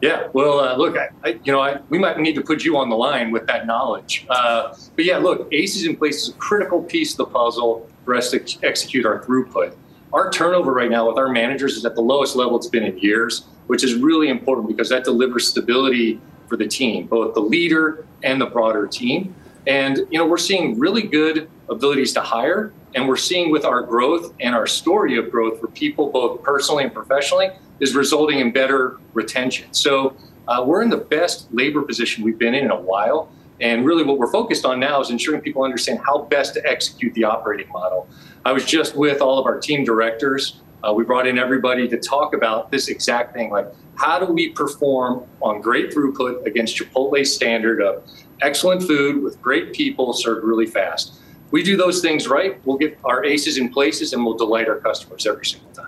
Yeah, 0.00 0.28
well, 0.32 0.60
uh, 0.60 0.76
look, 0.76 0.96
I, 0.96 1.08
I, 1.24 1.40
you 1.42 1.52
know, 1.52 1.60
I, 1.60 1.80
we 1.88 1.98
might 1.98 2.18
need 2.20 2.34
to 2.34 2.42
put 2.42 2.64
you 2.64 2.76
on 2.76 2.88
the 2.88 2.96
line 2.96 3.32
with 3.32 3.46
that 3.48 3.66
knowledge. 3.66 4.26
Uh, 4.30 4.76
but 4.94 5.04
yeah, 5.04 5.18
look, 5.18 5.48
ACEs 5.52 5.84
in 5.86 5.96
place 5.96 6.22
is 6.22 6.28
a 6.28 6.34
critical 6.34 6.82
piece 6.82 7.12
of 7.12 7.18
the 7.18 7.26
puzzle 7.26 7.88
for 8.04 8.14
us 8.14 8.30
to 8.30 8.40
execute 8.62 9.04
our 9.04 9.24
throughput. 9.24 9.74
Our 10.12 10.30
turnover 10.30 10.72
right 10.72 10.90
now 10.90 11.08
with 11.08 11.18
our 11.18 11.28
managers 11.28 11.76
is 11.76 11.84
at 11.84 11.94
the 11.94 12.00
lowest 12.00 12.36
level 12.36 12.56
it's 12.56 12.68
been 12.68 12.84
in 12.84 12.96
years, 12.98 13.46
which 13.66 13.82
is 13.82 13.94
really 13.94 14.28
important 14.28 14.68
because 14.68 14.88
that 14.88 15.04
delivers 15.04 15.48
stability 15.48 16.20
for 16.46 16.56
the 16.56 16.66
team, 16.66 17.06
both 17.06 17.34
the 17.34 17.40
leader 17.40 18.06
and 18.22 18.40
the 18.40 18.46
broader 18.46 18.86
team. 18.86 19.34
And 19.66 19.98
you 20.10 20.18
know, 20.18 20.26
we're 20.26 20.38
seeing 20.38 20.78
really 20.78 21.02
good 21.02 21.50
abilities 21.68 22.14
to 22.14 22.22
hire, 22.22 22.72
and 22.94 23.06
we're 23.06 23.16
seeing 23.16 23.50
with 23.50 23.66
our 23.66 23.82
growth 23.82 24.32
and 24.40 24.54
our 24.54 24.66
story 24.66 25.18
of 25.18 25.30
growth 25.30 25.60
for 25.60 25.68
people, 25.68 26.10
both 26.10 26.42
personally 26.42 26.84
and 26.84 26.94
professionally, 26.94 27.50
is 27.80 27.94
resulting 27.94 28.40
in 28.40 28.52
better 28.52 28.98
retention. 29.12 29.72
So 29.72 30.16
uh, 30.46 30.62
we're 30.66 30.82
in 30.82 30.90
the 30.90 30.96
best 30.96 31.52
labor 31.52 31.82
position 31.82 32.24
we've 32.24 32.38
been 32.38 32.54
in 32.54 32.64
in 32.64 32.70
a 32.70 32.80
while. 32.80 33.30
And 33.60 33.84
really, 33.84 34.04
what 34.04 34.18
we're 34.18 34.30
focused 34.30 34.64
on 34.64 34.78
now 34.78 35.00
is 35.00 35.10
ensuring 35.10 35.40
people 35.40 35.64
understand 35.64 36.00
how 36.06 36.22
best 36.22 36.54
to 36.54 36.64
execute 36.64 37.12
the 37.14 37.24
operating 37.24 37.68
model. 37.70 38.08
I 38.44 38.52
was 38.52 38.64
just 38.64 38.94
with 38.94 39.20
all 39.20 39.38
of 39.38 39.46
our 39.46 39.58
team 39.58 39.84
directors. 39.84 40.60
Uh, 40.84 40.92
we 40.92 41.04
brought 41.04 41.26
in 41.26 41.38
everybody 41.38 41.88
to 41.88 41.98
talk 41.98 42.34
about 42.34 42.70
this 42.70 42.86
exact 42.86 43.34
thing 43.34 43.50
like, 43.50 43.66
how 43.96 44.24
do 44.24 44.32
we 44.32 44.50
perform 44.50 45.26
on 45.42 45.60
great 45.60 45.92
throughput 45.92 46.46
against 46.46 46.76
Chipotle's 46.76 47.34
standard 47.34 47.82
of 47.82 48.04
excellent 48.42 48.84
food 48.84 49.20
with 49.24 49.42
great 49.42 49.72
people 49.72 50.12
served 50.12 50.44
really 50.44 50.66
fast? 50.66 51.18
we 51.50 51.62
do 51.62 51.76
those 51.76 52.00
things 52.00 52.28
right, 52.28 52.64
we'll 52.66 52.76
get 52.76 52.98
our 53.04 53.24
aces 53.24 53.58
in 53.58 53.70
places 53.70 54.12
and 54.12 54.24
we'll 54.24 54.36
delight 54.36 54.68
our 54.68 54.78
customers 54.78 55.26
every 55.26 55.46
single 55.46 55.70
time. 55.72 55.87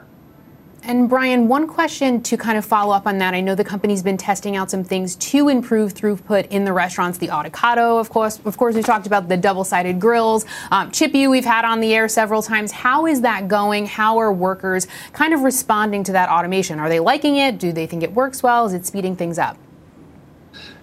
And 0.91 1.09
Brian, 1.09 1.47
one 1.47 1.69
question 1.69 2.21
to 2.23 2.37
kind 2.37 2.59
of 2.59 2.65
follow 2.65 2.93
up 2.93 3.07
on 3.07 3.19
that. 3.19 3.33
I 3.33 3.41
know 3.41 3.55
the 3.55 3.63
company's 3.63 4.03
been 4.03 4.17
testing 4.17 4.57
out 4.57 4.73
some 4.73 4.83
things 4.83 5.15
to 5.15 5.47
improve 5.47 5.95
throughput 5.95 6.49
in 6.49 6.65
the 6.65 6.73
restaurants. 6.73 7.17
The 7.17 7.29
avocado, 7.29 7.99
of 7.99 8.11
course, 8.11 8.41
of 8.45 8.57
course, 8.57 8.75
we 8.75 8.83
talked 8.83 9.07
about 9.07 9.29
the 9.29 9.37
double-sided 9.37 10.01
grills. 10.01 10.45
Um, 10.73 10.91
Chippy, 10.91 11.29
we've 11.29 11.45
had 11.45 11.65
on 11.65 11.79
the 11.79 11.95
air 11.95 12.09
several 12.09 12.43
times. 12.43 12.73
How 12.73 13.07
is 13.07 13.21
that 13.21 13.47
going? 13.47 13.87
How 13.87 14.19
are 14.19 14.33
workers 14.33 14.89
kind 15.13 15.33
of 15.33 15.43
responding 15.43 16.03
to 16.03 16.13
that 16.13 16.29
automation? 16.29 16.81
Are 16.81 16.89
they 16.89 16.99
liking 16.99 17.37
it? 17.37 17.61
Do 17.61 17.71
they 17.71 17.87
think 17.87 18.03
it 18.03 18.13
works 18.13 18.43
well? 18.43 18.67
Is 18.67 18.73
it 18.73 18.85
speeding 18.85 19.15
things 19.15 19.39
up? 19.39 19.57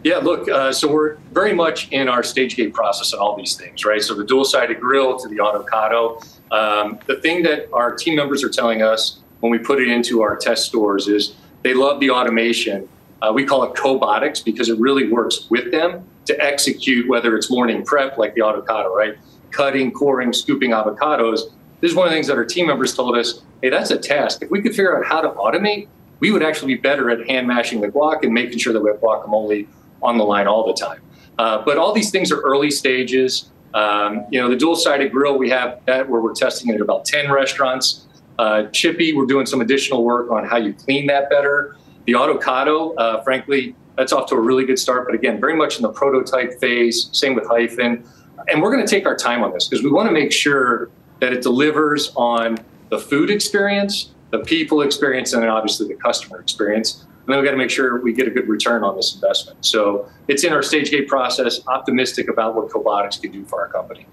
Yeah, 0.05 0.19
look, 0.19 0.47
uh, 0.47 0.71
so 0.71 0.89
we're 0.89 1.17
very 1.33 1.53
much 1.53 1.91
in 1.91 2.07
our 2.07 2.23
stage 2.23 2.55
gate 2.55 2.73
process 2.73 3.13
on 3.13 3.19
all 3.19 3.35
these 3.35 3.57
things, 3.57 3.83
right? 3.83 4.01
So 4.01 4.13
the 4.13 4.23
dual 4.23 4.45
sided 4.45 4.79
grill 4.79 5.19
to 5.19 5.27
the 5.27 5.43
avocado. 5.43 6.21
Um, 6.49 6.97
the 7.07 7.19
thing 7.19 7.43
that 7.43 7.67
our 7.73 7.93
team 7.93 8.15
members 8.15 8.41
are 8.41 8.49
telling 8.49 8.81
us 8.81 9.19
when 9.39 9.51
we 9.51 9.57
put 9.57 9.81
it 9.81 9.87
into 9.87 10.21
our 10.21 10.35
test 10.35 10.65
stores 10.65 11.07
is 11.07 11.35
they 11.63 11.73
love 11.73 11.99
the 11.99 12.09
automation. 12.09 12.87
Uh, 13.21 13.31
we 13.33 13.45
call 13.45 13.63
it 13.63 13.75
cobotics 13.75 14.39
because 14.39 14.69
it 14.69 14.79
really 14.79 15.11
works 15.11 15.47
with 15.49 15.71
them 15.71 16.07
to 16.25 16.39
execute 16.43 17.07
whether 17.07 17.35
it's 17.35 17.49
morning 17.49 17.83
prep 17.83 18.17
like 18.17 18.35
the 18.35 18.45
avocado, 18.45 18.93
right? 18.93 19.17
Cutting, 19.51 19.91
coring, 19.91 20.33
scooping 20.33 20.71
avocados. 20.71 21.51
This 21.81 21.91
is 21.91 21.95
one 21.95 22.07
of 22.07 22.11
the 22.11 22.15
things 22.15 22.27
that 22.27 22.37
our 22.37 22.45
team 22.45 22.67
members 22.67 22.95
told 22.95 23.17
us, 23.17 23.41
hey, 23.61 23.69
that's 23.69 23.91
a 23.91 23.97
task. 23.97 24.41
If 24.41 24.51
we 24.51 24.61
could 24.61 24.71
figure 24.71 24.97
out 24.97 25.05
how 25.05 25.21
to 25.21 25.29
automate, 25.29 25.87
we 26.19 26.31
would 26.31 26.43
actually 26.43 26.75
be 26.75 26.81
better 26.81 27.09
at 27.09 27.27
hand 27.27 27.47
mashing 27.47 27.81
the 27.81 27.87
guac 27.87 28.23
and 28.23 28.33
making 28.33 28.57
sure 28.57 28.73
that 28.73 28.81
we 28.81 28.89
have 28.89 28.99
guacamole 28.99 29.67
on 30.01 30.17
the 30.17 30.23
line 30.23 30.47
all 30.47 30.65
the 30.65 30.73
time. 30.73 31.01
Uh, 31.37 31.63
but 31.63 31.77
all 31.77 31.93
these 31.93 32.09
things 32.09 32.31
are 32.31 32.41
early 32.41 32.71
stages. 32.71 33.49
Um, 33.73 34.25
you 34.31 34.41
know, 34.41 34.49
the 34.49 34.55
dual-sided 34.55 35.11
grill, 35.11 35.37
we 35.37 35.49
have 35.51 35.81
that 35.85 36.09
where 36.09 36.19
we're 36.19 36.33
testing 36.33 36.71
it 36.71 36.75
at 36.75 36.81
about 36.81 37.05
10 37.05 37.31
restaurants. 37.31 38.06
Uh, 38.39 38.63
Chippy, 38.67 39.13
we're 39.13 39.25
doing 39.25 39.45
some 39.45 39.61
additional 39.61 40.03
work 40.03 40.31
on 40.31 40.45
how 40.45 40.57
you 40.57 40.73
clean 40.73 41.07
that 41.07 41.29
better. 41.29 41.75
The 42.05 42.13
avocado, 42.13 42.93
uh, 42.95 43.23
frankly, 43.23 43.75
that's 43.97 44.13
off 44.13 44.29
to 44.29 44.35
a 44.35 44.39
really 44.39 44.65
good 44.65 44.77
start, 44.77 45.07
but 45.07 45.15
again, 45.15 45.39
very 45.39 45.55
much 45.55 45.77
in 45.77 45.81
the 45.81 45.91
prototype 45.91 46.59
phase. 46.59 47.09
Same 47.11 47.33
with 47.33 47.47
Hyphen. 47.47 48.03
And 48.47 48.61
we're 48.61 48.71
going 48.71 48.85
to 48.85 48.89
take 48.89 49.05
our 49.05 49.15
time 49.15 49.43
on 49.43 49.51
this 49.51 49.67
because 49.67 49.83
we 49.83 49.91
want 49.91 50.07
to 50.07 50.13
make 50.13 50.31
sure 50.31 50.89
that 51.19 51.33
it 51.33 51.41
delivers 51.41 52.13
on 52.15 52.59
the 52.89 52.99
food 52.99 53.29
experience, 53.29 54.11
the 54.29 54.39
people 54.39 54.81
experience, 54.81 55.33
and 55.33 55.41
then 55.41 55.49
obviously 55.49 55.87
the 55.87 55.95
customer 55.95 56.39
experience. 56.39 57.05
And 57.25 57.33
then 57.33 57.37
we've 57.39 57.45
got 57.45 57.51
to 57.51 57.57
make 57.57 57.71
sure 57.71 57.99
we 57.99 58.13
get 58.13 58.27
a 58.27 58.31
good 58.31 58.47
return 58.47 58.83
on 58.83 58.95
this 58.95 59.15
investment. 59.15 59.65
So 59.65 60.09
it's 60.27 60.43
in 60.43 60.53
our 60.53 60.61
stage 60.61 60.91
gate 60.91 61.07
process, 61.07 61.59
optimistic 61.67 62.29
about 62.29 62.55
what 62.55 62.69
Cobotics 62.69 63.19
can 63.19 63.31
do 63.31 63.43
for 63.45 63.59
our 63.59 63.67
company. 63.67 64.05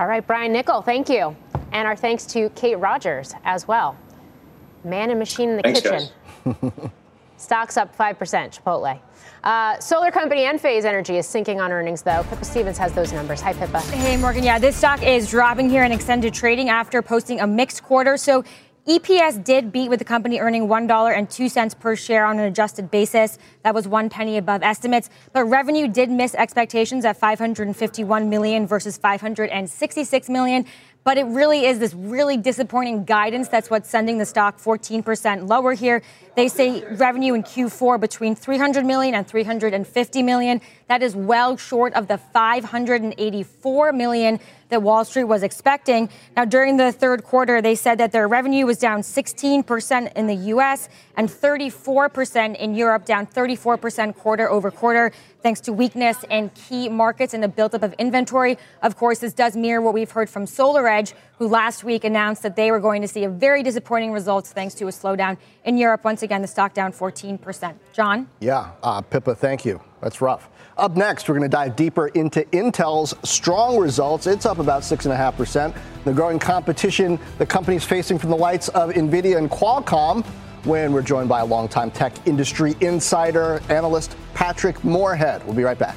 All 0.00 0.06
right, 0.06 0.26
Brian 0.26 0.50
Niccol, 0.54 0.82
thank 0.82 1.10
you. 1.10 1.36
And 1.72 1.86
our 1.86 1.94
thanks 1.94 2.24
to 2.28 2.48
Kate 2.54 2.76
Rogers 2.76 3.34
as 3.44 3.68
well. 3.68 3.98
Man 4.82 5.10
and 5.10 5.18
machine 5.18 5.50
in 5.50 5.56
the 5.58 5.62
Thanks, 5.62 5.82
kitchen. 5.82 6.90
Stocks 7.36 7.76
up 7.76 7.94
5%, 7.94 8.16
Chipotle. 8.16 8.98
Uh, 9.44 9.78
solar 9.78 10.10
company 10.10 10.44
Enphase 10.44 10.86
Energy 10.86 11.18
is 11.18 11.26
sinking 11.26 11.60
on 11.60 11.70
earnings, 11.70 12.00
though. 12.00 12.22
Pippa 12.30 12.46
Stevens 12.46 12.78
has 12.78 12.94
those 12.94 13.12
numbers. 13.12 13.42
Hi, 13.42 13.52
Pippa. 13.52 13.78
Hey, 13.80 14.16
Morgan. 14.16 14.42
Yeah, 14.42 14.58
this 14.58 14.74
stock 14.74 15.02
is 15.02 15.28
dropping 15.28 15.68
here 15.68 15.84
in 15.84 15.92
extended 15.92 16.32
trading 16.32 16.70
after 16.70 17.02
posting 17.02 17.40
a 17.40 17.46
mixed 17.46 17.82
quarter. 17.82 18.16
So 18.16 18.42
EPS 18.86 19.44
did 19.44 19.72
beat 19.72 19.90
with 19.90 19.98
the 19.98 20.04
company 20.06 20.40
earning 20.40 20.66
$1.02 20.66 21.78
per 21.78 21.94
share 21.94 22.24
on 22.24 22.38
an 22.38 22.46
adjusted 22.46 22.90
basis. 22.90 23.38
That 23.62 23.74
was 23.74 23.86
one 23.86 24.08
penny 24.08 24.38
above 24.38 24.62
estimates. 24.62 25.10
But 25.34 25.44
revenue 25.44 25.86
did 25.86 26.10
miss 26.10 26.34
expectations 26.34 27.04
at 27.04 27.18
551 27.18 28.30
million 28.30 28.66
versus 28.66 28.96
566 28.96 30.28
million. 30.30 30.64
But 31.04 31.18
it 31.18 31.24
really 31.24 31.66
is 31.66 31.78
this 31.78 31.92
really 31.92 32.38
disappointing 32.38 33.04
guidance. 33.04 33.48
That's 33.48 33.68
what's 33.68 33.88
sending 33.88 34.16
the 34.16 34.26
stock 34.26 34.58
14% 34.58 35.48
lower 35.48 35.74
here. 35.74 36.02
They 36.34 36.48
say 36.48 36.82
revenue 36.94 37.34
in 37.34 37.42
Q4 37.42 38.00
between 38.00 38.34
300 38.34 38.84
million 38.86 39.14
and 39.14 39.26
350 39.26 40.22
million. 40.22 40.60
That 40.88 41.02
is 41.02 41.14
well 41.14 41.56
short 41.58 41.92
of 41.94 42.08
the 42.08 42.18
584 42.18 43.92
million 43.92 44.40
that 44.70 44.82
Wall 44.82 45.04
Street 45.04 45.24
was 45.24 45.42
expecting. 45.42 46.08
Now, 46.36 46.44
during 46.44 46.76
the 46.76 46.92
third 46.92 47.24
quarter, 47.24 47.60
they 47.60 47.74
said 47.74 47.98
that 47.98 48.12
their 48.12 48.28
revenue 48.28 48.66
was 48.66 48.78
down 48.78 49.02
16% 49.02 50.12
in 50.14 50.26
the 50.26 50.34
US 50.34 50.88
and 51.16 51.28
34% 51.28 52.56
in 52.56 52.74
Europe, 52.74 53.04
down 53.04 53.26
34% 53.26 54.16
quarter 54.16 54.50
over 54.50 54.70
quarter, 54.70 55.12
thanks 55.42 55.60
to 55.60 55.72
weakness 55.72 56.16
in 56.30 56.50
key 56.50 56.88
markets 56.88 57.34
and 57.34 57.44
a 57.44 57.48
buildup 57.48 57.82
of 57.82 57.92
inventory. 57.94 58.58
Of 58.82 58.96
course, 58.96 59.18
this 59.18 59.32
does 59.32 59.56
mirror 59.56 59.80
what 59.80 59.94
we've 59.94 60.10
heard 60.10 60.28
from 60.28 60.46
SolarEdge, 60.46 61.14
who 61.38 61.48
last 61.48 61.84
week 61.84 62.04
announced 62.04 62.42
that 62.42 62.56
they 62.56 62.70
were 62.70 62.80
going 62.80 63.00
to 63.02 63.08
see 63.08 63.24
a 63.24 63.28
very 63.28 63.62
disappointing 63.62 64.12
results 64.12 64.52
thanks 64.52 64.74
to 64.74 64.86
a 64.86 64.90
slowdown 64.90 65.38
in 65.64 65.78
Europe. 65.78 66.04
Once 66.04 66.22
again, 66.22 66.42
the 66.42 66.48
stock 66.48 66.74
down 66.74 66.92
14%. 66.92 67.74
John? 67.92 68.28
Yeah, 68.40 68.72
uh, 68.82 69.00
Pippa, 69.00 69.34
thank 69.34 69.64
you. 69.64 69.80
That's 70.02 70.20
rough. 70.20 70.49
Up 70.80 70.96
next, 70.96 71.28
we're 71.28 71.34
going 71.34 71.42
to 71.42 71.54
dive 71.54 71.76
deeper 71.76 72.06
into 72.08 72.40
Intel's 72.52 73.14
strong 73.22 73.76
results. 73.76 74.26
It's 74.26 74.46
up 74.46 74.60
about 74.60 74.80
6.5%. 74.80 75.76
The 76.04 76.12
growing 76.14 76.38
competition 76.38 77.18
the 77.36 77.44
company's 77.44 77.84
facing 77.84 78.18
from 78.18 78.30
the 78.30 78.36
likes 78.36 78.68
of 78.68 78.88
NVIDIA 78.88 79.36
and 79.36 79.50
Qualcomm 79.50 80.24
when 80.64 80.94
we're 80.94 81.02
joined 81.02 81.28
by 81.28 81.40
a 81.40 81.44
longtime 81.44 81.90
tech 81.90 82.26
industry 82.26 82.76
insider, 82.80 83.60
analyst 83.68 84.16
Patrick 84.32 84.82
Moorhead. 84.82 85.44
We'll 85.44 85.54
be 85.54 85.64
right 85.64 85.78
back. 85.78 85.96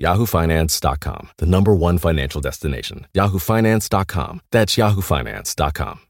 yahoofinance.com, 0.00 1.30
the 1.38 1.46
number 1.46 1.74
one 1.74 1.98
financial 1.98 2.40
destination. 2.40 3.06
yahoofinance.com. 3.14 4.40
That's 4.50 4.76
yahoofinance.com. 4.76 6.00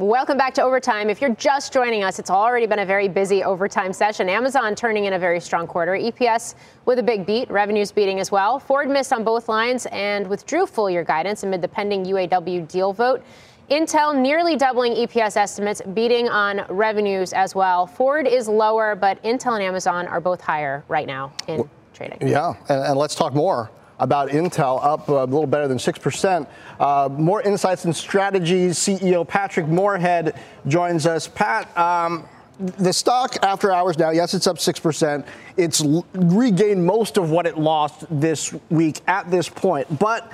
Welcome 0.00 0.38
back 0.38 0.54
to 0.54 0.62
Overtime. 0.62 1.10
If 1.10 1.20
you're 1.20 1.34
just 1.34 1.72
joining 1.72 2.04
us, 2.04 2.20
it's 2.20 2.30
already 2.30 2.66
been 2.66 2.78
a 2.78 2.86
very 2.86 3.08
busy 3.08 3.42
overtime 3.42 3.92
session. 3.92 4.28
Amazon 4.28 4.76
turning 4.76 5.06
in 5.06 5.14
a 5.14 5.18
very 5.18 5.40
strong 5.40 5.66
quarter. 5.66 5.94
EPS 5.94 6.54
with 6.84 7.00
a 7.00 7.02
big 7.02 7.26
beat, 7.26 7.50
revenues 7.50 7.90
beating 7.90 8.20
as 8.20 8.30
well. 8.30 8.60
Ford 8.60 8.88
missed 8.88 9.12
on 9.12 9.24
both 9.24 9.48
lines 9.48 9.86
and 9.86 10.28
withdrew 10.28 10.66
full 10.66 10.88
year 10.88 11.02
guidance 11.02 11.42
amid 11.42 11.62
the 11.62 11.66
pending 11.66 12.04
UAW 12.04 12.68
deal 12.68 12.92
vote. 12.92 13.24
Intel 13.70 14.18
nearly 14.18 14.56
doubling 14.56 14.94
EPS 14.94 15.36
estimates, 15.36 15.82
beating 15.92 16.28
on 16.28 16.64
revenues 16.70 17.32
as 17.34 17.54
well. 17.54 17.86
Ford 17.86 18.26
is 18.26 18.48
lower, 18.48 18.94
but 18.94 19.22
Intel 19.22 19.54
and 19.54 19.62
Amazon 19.62 20.06
are 20.06 20.20
both 20.20 20.40
higher 20.40 20.84
right 20.88 21.06
now 21.06 21.32
in 21.46 21.68
trading. 21.92 22.26
Yeah, 22.26 22.54
and, 22.70 22.82
and 22.82 22.98
let's 22.98 23.14
talk 23.14 23.34
more 23.34 23.70
about 23.98 24.30
Intel, 24.30 24.82
up 24.82 25.08
a 25.08 25.12
little 25.12 25.46
better 25.46 25.68
than 25.68 25.76
6%. 25.76 26.46
Uh, 26.78 27.08
Moor 27.12 27.42
Insights 27.42 27.84
and 27.84 27.94
strategies. 27.94 28.78
CEO 28.78 29.26
Patrick 29.26 29.66
Moorhead 29.66 30.40
joins 30.66 31.06
us. 31.06 31.28
Pat, 31.28 31.76
um, 31.76 32.26
the 32.58 32.92
stock 32.92 33.36
after 33.42 33.72
hours 33.72 33.98
now, 33.98 34.10
yes, 34.10 34.34
it's 34.34 34.46
up 34.46 34.56
6%. 34.56 35.26
It's 35.56 35.84
regained 36.14 36.84
most 36.84 37.18
of 37.18 37.30
what 37.30 37.46
it 37.46 37.58
lost 37.58 38.04
this 38.10 38.54
week 38.70 39.00
at 39.06 39.30
this 39.30 39.48
point. 39.48 39.98
But, 39.98 40.32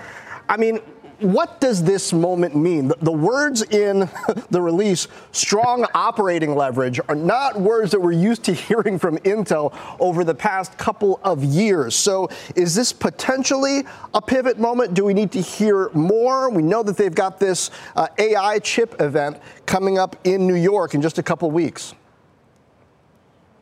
I 0.49 0.57
mean, 0.57 0.79
what 1.21 1.61
does 1.61 1.83
this 1.83 2.13
moment 2.13 2.57
mean? 2.57 2.89
The, 2.89 2.97
the, 3.03 3.13
words 3.13 3.63
in 3.63 4.09
the 4.51 4.61
release, 4.61 5.09
strong 5.33 5.87
operating 5.95 6.55
leverage, 6.55 7.01
are 7.09 7.15
not 7.15 7.61
words 7.61 7.93
that 7.93 8.01
we're 8.01 8.13
used 8.13 8.45
to 8.45 8.53
hearing 8.55 8.99
from 8.99 9.19
Intel 9.19 9.77
over 10.01 10.25
the 10.25 10.35
past 10.35 10.77
couple 10.79 11.21
of 11.23 11.45
years. 11.45 11.95
So, 11.95 12.29
is 12.57 12.75
this 12.75 12.93
potentially 12.93 13.85
a 14.13 14.21
pivot 14.21 14.59
moment? 14.59 14.95
Do 14.95 15.05
we 15.05 15.15
need 15.15 15.33
to 15.33 15.41
hear 15.41 15.91
more? 15.95 16.51
We 16.51 16.63
know 16.63 16.83
that 16.83 16.97
they've 16.97 17.15
got 17.15 17.39
this 17.39 17.71
uh, 17.97 18.09
AI 18.19 18.59
chip 18.59 19.01
event 19.01 19.39
coming 19.67 19.99
up 19.99 20.17
in 20.25 20.47
New 20.47 20.55
York 20.55 20.95
in 20.95 21.03
just 21.03 21.19
a 21.19 21.23
couple 21.23 21.51
weeks. 21.51 21.95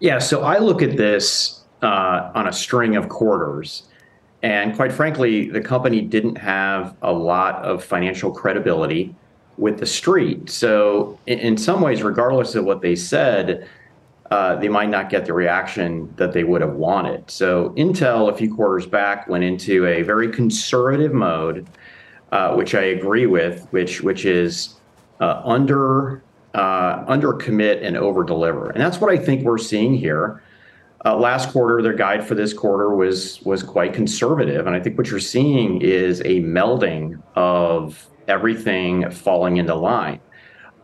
Yeah, 0.00 0.18
so 0.18 0.42
I 0.42 0.58
look 0.58 0.82
at 0.82 0.96
this 0.96 1.60
uh, 1.82 2.32
on 2.34 2.48
a 2.48 2.52
string 2.52 2.96
of 2.96 3.08
quarters. 3.08 3.84
And 4.42 4.74
quite 4.74 4.92
frankly, 4.92 5.48
the 5.48 5.60
company 5.60 6.00
didn't 6.00 6.36
have 6.36 6.96
a 7.02 7.12
lot 7.12 7.64
of 7.64 7.84
financial 7.84 8.32
credibility 8.32 9.14
with 9.56 9.78
the 9.78 9.86
street. 9.86 10.50
So, 10.50 11.18
in, 11.26 11.38
in 11.38 11.56
some 11.56 11.80
ways, 11.80 12.02
regardless 12.02 12.54
of 12.54 12.64
what 12.64 12.80
they 12.80 12.96
said, 12.96 13.68
uh, 14.30 14.56
they 14.56 14.68
might 14.68 14.88
not 14.88 15.10
get 15.10 15.26
the 15.26 15.32
reaction 15.34 16.12
that 16.16 16.32
they 16.32 16.42
would 16.42 16.62
have 16.62 16.74
wanted. 16.74 17.30
So, 17.30 17.70
Intel, 17.76 18.32
a 18.32 18.36
few 18.36 18.52
quarters 18.52 18.86
back, 18.86 19.28
went 19.28 19.44
into 19.44 19.86
a 19.86 20.02
very 20.02 20.28
conservative 20.30 21.12
mode, 21.12 21.66
uh, 22.32 22.54
which 22.54 22.74
I 22.74 22.82
agree 22.82 23.26
with, 23.26 23.66
which 23.70 24.00
which 24.00 24.24
is 24.24 24.74
uh, 25.20 25.42
under 25.44 26.22
uh, 26.54 27.04
under 27.06 27.32
commit 27.34 27.82
and 27.82 27.96
over 27.96 28.24
deliver. 28.24 28.70
And 28.70 28.80
that's 28.80 29.00
what 29.00 29.12
I 29.12 29.18
think 29.18 29.44
we're 29.44 29.58
seeing 29.58 29.94
here. 29.94 30.42
Uh, 31.04 31.16
last 31.16 31.50
quarter, 31.50 31.82
their 31.82 31.94
guide 31.94 32.26
for 32.26 32.34
this 32.34 32.52
quarter 32.52 32.94
was 32.94 33.42
was 33.42 33.62
quite 33.62 33.92
conservative, 33.92 34.66
and 34.66 34.76
I 34.76 34.80
think 34.80 34.96
what 34.96 35.10
you're 35.10 35.18
seeing 35.18 35.80
is 35.82 36.20
a 36.20 36.40
melding 36.40 37.20
of 37.34 38.08
everything 38.28 39.10
falling 39.10 39.56
into 39.56 39.74
line. 39.74 40.20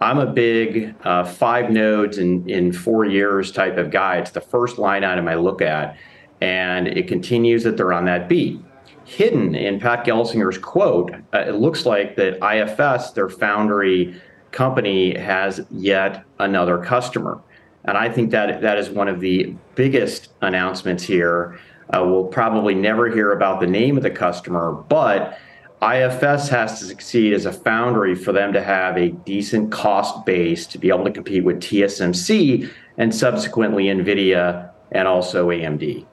I'm 0.00 0.18
a 0.18 0.26
big 0.26 0.94
uh, 1.04 1.24
five 1.24 1.70
nodes 1.70 2.18
in 2.18 2.48
in 2.50 2.72
four 2.72 3.04
years 3.04 3.52
type 3.52 3.76
of 3.78 3.90
guy. 3.92 4.16
It's 4.16 4.32
the 4.32 4.40
first 4.40 4.78
line 4.78 5.04
item 5.04 5.28
I 5.28 5.36
look 5.36 5.62
at, 5.62 5.96
and 6.40 6.88
it 6.88 7.06
continues 7.06 7.62
that 7.62 7.76
they're 7.76 7.92
on 7.92 8.04
that 8.06 8.28
beat. 8.28 8.60
Hidden 9.04 9.54
in 9.54 9.78
Pat 9.78 10.04
Gelsinger's 10.04 10.58
quote, 10.58 11.12
uh, 11.32 11.38
it 11.38 11.54
looks 11.54 11.86
like 11.86 12.16
that 12.16 12.38
IFS, 12.42 13.12
their 13.12 13.28
foundry 13.28 14.20
company 14.50 15.16
has 15.16 15.60
yet 15.70 16.24
another 16.38 16.78
customer. 16.78 17.40
And 17.84 17.96
I 17.96 18.08
think 18.10 18.30
that 18.32 18.60
that 18.60 18.78
is 18.78 18.90
one 18.90 19.08
of 19.08 19.20
the 19.20 19.54
biggest 19.74 20.28
announcements 20.42 21.02
here. 21.02 21.58
Uh, 21.90 22.04
we'll 22.04 22.26
probably 22.26 22.74
never 22.74 23.08
hear 23.08 23.32
about 23.32 23.60
the 23.60 23.66
name 23.66 23.96
of 23.96 24.02
the 24.02 24.10
customer, 24.10 24.72
but 24.72 25.38
IFS 25.80 26.48
has 26.48 26.80
to 26.80 26.84
succeed 26.86 27.32
as 27.32 27.46
a 27.46 27.52
foundry 27.52 28.14
for 28.14 28.32
them 28.32 28.52
to 28.52 28.62
have 28.62 28.96
a 28.96 29.10
decent 29.10 29.70
cost 29.70 30.26
base 30.26 30.66
to 30.66 30.78
be 30.78 30.88
able 30.88 31.04
to 31.04 31.12
compete 31.12 31.44
with 31.44 31.60
TSMC 31.60 32.68
and 32.96 33.14
subsequently 33.14 33.84
NVIDIA 33.84 34.70
and 34.90 35.06
also 35.06 35.48
AMD. 35.50 36.04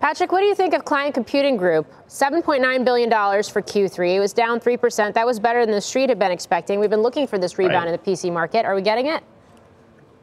Patrick, 0.00 0.30
what 0.30 0.40
do 0.40 0.46
you 0.46 0.54
think 0.54 0.74
of 0.74 0.84
Client 0.84 1.12
Computing 1.12 1.56
Group? 1.56 1.92
$7.9 2.06 2.84
billion 2.84 3.10
for 3.10 3.60
Q3. 3.60 4.14
It 4.14 4.20
was 4.20 4.32
down 4.32 4.60
3%. 4.60 5.12
That 5.12 5.26
was 5.26 5.40
better 5.40 5.66
than 5.66 5.74
the 5.74 5.80
street 5.80 6.08
had 6.08 6.20
been 6.20 6.30
expecting. 6.30 6.78
We've 6.78 6.88
been 6.88 7.02
looking 7.02 7.26
for 7.26 7.36
this 7.36 7.58
rebound 7.58 7.86
right. 7.86 7.88
in 7.88 7.92
the 7.92 7.98
PC 7.98 8.32
market. 8.32 8.64
Are 8.64 8.76
we 8.76 8.82
getting 8.82 9.06
it? 9.06 9.24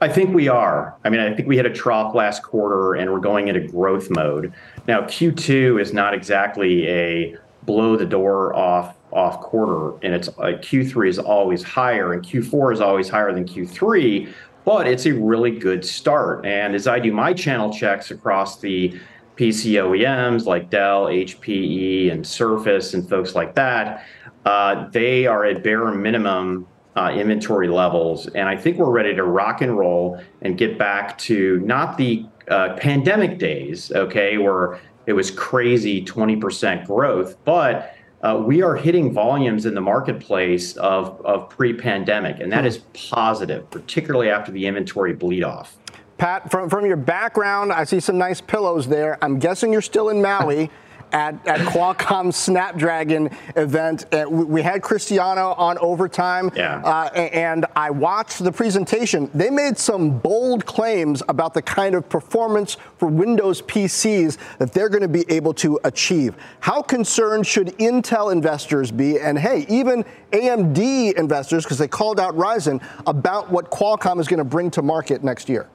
I 0.01 0.09
think 0.09 0.33
we 0.33 0.47
are. 0.47 0.95
I 1.05 1.09
mean, 1.09 1.21
I 1.21 1.33
think 1.33 1.47
we 1.47 1.55
hit 1.55 1.65
a 1.65 1.73
trough 1.73 2.13
last 2.13 2.43
quarter 2.43 2.95
and 2.95 3.11
we're 3.11 3.19
going 3.19 3.47
into 3.47 3.61
growth 3.61 4.09
mode. 4.09 4.53
Now, 4.87 5.01
Q2 5.01 5.81
is 5.81 5.93
not 5.93 6.13
exactly 6.13 6.87
a 6.87 7.37
blow 7.63 7.95
the 7.95 8.05
door 8.05 8.55
off 8.55 8.95
off 9.11 9.39
quarter 9.39 9.97
and 10.05 10.13
it's 10.13 10.27
uh, 10.27 10.59
Q3 10.59 11.07
is 11.07 11.19
always 11.19 11.63
higher 11.63 12.11
and 12.11 12.23
Q4 12.23 12.73
is 12.73 12.81
always 12.81 13.07
higher 13.07 13.33
than 13.33 13.45
Q3, 13.45 14.31
but 14.65 14.87
it's 14.87 15.05
a 15.05 15.13
really 15.13 15.57
good 15.57 15.85
start. 15.85 16.45
And 16.45 16.75
as 16.75 16.85
I 16.85 16.99
do 16.99 17.13
my 17.13 17.31
channel 17.31 17.71
checks 17.71 18.11
across 18.11 18.59
the 18.59 18.99
PC 19.37 19.73
OEMs 19.73 20.45
like 20.45 20.69
Dell, 20.69 21.05
HPE, 21.05 22.11
and 22.11 22.25
Surface, 22.27 22.93
and 22.93 23.07
folks 23.07 23.35
like 23.35 23.55
that, 23.55 24.05
uh, 24.45 24.89
they 24.89 25.25
are 25.25 25.45
at 25.45 25.63
bare 25.63 25.91
minimum 25.91 26.67
uh, 26.95 27.11
inventory 27.15 27.67
levels. 27.67 28.27
And 28.27 28.47
I 28.47 28.55
think 28.55 28.77
we're 28.77 28.89
ready 28.89 29.13
to 29.15 29.23
rock 29.23 29.61
and 29.61 29.77
roll 29.77 30.21
and 30.41 30.57
get 30.57 30.77
back 30.77 31.17
to 31.19 31.59
not 31.59 31.97
the 31.97 32.25
uh, 32.49 32.75
pandemic 32.77 33.37
days, 33.37 33.91
okay, 33.91 34.37
where 34.37 34.79
it 35.05 35.13
was 35.13 35.31
crazy 35.31 36.03
20% 36.03 36.85
growth, 36.85 37.35
but 37.43 37.95
uh, 38.23 38.41
we 38.43 38.63
are 38.63 38.75
hitting 38.75 39.13
volumes 39.13 39.65
in 39.65 39.75
the 39.75 39.81
marketplace 39.81 40.75
of, 40.77 41.23
of 41.25 41.49
pre 41.49 41.73
pandemic. 41.73 42.39
And 42.39 42.51
that 42.51 42.63
hmm. 42.63 42.69
positive, 42.93 43.69
particularly 43.69 44.29
after 44.29 44.51
the 44.51 44.65
inventory 44.65 45.13
bleed 45.13 45.43
off. 45.43 45.77
Pat, 46.17 46.49
from, 46.49 46.69
from 46.69 46.85
your 46.85 46.97
background, 46.97 47.73
I 47.73 47.83
see 47.83 47.99
some 47.99 48.17
nice 48.17 48.39
pillows 48.39 48.87
there. 48.87 49.17
I'm 49.21 49.37
guessing 49.37 49.73
you're 49.73 49.81
still 49.81 50.09
in 50.09 50.21
Maui. 50.21 50.71
At, 51.11 51.47
at 51.47 51.59
Qualcomm 51.61 52.33
Snapdragon 52.33 53.29
event. 53.55 54.13
Uh, 54.13 54.25
we 54.29 54.61
had 54.61 54.81
Cristiano 54.81 55.53
on 55.53 55.77
overtime, 55.77 56.51
yeah. 56.55 56.81
uh, 56.83 57.09
and 57.15 57.65
I 57.75 57.89
watched 57.89 58.43
the 58.43 58.51
presentation. 58.51 59.29
They 59.33 59.49
made 59.49 59.77
some 59.77 60.19
bold 60.19 60.65
claims 60.65 61.23
about 61.29 61.53
the 61.53 61.61
kind 61.61 61.95
of 61.95 62.09
performance 62.09 62.75
for 62.97 63.07
Windows 63.07 63.61
PCs 63.61 64.37
that 64.57 64.73
they're 64.73 64.89
going 64.89 65.03
to 65.03 65.07
be 65.07 65.25
able 65.29 65.53
to 65.55 65.79
achieve. 65.85 66.35
How 66.59 66.81
concerned 66.81 67.47
should 67.47 67.67
Intel 67.77 68.31
investors 68.31 68.91
be, 68.91 69.19
and 69.19 69.39
hey, 69.39 69.65
even 69.69 70.03
AMD 70.31 71.13
investors, 71.13 71.63
because 71.63 71.77
they 71.77 71.87
called 71.87 72.19
out 72.19 72.35
Ryzen, 72.35 72.83
about 73.07 73.49
what 73.49 73.71
Qualcomm 73.71 74.19
is 74.19 74.27
going 74.27 74.39
to 74.39 74.43
bring 74.43 74.69
to 74.71 74.81
market 74.81 75.23
next 75.23 75.47
year? 75.47 75.69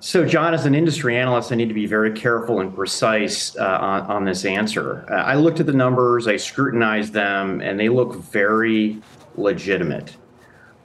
So, 0.00 0.24
Jon, 0.24 0.54
as 0.54 0.64
an 0.64 0.76
industry 0.76 1.16
analyst, 1.16 1.50
I 1.50 1.56
need 1.56 1.68
to 1.68 1.74
be 1.74 1.86
very 1.86 2.12
careful 2.12 2.60
and 2.60 2.72
precise 2.72 3.56
uh, 3.56 3.78
on, 3.80 4.02
on, 4.02 4.24
this 4.24 4.44
answer. 4.44 5.04
Uh, 5.10 5.14
I 5.14 5.34
looked 5.34 5.58
at 5.58 5.66
the 5.66 5.72
numbers, 5.72 6.28
I 6.28 6.36
scrutinized 6.36 7.12
them, 7.12 7.60
and 7.60 7.80
they 7.80 7.88
look 7.88 8.14
very 8.14 9.02
legitimate. 9.34 10.16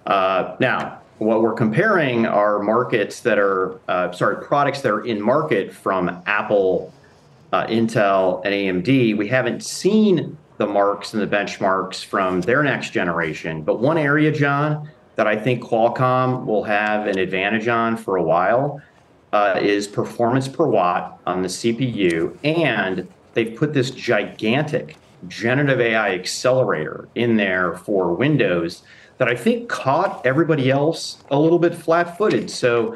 Uh, 0.08 0.56
now, 0.60 1.00
what 1.20 1.44
we're 1.44 1.54
comparing 1.54 2.26
are 2.26 2.58
markets 2.58 3.20
that 3.20 3.38
are, 3.38 3.80
uh, 3.88 4.12
sorry, 4.14 4.44
products 4.44 4.82
that 4.82 4.92
are 4.92 5.06
in 5.06 5.22
market 5.22 5.72
from 5.72 6.24
Apple, 6.26 6.92
uh, 7.52 7.68
Intel, 7.68 8.44
and 8.44 8.84
AMD. 8.84 9.16
We 9.16 9.28
haven't 9.28 9.64
seen 9.64 10.36
the 10.58 10.66
marks 10.66 11.14
and 11.14 11.22
the 11.22 11.28
benchmarks 11.28 12.04
from 12.04 12.42
their 12.42 12.64
next 12.64 12.90
generation. 12.90 13.62
But 13.62 13.80
one 13.80 14.00
area, 14.00 14.32
Jon, 14.32 14.90
that 15.18 15.28
I 15.28 15.36
think 15.36 15.64
Qualcomm 15.64 16.46
will 16.46 16.64
have 16.64 17.06
an 17.06 17.20
advantage 17.20 17.68
on 17.68 17.96
for 17.96 18.16
a 18.16 18.24
while 18.24 18.82
uh, 19.34 19.60
is 19.60 19.88
performance 19.88 20.48
per 20.48 20.66
watt 20.66 21.20
on 21.26 21.42
the 21.42 21.48
CPU, 21.48 22.38
and 22.44 23.08
they've 23.34 23.58
put 23.58 23.74
this 23.74 23.92
gigantic 23.92 24.96
generative 25.28 25.82
AI 25.82 26.14
accelerator 26.14 27.10
in 27.16 27.36
there 27.36 27.76
for 27.78 28.14
Windows 28.14 28.84
that 29.18 29.28
I 29.28 29.36
think 29.36 29.70
caught 29.70 30.26
everybody 30.26 30.70
else 30.70 31.24
a 31.32 31.40
little 31.40 31.60
bit 31.60 31.74
flat 31.74 32.18
footed. 32.18 32.50
So 32.50 32.96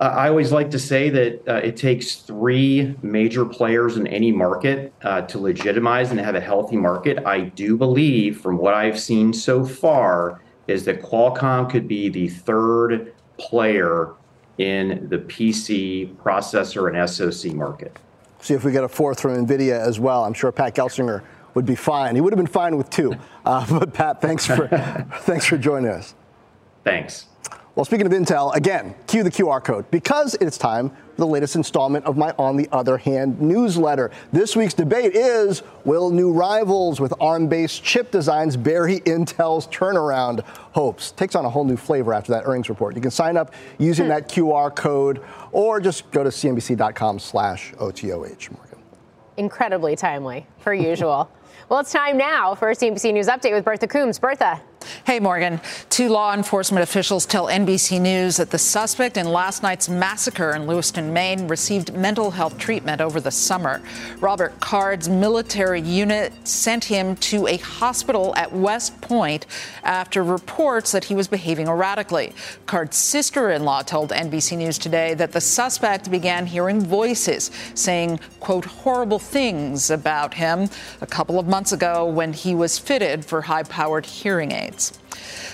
uh, 0.00 0.04
I 0.04 0.28
always 0.28 0.52
like 0.52 0.70
to 0.70 0.78
say 0.78 1.10
that 1.10 1.48
uh, 1.48 1.54
it 1.56 1.76
takes 1.76 2.16
three 2.16 2.94
major 3.02 3.44
players 3.44 3.96
in 3.96 4.06
any 4.06 4.32
market 4.32 4.92
uh, 5.02 5.22
to 5.22 5.38
legitimize 5.38 6.10
and 6.10 6.20
have 6.20 6.34
a 6.34 6.40
healthy 6.40 6.76
market. 6.76 7.26
I 7.26 7.40
do 7.40 7.76
believe, 7.76 8.40
from 8.40 8.56
what 8.56 8.74
I've 8.74 8.98
seen 8.98 9.32
so 9.32 9.64
far, 9.64 10.40
is 10.66 10.84
that 10.84 11.02
Qualcomm 11.02 11.68
could 11.68 11.88
be 11.88 12.08
the 12.08 12.28
third 12.28 13.12
player 13.38 14.14
in 14.58 15.08
the 15.08 15.18
PC 15.18 16.14
processor 16.16 16.92
and 16.92 17.08
SoC 17.08 17.54
market. 17.54 17.96
See 18.40 18.54
if 18.54 18.64
we 18.64 18.72
get 18.72 18.84
a 18.84 18.88
fourth 18.88 19.20
from 19.20 19.46
NVIDIA 19.46 19.78
as 19.78 19.98
well. 19.98 20.24
I'm 20.24 20.34
sure 20.34 20.52
Pat 20.52 20.74
Gelsinger 20.74 21.22
would 21.54 21.64
be 21.64 21.74
fine. 21.74 22.14
He 22.14 22.20
would 22.20 22.32
have 22.32 22.38
been 22.38 22.46
fine 22.46 22.76
with 22.76 22.90
two. 22.90 23.14
Uh, 23.44 23.66
but 23.78 23.94
Pat, 23.94 24.20
thanks 24.20 24.46
for 24.46 24.68
thanks 25.20 25.46
for 25.46 25.56
joining 25.56 25.90
us. 25.90 26.14
Thanks. 26.84 27.27
Well, 27.78 27.84
speaking 27.84 28.06
of 28.06 28.12
Intel, 28.12 28.52
again, 28.56 28.92
cue 29.06 29.22
the 29.22 29.30
QR 29.30 29.62
code 29.62 29.88
because 29.92 30.34
it's 30.40 30.58
time 30.58 30.90
for 30.90 30.96
the 31.18 31.26
latest 31.28 31.54
installment 31.54 32.06
of 32.06 32.16
my 32.16 32.34
On 32.36 32.56
the 32.56 32.68
Other 32.72 32.98
Hand 32.98 33.40
newsletter. 33.40 34.10
This 34.32 34.56
week's 34.56 34.74
debate 34.74 35.14
is 35.14 35.62
Will 35.84 36.10
new 36.10 36.32
rivals 36.32 37.00
with 37.00 37.14
ARM 37.20 37.46
based 37.46 37.84
chip 37.84 38.10
designs 38.10 38.56
bury 38.56 38.98
Intel's 39.02 39.68
turnaround 39.68 40.44
hopes? 40.72 41.12
Takes 41.12 41.36
on 41.36 41.44
a 41.44 41.48
whole 41.48 41.62
new 41.62 41.76
flavor 41.76 42.12
after 42.12 42.32
that 42.32 42.42
earnings 42.46 42.68
report. 42.68 42.96
You 42.96 43.00
can 43.00 43.12
sign 43.12 43.36
up 43.36 43.54
using 43.78 44.06
hmm. 44.06 44.10
that 44.10 44.28
QR 44.28 44.74
code 44.74 45.22
or 45.52 45.78
just 45.78 46.10
go 46.10 46.24
to 46.24 46.30
cnbc.com 46.30 47.20
slash 47.20 47.72
OTOH. 47.78 48.50
Morgan. 48.50 48.78
incredibly 49.36 49.94
timely, 49.94 50.48
per 50.62 50.74
usual. 50.74 51.30
Well, 51.68 51.80
it's 51.80 51.92
time 51.92 52.16
now 52.16 52.54
for 52.54 52.70
a 52.70 52.74
CNBC 52.74 53.12
News 53.12 53.26
update 53.26 53.52
with 53.52 53.62
Bertha 53.62 53.86
Coombs. 53.86 54.18
Bertha. 54.18 54.58
Hey, 55.04 55.20
Morgan. 55.20 55.60
Two 55.90 56.08
law 56.08 56.34
enforcement 56.34 56.82
officials 56.82 57.26
tell 57.26 57.46
NBC 57.46 58.00
News 58.00 58.36
that 58.36 58.50
the 58.50 58.58
suspect 58.58 59.16
in 59.16 59.26
last 59.26 59.62
night's 59.62 59.88
massacre 59.88 60.54
in 60.54 60.66
Lewiston, 60.66 61.12
Maine, 61.12 61.48
received 61.48 61.94
mental 61.94 62.30
health 62.30 62.58
treatment 62.58 63.00
over 63.00 63.20
the 63.20 63.30
summer. 63.30 63.82
Robert 64.20 64.58
Card's 64.60 65.08
military 65.08 65.80
unit 65.80 66.32
sent 66.46 66.84
him 66.84 67.16
to 67.16 67.46
a 67.46 67.56
hospital 67.58 68.34
at 68.36 68.52
West 68.52 69.00
Point 69.00 69.46
after 69.82 70.22
reports 70.22 70.92
that 70.92 71.04
he 71.04 71.14
was 71.14 71.28
behaving 71.28 71.68
erratically. 71.68 72.32
Card's 72.66 72.96
sister 72.96 73.50
in 73.50 73.64
law 73.64 73.82
told 73.82 74.10
NBC 74.10 74.58
News 74.58 74.78
today 74.78 75.14
that 75.14 75.32
the 75.32 75.40
suspect 75.40 76.10
began 76.10 76.46
hearing 76.46 76.80
voices 76.80 77.50
saying, 77.74 78.20
quote, 78.40 78.64
horrible 78.64 79.18
things 79.18 79.90
about 79.90 80.34
him 80.34 80.68
a 81.00 81.06
couple 81.06 81.38
of 81.38 81.46
months 81.46 81.72
ago 81.72 82.06
when 82.06 82.32
he 82.32 82.54
was 82.54 82.78
fitted 82.78 83.24
for 83.24 83.42
high 83.42 83.62
powered 83.62 84.06
hearing 84.06 84.52
aids 84.52 84.77
months. 84.78 85.07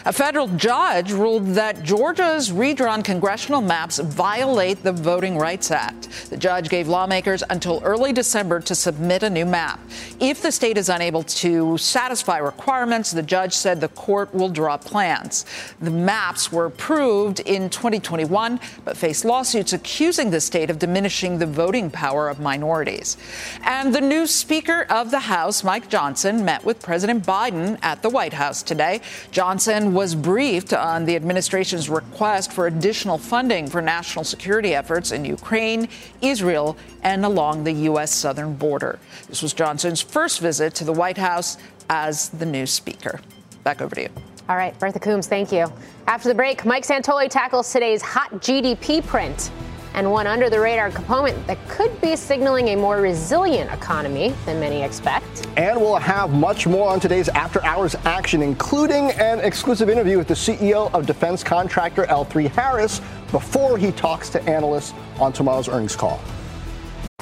A 0.07 0.13
federal 0.13 0.49
judge 0.49 1.13
ruled 1.13 1.47
that 1.55 1.83
Georgia's 1.83 2.53
redrawn 2.53 3.03
congressional 3.03 3.63
maps 3.63 3.99
violate 3.99 4.83
the 4.83 4.93
Voting 4.93 5.39
Rights 5.39 5.71
Act. 5.71 6.29
The 6.29 6.37
judge 6.37 6.69
gave 6.69 6.89
lawmakers 6.89 7.43
until 7.49 7.81
early 7.83 8.13
December 8.13 8.61
to 8.61 8.75
submit 8.75 9.23
a 9.23 9.31
new 9.31 9.47
map. 9.47 9.81
If 10.21 10.43
the 10.43 10.53
state 10.53 10.77
is 10.77 10.91
unable 10.91 11.23
to 11.23 11.79
satisfy 11.79 12.37
requirements, 12.37 13.13
the 13.13 13.23
judge 13.23 13.55
said 13.55 13.81
the 13.81 13.89
court 13.89 14.35
will 14.35 14.51
draw 14.51 14.77
plans. 14.77 15.47
The 15.81 15.91
maps 15.91 16.53
were 16.53 16.67
approved 16.67 17.41
in 17.41 17.71
2021, 17.71 18.61
but 18.85 18.99
face 18.99 19.25
lawsuits 19.25 19.73
accusing 19.73 20.31
the 20.31 20.41
state 20.43 20.69
of 20.69 20.79
diminishing 20.79 21.39
the 21.39 21.47
voting 21.47 21.91
power 21.91 22.29
of 22.29 22.41
minorities. 22.41 23.17
And 23.63 23.95
the 23.95 24.03
new 24.03 24.27
Speaker 24.27 24.83
of 24.91 25.11
the 25.11 25.21
House, 25.21 25.65
Mike 25.65 25.89
Johnson, 25.89 26.45
met 26.45 26.63
with 26.63 26.83
President 26.83 27.25
Biden 27.25 27.79
at 27.81 28.03
the 28.03 28.11
White 28.11 28.35
House 28.35 28.63
today. 28.63 29.01
Was 29.93 30.15
briefed 30.15 30.73
on 30.73 31.05
the 31.05 31.15
administration's 31.15 31.91
request 31.91 32.51
for 32.51 32.67
additional 32.67 33.19
funding 33.19 33.69
for 33.69 33.83
national 33.83 34.25
security 34.25 34.75
efforts 34.75 35.13
in 35.13 35.25
Ukraine, 35.25 35.89
Israel, 36.23 36.79
and 37.03 37.27
along 37.27 37.65
the 37.65 37.73
U.S. 37.91 38.11
southern 38.11 38.55
border. 38.55 38.99
This 39.29 39.43
was 39.43 39.53
Johnson's 39.53 40.01
first 40.01 40.41
visit 40.41 40.75
to 40.77 40.85
the 40.85 40.93
White 40.95 41.19
House 41.19 41.59
as 41.91 42.31
the 42.31 42.47
new 42.47 42.65
speaker. 42.65 43.21
Back 43.65 43.83
over 43.83 43.95
to 43.95 44.03
you. 44.03 44.09
All 44.49 44.57
right, 44.57 44.79
Bertha 44.79 44.99
Coombs, 44.99 45.27
thank 45.27 45.53
you. 45.53 45.67
After 46.07 46.29
the 46.29 46.35
break, 46.35 46.65
Mike 46.65 46.85
Santoli 46.85 47.29
tackles 47.29 47.71
today's 47.71 48.01
hot 48.01 48.31
GDP 48.41 49.05
print 49.05 49.51
and 49.95 50.11
one 50.11 50.27
under 50.27 50.51
the 50.51 50.59
radar 50.59 50.91
component 50.91 51.47
that 51.47 51.57
could 51.69 51.99
be 52.01 52.17
signaling 52.17 52.69
a 52.69 52.77
more 52.77 53.01
resilient 53.01 53.73
economy 53.73 54.35
than 54.45 54.61
many 54.61 54.83
expect. 54.83 55.47
And 55.57 55.81
we'll 55.81 55.97
have 55.97 56.31
much 56.31 56.67
more 56.67 56.91
on 56.91 57.01
today's 57.01 57.29
after 57.31 57.65
hours 57.65 57.95
action, 58.05 58.43
including 58.43 59.13
an 59.13 59.41
exclusive 59.41 59.89
interview 59.89 60.19
with 60.19 60.29
the 60.29 60.35
CEO 60.35 60.93
of 60.93 61.07
defense 61.07 61.43
contractor 61.43 62.05
L3 62.05 62.49
Harris 62.51 63.01
before 63.31 63.79
he 63.79 63.93
talks 63.93 64.29
to 64.31 64.43
analysts 64.43 64.93
on 65.19 65.33
tomorrow's 65.33 65.69
earnings 65.69 65.97
call. 65.97 66.21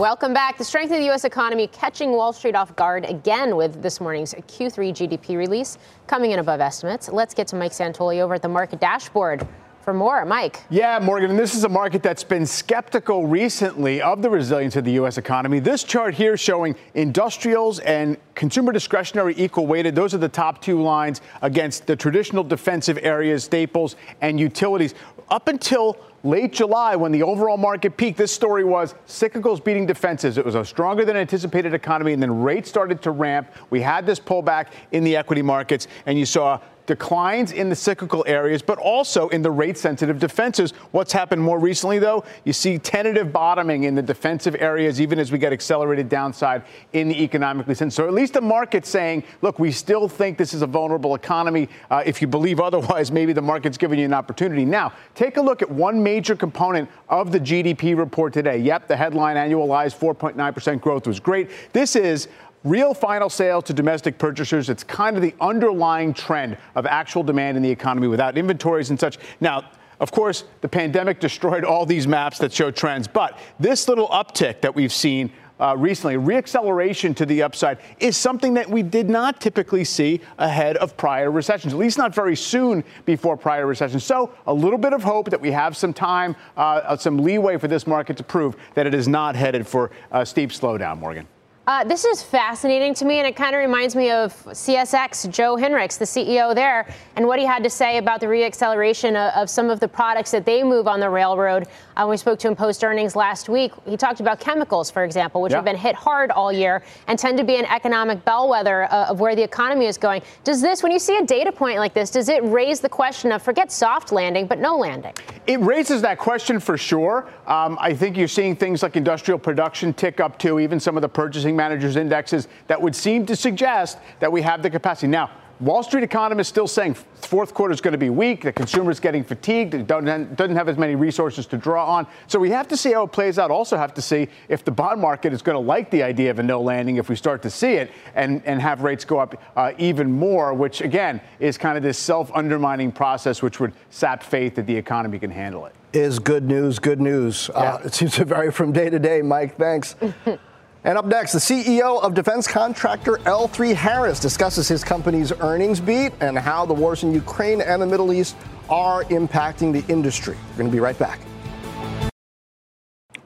Welcome 0.00 0.32
back. 0.32 0.56
The 0.56 0.64
strength 0.64 0.92
of 0.92 0.96
the 0.96 1.04
U.S. 1.04 1.26
economy 1.26 1.66
catching 1.66 2.12
Wall 2.12 2.32
Street 2.32 2.54
off 2.54 2.74
guard 2.74 3.04
again 3.04 3.54
with 3.54 3.82
this 3.82 4.00
morning's 4.00 4.32
Q3 4.32 4.94
GDP 4.94 5.36
release 5.36 5.76
coming 6.06 6.30
in 6.30 6.38
above 6.38 6.58
estimates. 6.62 7.10
Let's 7.10 7.34
get 7.34 7.46
to 7.48 7.56
Mike 7.56 7.72
Santoli 7.72 8.20
over 8.20 8.32
at 8.32 8.40
the 8.40 8.48
market 8.48 8.80
dashboard 8.80 9.46
for 9.82 9.92
more. 9.92 10.24
Mike. 10.24 10.62
Yeah, 10.70 10.98
Morgan, 11.00 11.28
and 11.28 11.38
this 11.38 11.54
is 11.54 11.64
a 11.64 11.68
market 11.68 12.02
that's 12.02 12.24
been 12.24 12.46
skeptical 12.46 13.26
recently 13.26 14.00
of 14.00 14.22
the 14.22 14.30
resilience 14.30 14.74
of 14.74 14.86
the 14.86 14.92
U.S. 14.92 15.18
economy. 15.18 15.58
This 15.58 15.84
chart 15.84 16.14
here 16.14 16.38
showing 16.38 16.76
industrials 16.94 17.78
and 17.80 18.16
consumer 18.34 18.72
discretionary 18.72 19.34
equal 19.36 19.66
weighted. 19.66 19.94
Those 19.94 20.14
are 20.14 20.18
the 20.18 20.30
top 20.30 20.62
two 20.62 20.80
lines 20.80 21.20
against 21.42 21.86
the 21.86 21.94
traditional 21.94 22.42
defensive 22.42 22.98
areas, 23.02 23.44
staples, 23.44 23.96
and 24.22 24.40
utilities. 24.40 24.94
Up 25.28 25.48
until 25.48 25.98
late 26.22 26.52
July, 26.52 26.96
when 26.96 27.12
the 27.12 27.22
overall 27.22 27.56
market 27.56 27.96
peaked, 27.96 28.18
this 28.18 28.32
story 28.32 28.64
was 28.64 28.94
cyclicals 29.06 29.62
beating 29.62 29.86
defenses. 29.86 30.38
It 30.38 30.44
was 30.44 30.54
a 30.54 30.64
stronger 30.64 31.04
than 31.04 31.16
anticipated 31.16 31.74
economy, 31.74 32.12
and 32.12 32.22
then 32.22 32.42
rates 32.42 32.68
started 32.68 33.02
to 33.02 33.10
ramp. 33.10 33.50
We 33.70 33.80
had 33.80 34.06
this 34.06 34.20
pullback 34.20 34.68
in 34.92 35.04
the 35.04 35.16
equity 35.16 35.42
markets, 35.42 35.88
and 36.06 36.18
you 36.18 36.26
saw 36.26 36.60
declines 36.86 37.52
in 37.52 37.68
the 37.68 37.76
cyclical 37.76 38.24
areas, 38.26 38.62
but 38.62 38.78
also 38.78 39.28
in 39.28 39.42
the 39.42 39.50
rate 39.50 39.78
sensitive 39.78 40.18
defenses. 40.18 40.72
What's 40.90 41.12
happened 41.12 41.42
more 41.42 41.58
recently, 41.58 41.98
though? 41.98 42.24
You 42.44 42.52
see 42.52 42.78
tentative 42.78 43.32
bottoming 43.32 43.84
in 43.84 43.94
the 43.94 44.02
defensive 44.02 44.56
areas, 44.58 45.00
even 45.00 45.18
as 45.18 45.32
we 45.32 45.38
get 45.38 45.52
accelerated 45.52 46.08
downside 46.08 46.62
in 46.92 47.08
the 47.08 47.22
economically 47.22 47.74
sensitive. 47.74 48.04
So 48.04 48.08
at 48.08 48.14
least 48.14 48.34
the 48.34 48.40
market's 48.40 48.88
saying, 48.88 49.24
look, 49.42 49.58
we 49.58 49.72
still 49.72 50.08
think 50.08 50.38
this 50.38 50.54
is 50.54 50.62
a 50.62 50.66
vulnerable 50.66 51.14
economy. 51.14 51.68
Uh, 51.90 52.02
if 52.04 52.20
you 52.20 52.28
believe 52.28 52.60
otherwise, 52.70 53.12
maybe 53.12 53.32
the 53.32 53.42
market's 53.42 53.78
giving 53.78 53.98
you 53.98 54.04
an 54.04 54.14
opportunity. 54.14 54.64
Now, 54.64 54.92
take 55.14 55.36
a 55.36 55.42
look 55.42 55.62
at 55.62 55.70
one 55.70 56.02
major 56.02 56.36
component 56.36 56.88
of 57.08 57.32
the 57.32 57.40
GDP 57.40 57.96
report 57.96 58.32
today. 58.32 58.58
Yep, 58.58 58.88
the 58.88 58.96
headline 58.96 59.36
annualized 59.36 59.98
4.9% 59.98 60.80
growth 60.80 61.06
was 61.06 61.20
great. 61.20 61.50
This 61.72 61.96
is 61.96 62.28
Real 62.62 62.92
final 62.92 63.30
sales 63.30 63.64
to 63.64 63.72
domestic 63.72 64.18
purchasers, 64.18 64.68
it's 64.68 64.84
kind 64.84 65.16
of 65.16 65.22
the 65.22 65.34
underlying 65.40 66.12
trend 66.12 66.58
of 66.74 66.84
actual 66.84 67.22
demand 67.22 67.56
in 67.56 67.62
the 67.62 67.70
economy 67.70 68.06
without 68.06 68.36
inventories 68.36 68.90
and 68.90 69.00
such. 69.00 69.16
Now, 69.40 69.70
of 69.98 70.12
course, 70.12 70.44
the 70.60 70.68
pandemic 70.68 71.20
destroyed 71.20 71.64
all 71.64 71.86
these 71.86 72.06
maps 72.06 72.36
that 72.38 72.52
show 72.52 72.70
trends, 72.70 73.08
but 73.08 73.38
this 73.58 73.88
little 73.88 74.08
uptick 74.08 74.60
that 74.60 74.74
we've 74.74 74.92
seen 74.92 75.32
uh, 75.58 75.74
recently, 75.76 76.16
reacceleration 76.16 77.16
to 77.16 77.24
the 77.24 77.42
upside, 77.42 77.78
is 77.98 78.16
something 78.16 78.54
that 78.54 78.68
we 78.68 78.82
did 78.82 79.08
not 79.08 79.40
typically 79.40 79.84
see 79.84 80.20
ahead 80.38 80.76
of 80.78 80.96
prior 80.98 81.30
recessions, 81.30 81.72
at 81.72 81.78
least 81.78 81.96
not 81.96 82.14
very 82.14 82.36
soon 82.36 82.84
before 83.06 83.36
prior 83.38 83.66
recessions. 83.66 84.04
So, 84.04 84.34
a 84.46 84.54
little 84.54 84.78
bit 84.78 84.92
of 84.92 85.02
hope 85.02 85.30
that 85.30 85.40
we 85.40 85.50
have 85.50 85.76
some 85.76 85.92
time, 85.92 86.36
uh, 86.58 86.96
some 86.96 87.18
leeway 87.18 87.58
for 87.58 87.68
this 87.68 87.86
market 87.86 88.16
to 88.18 88.22
prove 88.22 88.56
that 88.74 88.86
it 88.86 88.94
is 88.94 89.06
not 89.08 89.34
headed 89.34 89.66
for 89.66 89.90
a 90.12 90.24
steep 90.24 90.50
slowdown, 90.50 90.98
Morgan. 90.98 91.26
Uh, 91.70 91.84
this 91.84 92.04
is 92.04 92.20
fascinating 92.20 92.92
to 92.92 93.04
me, 93.04 93.18
and 93.18 93.28
it 93.28 93.36
kind 93.36 93.54
of 93.54 93.60
reminds 93.60 93.94
me 93.94 94.10
of 94.10 94.34
CSX, 94.46 95.30
Joe 95.30 95.54
Hinrichs, 95.54 95.98
the 95.98 96.04
CEO 96.04 96.52
there, 96.52 96.92
and 97.14 97.28
what 97.28 97.38
he 97.38 97.44
had 97.44 97.62
to 97.62 97.70
say 97.70 97.98
about 97.98 98.18
the 98.18 98.26
reacceleration 98.26 99.10
of, 99.10 99.42
of 99.42 99.48
some 99.48 99.70
of 99.70 99.78
the 99.78 99.86
products 99.86 100.32
that 100.32 100.44
they 100.44 100.64
move 100.64 100.88
on 100.88 100.98
the 100.98 101.08
railroad. 101.08 101.68
Uh, 102.00 102.06
we 102.06 102.16
spoke 102.16 102.38
to 102.38 102.48
him 102.48 102.56
post 102.56 102.82
earnings 102.82 103.14
last 103.14 103.50
week. 103.50 103.72
He 103.84 103.96
talked 103.96 104.20
about 104.20 104.40
chemicals, 104.40 104.90
for 104.90 105.04
example, 105.04 105.42
which 105.42 105.50
yeah. 105.50 105.58
have 105.58 105.66
been 105.66 105.76
hit 105.76 105.94
hard 105.94 106.30
all 106.30 106.50
year 106.50 106.82
and 107.08 107.18
tend 107.18 107.36
to 107.36 107.44
be 107.44 107.56
an 107.56 107.66
economic 107.66 108.24
bellwether 108.24 108.84
uh, 108.84 109.10
of 109.10 109.20
where 109.20 109.36
the 109.36 109.42
economy 109.42 109.84
is 109.84 109.98
going. 109.98 110.22
Does 110.42 110.62
this, 110.62 110.82
when 110.82 110.92
you 110.92 110.98
see 110.98 111.18
a 111.18 111.26
data 111.26 111.52
point 111.52 111.76
like 111.76 111.92
this, 111.92 112.10
does 112.10 112.30
it 112.30 112.42
raise 112.44 112.80
the 112.80 112.88
question 112.88 113.32
of 113.32 113.42
forget 113.42 113.70
soft 113.70 114.12
landing, 114.12 114.46
but 114.46 114.58
no 114.58 114.78
landing? 114.78 115.12
It 115.46 115.60
raises 115.60 116.00
that 116.00 116.18
question 116.18 116.58
for 116.58 116.78
sure. 116.78 117.28
Um, 117.46 117.76
I 117.78 117.92
think 117.92 118.16
you're 118.16 118.28
seeing 118.28 118.56
things 118.56 118.82
like 118.82 118.96
industrial 118.96 119.38
production 119.38 119.92
tick 119.92 120.20
up 120.20 120.38
too, 120.38 120.58
even 120.58 120.80
some 120.80 120.96
of 120.96 121.02
the 121.02 121.08
purchasing 121.08 121.54
managers' 121.54 121.96
indexes 121.96 122.48
that 122.68 122.80
would 122.80 122.96
seem 122.96 123.26
to 123.26 123.36
suggest 123.36 123.98
that 124.20 124.32
we 124.32 124.40
have 124.40 124.62
the 124.62 124.70
capacity. 124.70 125.08
Now, 125.08 125.30
Wall 125.60 125.82
Street 125.82 126.02
economists 126.02 126.48
still 126.48 126.66
saying 126.66 126.94
fourth 126.94 127.52
quarter 127.52 127.72
is 127.72 127.82
going 127.82 127.92
to 127.92 127.98
be 127.98 128.08
weak. 128.08 128.42
The 128.42 128.52
consumer 128.52 128.90
is 128.90 128.98
getting 128.98 129.22
fatigued. 129.22 129.74
It 129.74 129.86
doesn't 129.86 130.56
have 130.56 130.68
as 130.68 130.78
many 130.78 130.94
resources 130.94 131.44
to 131.46 131.58
draw 131.58 131.84
on. 131.84 132.06
So 132.28 132.38
we 132.38 132.48
have 132.50 132.66
to 132.68 132.76
see 132.78 132.92
how 132.92 133.04
it 133.04 133.12
plays 133.12 133.38
out. 133.38 133.50
Also 133.50 133.76
have 133.76 133.92
to 133.94 134.02
see 134.02 134.28
if 134.48 134.64
the 134.64 134.70
bond 134.70 135.00
market 135.00 135.34
is 135.34 135.42
going 135.42 135.56
to 135.56 135.60
like 135.60 135.90
the 135.90 136.02
idea 136.02 136.30
of 136.30 136.38
a 136.38 136.42
no 136.42 136.62
landing 136.62 136.96
if 136.96 137.10
we 137.10 137.16
start 137.16 137.42
to 137.42 137.50
see 137.50 137.74
it 137.74 137.90
and, 138.14 138.42
and 138.46 138.60
have 138.62 138.80
rates 138.82 139.04
go 139.04 139.18
up 139.18 139.40
uh, 139.54 139.72
even 139.76 140.10
more, 140.10 140.54
which 140.54 140.80
again 140.80 141.20
is 141.40 141.58
kind 141.58 141.76
of 141.76 141.82
this 141.82 141.98
self-undermining 141.98 142.90
process 142.90 143.42
which 143.42 143.60
would 143.60 143.74
sap 143.90 144.22
faith 144.22 144.54
that 144.54 144.66
the 144.66 144.76
economy 144.76 145.18
can 145.18 145.30
handle 145.30 145.66
it. 145.66 145.74
Is 145.92 146.18
good 146.18 146.44
news 146.44 146.78
good 146.78 147.00
news. 147.00 147.50
Uh, 147.50 147.52
yeah. 147.56 147.74
Uh, 147.74 147.78
it 147.86 147.94
seems 147.94 148.14
to 148.14 148.24
vary 148.24 148.50
from 148.50 148.72
day 148.72 148.88
to 148.88 148.98
day, 148.98 149.20
Mike. 149.20 149.58
Thanks. 149.58 149.96
And 150.82 150.96
up 150.96 151.04
next, 151.04 151.32
the 151.32 151.38
CEO 151.38 152.02
of 152.02 152.14
defense 152.14 152.46
contractor 152.46 153.16
L3 153.18 153.74
Harris 153.74 154.18
discusses 154.18 154.66
his 154.66 154.82
company's 154.82 155.30
earnings 155.40 155.78
beat 155.78 156.12
and 156.20 156.38
how 156.38 156.64
the 156.64 156.72
wars 156.72 157.02
in 157.02 157.12
Ukraine 157.12 157.60
and 157.60 157.82
the 157.82 157.86
Middle 157.86 158.12
East 158.12 158.34
are 158.70 159.04
impacting 159.04 159.72
the 159.72 159.84
industry. 159.92 160.36
We're 160.52 160.58
going 160.58 160.70
to 160.70 160.72
be 160.72 160.80
right 160.80 160.98
back. 160.98 161.20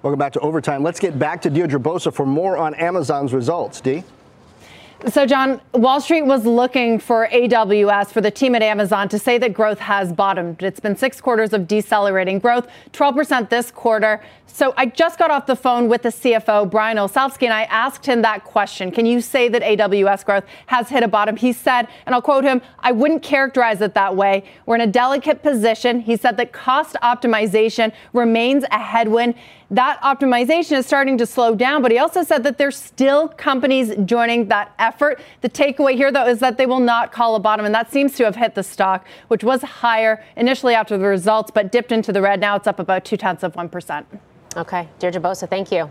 Welcome 0.02 0.18
back 0.18 0.32
to 0.32 0.40
Overtime. 0.40 0.82
Let's 0.82 0.98
get 0.98 1.18
back 1.18 1.40
to 1.42 1.50
Deirdre 1.50 1.78
Bosa 1.78 2.12
for 2.12 2.26
more 2.26 2.57
on 2.57 2.74
Amazon's 2.74 3.32
results. 3.32 3.80
D? 3.80 4.02
So, 5.12 5.26
Jon, 5.26 5.61
Wall 5.74 6.00
Street 6.00 6.22
was 6.22 6.46
looking 6.46 6.98
for 6.98 7.28
AWS, 7.30 8.07
for 8.07 8.22
the 8.22 8.30
team 8.30 8.55
at 8.55 8.62
Amazon, 8.62 9.07
to 9.11 9.18
say 9.18 9.36
that 9.36 9.52
growth 9.52 9.78
has 9.78 10.11
bottomed. 10.14 10.62
It's 10.62 10.80
been 10.80 10.96
six 10.96 11.20
quarters 11.20 11.52
of 11.52 11.68
decelerating 11.68 12.38
growth, 12.38 12.68
12% 12.94 13.50
this 13.50 13.70
quarter. 13.70 14.22
So, 14.46 14.72
I 14.78 14.86
just 14.86 15.18
got 15.18 15.30
off 15.30 15.44
the 15.44 15.57
phone 15.57 15.88
with 15.88 16.02
the 16.02 16.09
CFO, 16.09 16.70
Brian 16.70 16.96
Olsavsky, 16.96 17.42
and 17.42 17.52
I 17.52 17.64
asked 17.64 18.07
him 18.07 18.22
that 18.22 18.44
question 18.44 18.90
Can 18.90 19.05
you 19.05 19.20
say 19.20 19.50
that 19.50 19.61
AWS 19.61 20.24
growth 20.24 20.44
has 20.68 20.88
hit 20.88 21.02
a 21.02 21.09
bottom? 21.09 21.36
He 21.36 21.52
said, 21.52 21.86
and 22.07 22.14
I'll 22.14 22.22
quote 22.22 22.44
him, 22.44 22.62
I 22.78 22.92
wouldn't 22.92 23.22
characterize 23.22 23.82
it 23.82 23.92
that 23.92 24.16
way. 24.16 24.44
We're 24.64 24.76
in 24.76 24.80
a 24.80 24.86
delicate 24.86 25.42
position. 25.42 26.00
He 26.00 26.16
said 26.16 26.38
that 26.38 26.52
cost 26.55 26.96
optimization 27.02 27.92
remains 28.14 28.64
a 28.70 28.78
headwind 28.78 29.34
that 29.70 30.00
optimization 30.02 30.78
is 30.78 30.86
starting 30.86 31.18
to 31.18 31.26
slow 31.26 31.54
down. 31.54 31.82
But 31.82 31.90
he 31.90 31.98
also 31.98 32.22
said 32.22 32.44
that 32.44 32.58
there's 32.58 32.76
still 32.76 33.28
companies 33.28 33.94
joining 34.04 34.48
that 34.48 34.72
effort. 34.78 35.20
The 35.40 35.48
takeaway 35.48 35.94
here, 35.94 36.12
though, 36.12 36.26
is 36.26 36.40
that 36.40 36.58
they 36.58 36.66
will 36.66 36.80
not 36.80 37.12
call 37.12 37.34
a 37.34 37.40
bottom. 37.40 37.66
And 37.66 37.74
that 37.74 37.90
seems 37.90 38.14
to 38.16 38.24
have 38.24 38.36
hit 38.36 38.54
the 38.54 38.62
stock, 38.62 39.06
which 39.28 39.42
was 39.42 39.62
higher 39.62 40.24
initially 40.36 40.74
after 40.74 40.98
the 40.98 41.06
results, 41.06 41.50
but 41.50 41.72
dipped 41.72 41.92
into 41.92 42.12
the 42.12 42.22
red. 42.22 42.40
Now 42.40 42.56
it's 42.56 42.66
up 42.66 42.78
about 42.78 43.04
two 43.04 43.16
tenths 43.16 43.42
of 43.42 43.54
1%. 43.54 44.04
Okay. 44.56 44.88
Deirdre 44.98 45.20
Bosa, 45.20 45.48
thank 45.48 45.72
you. 45.72 45.90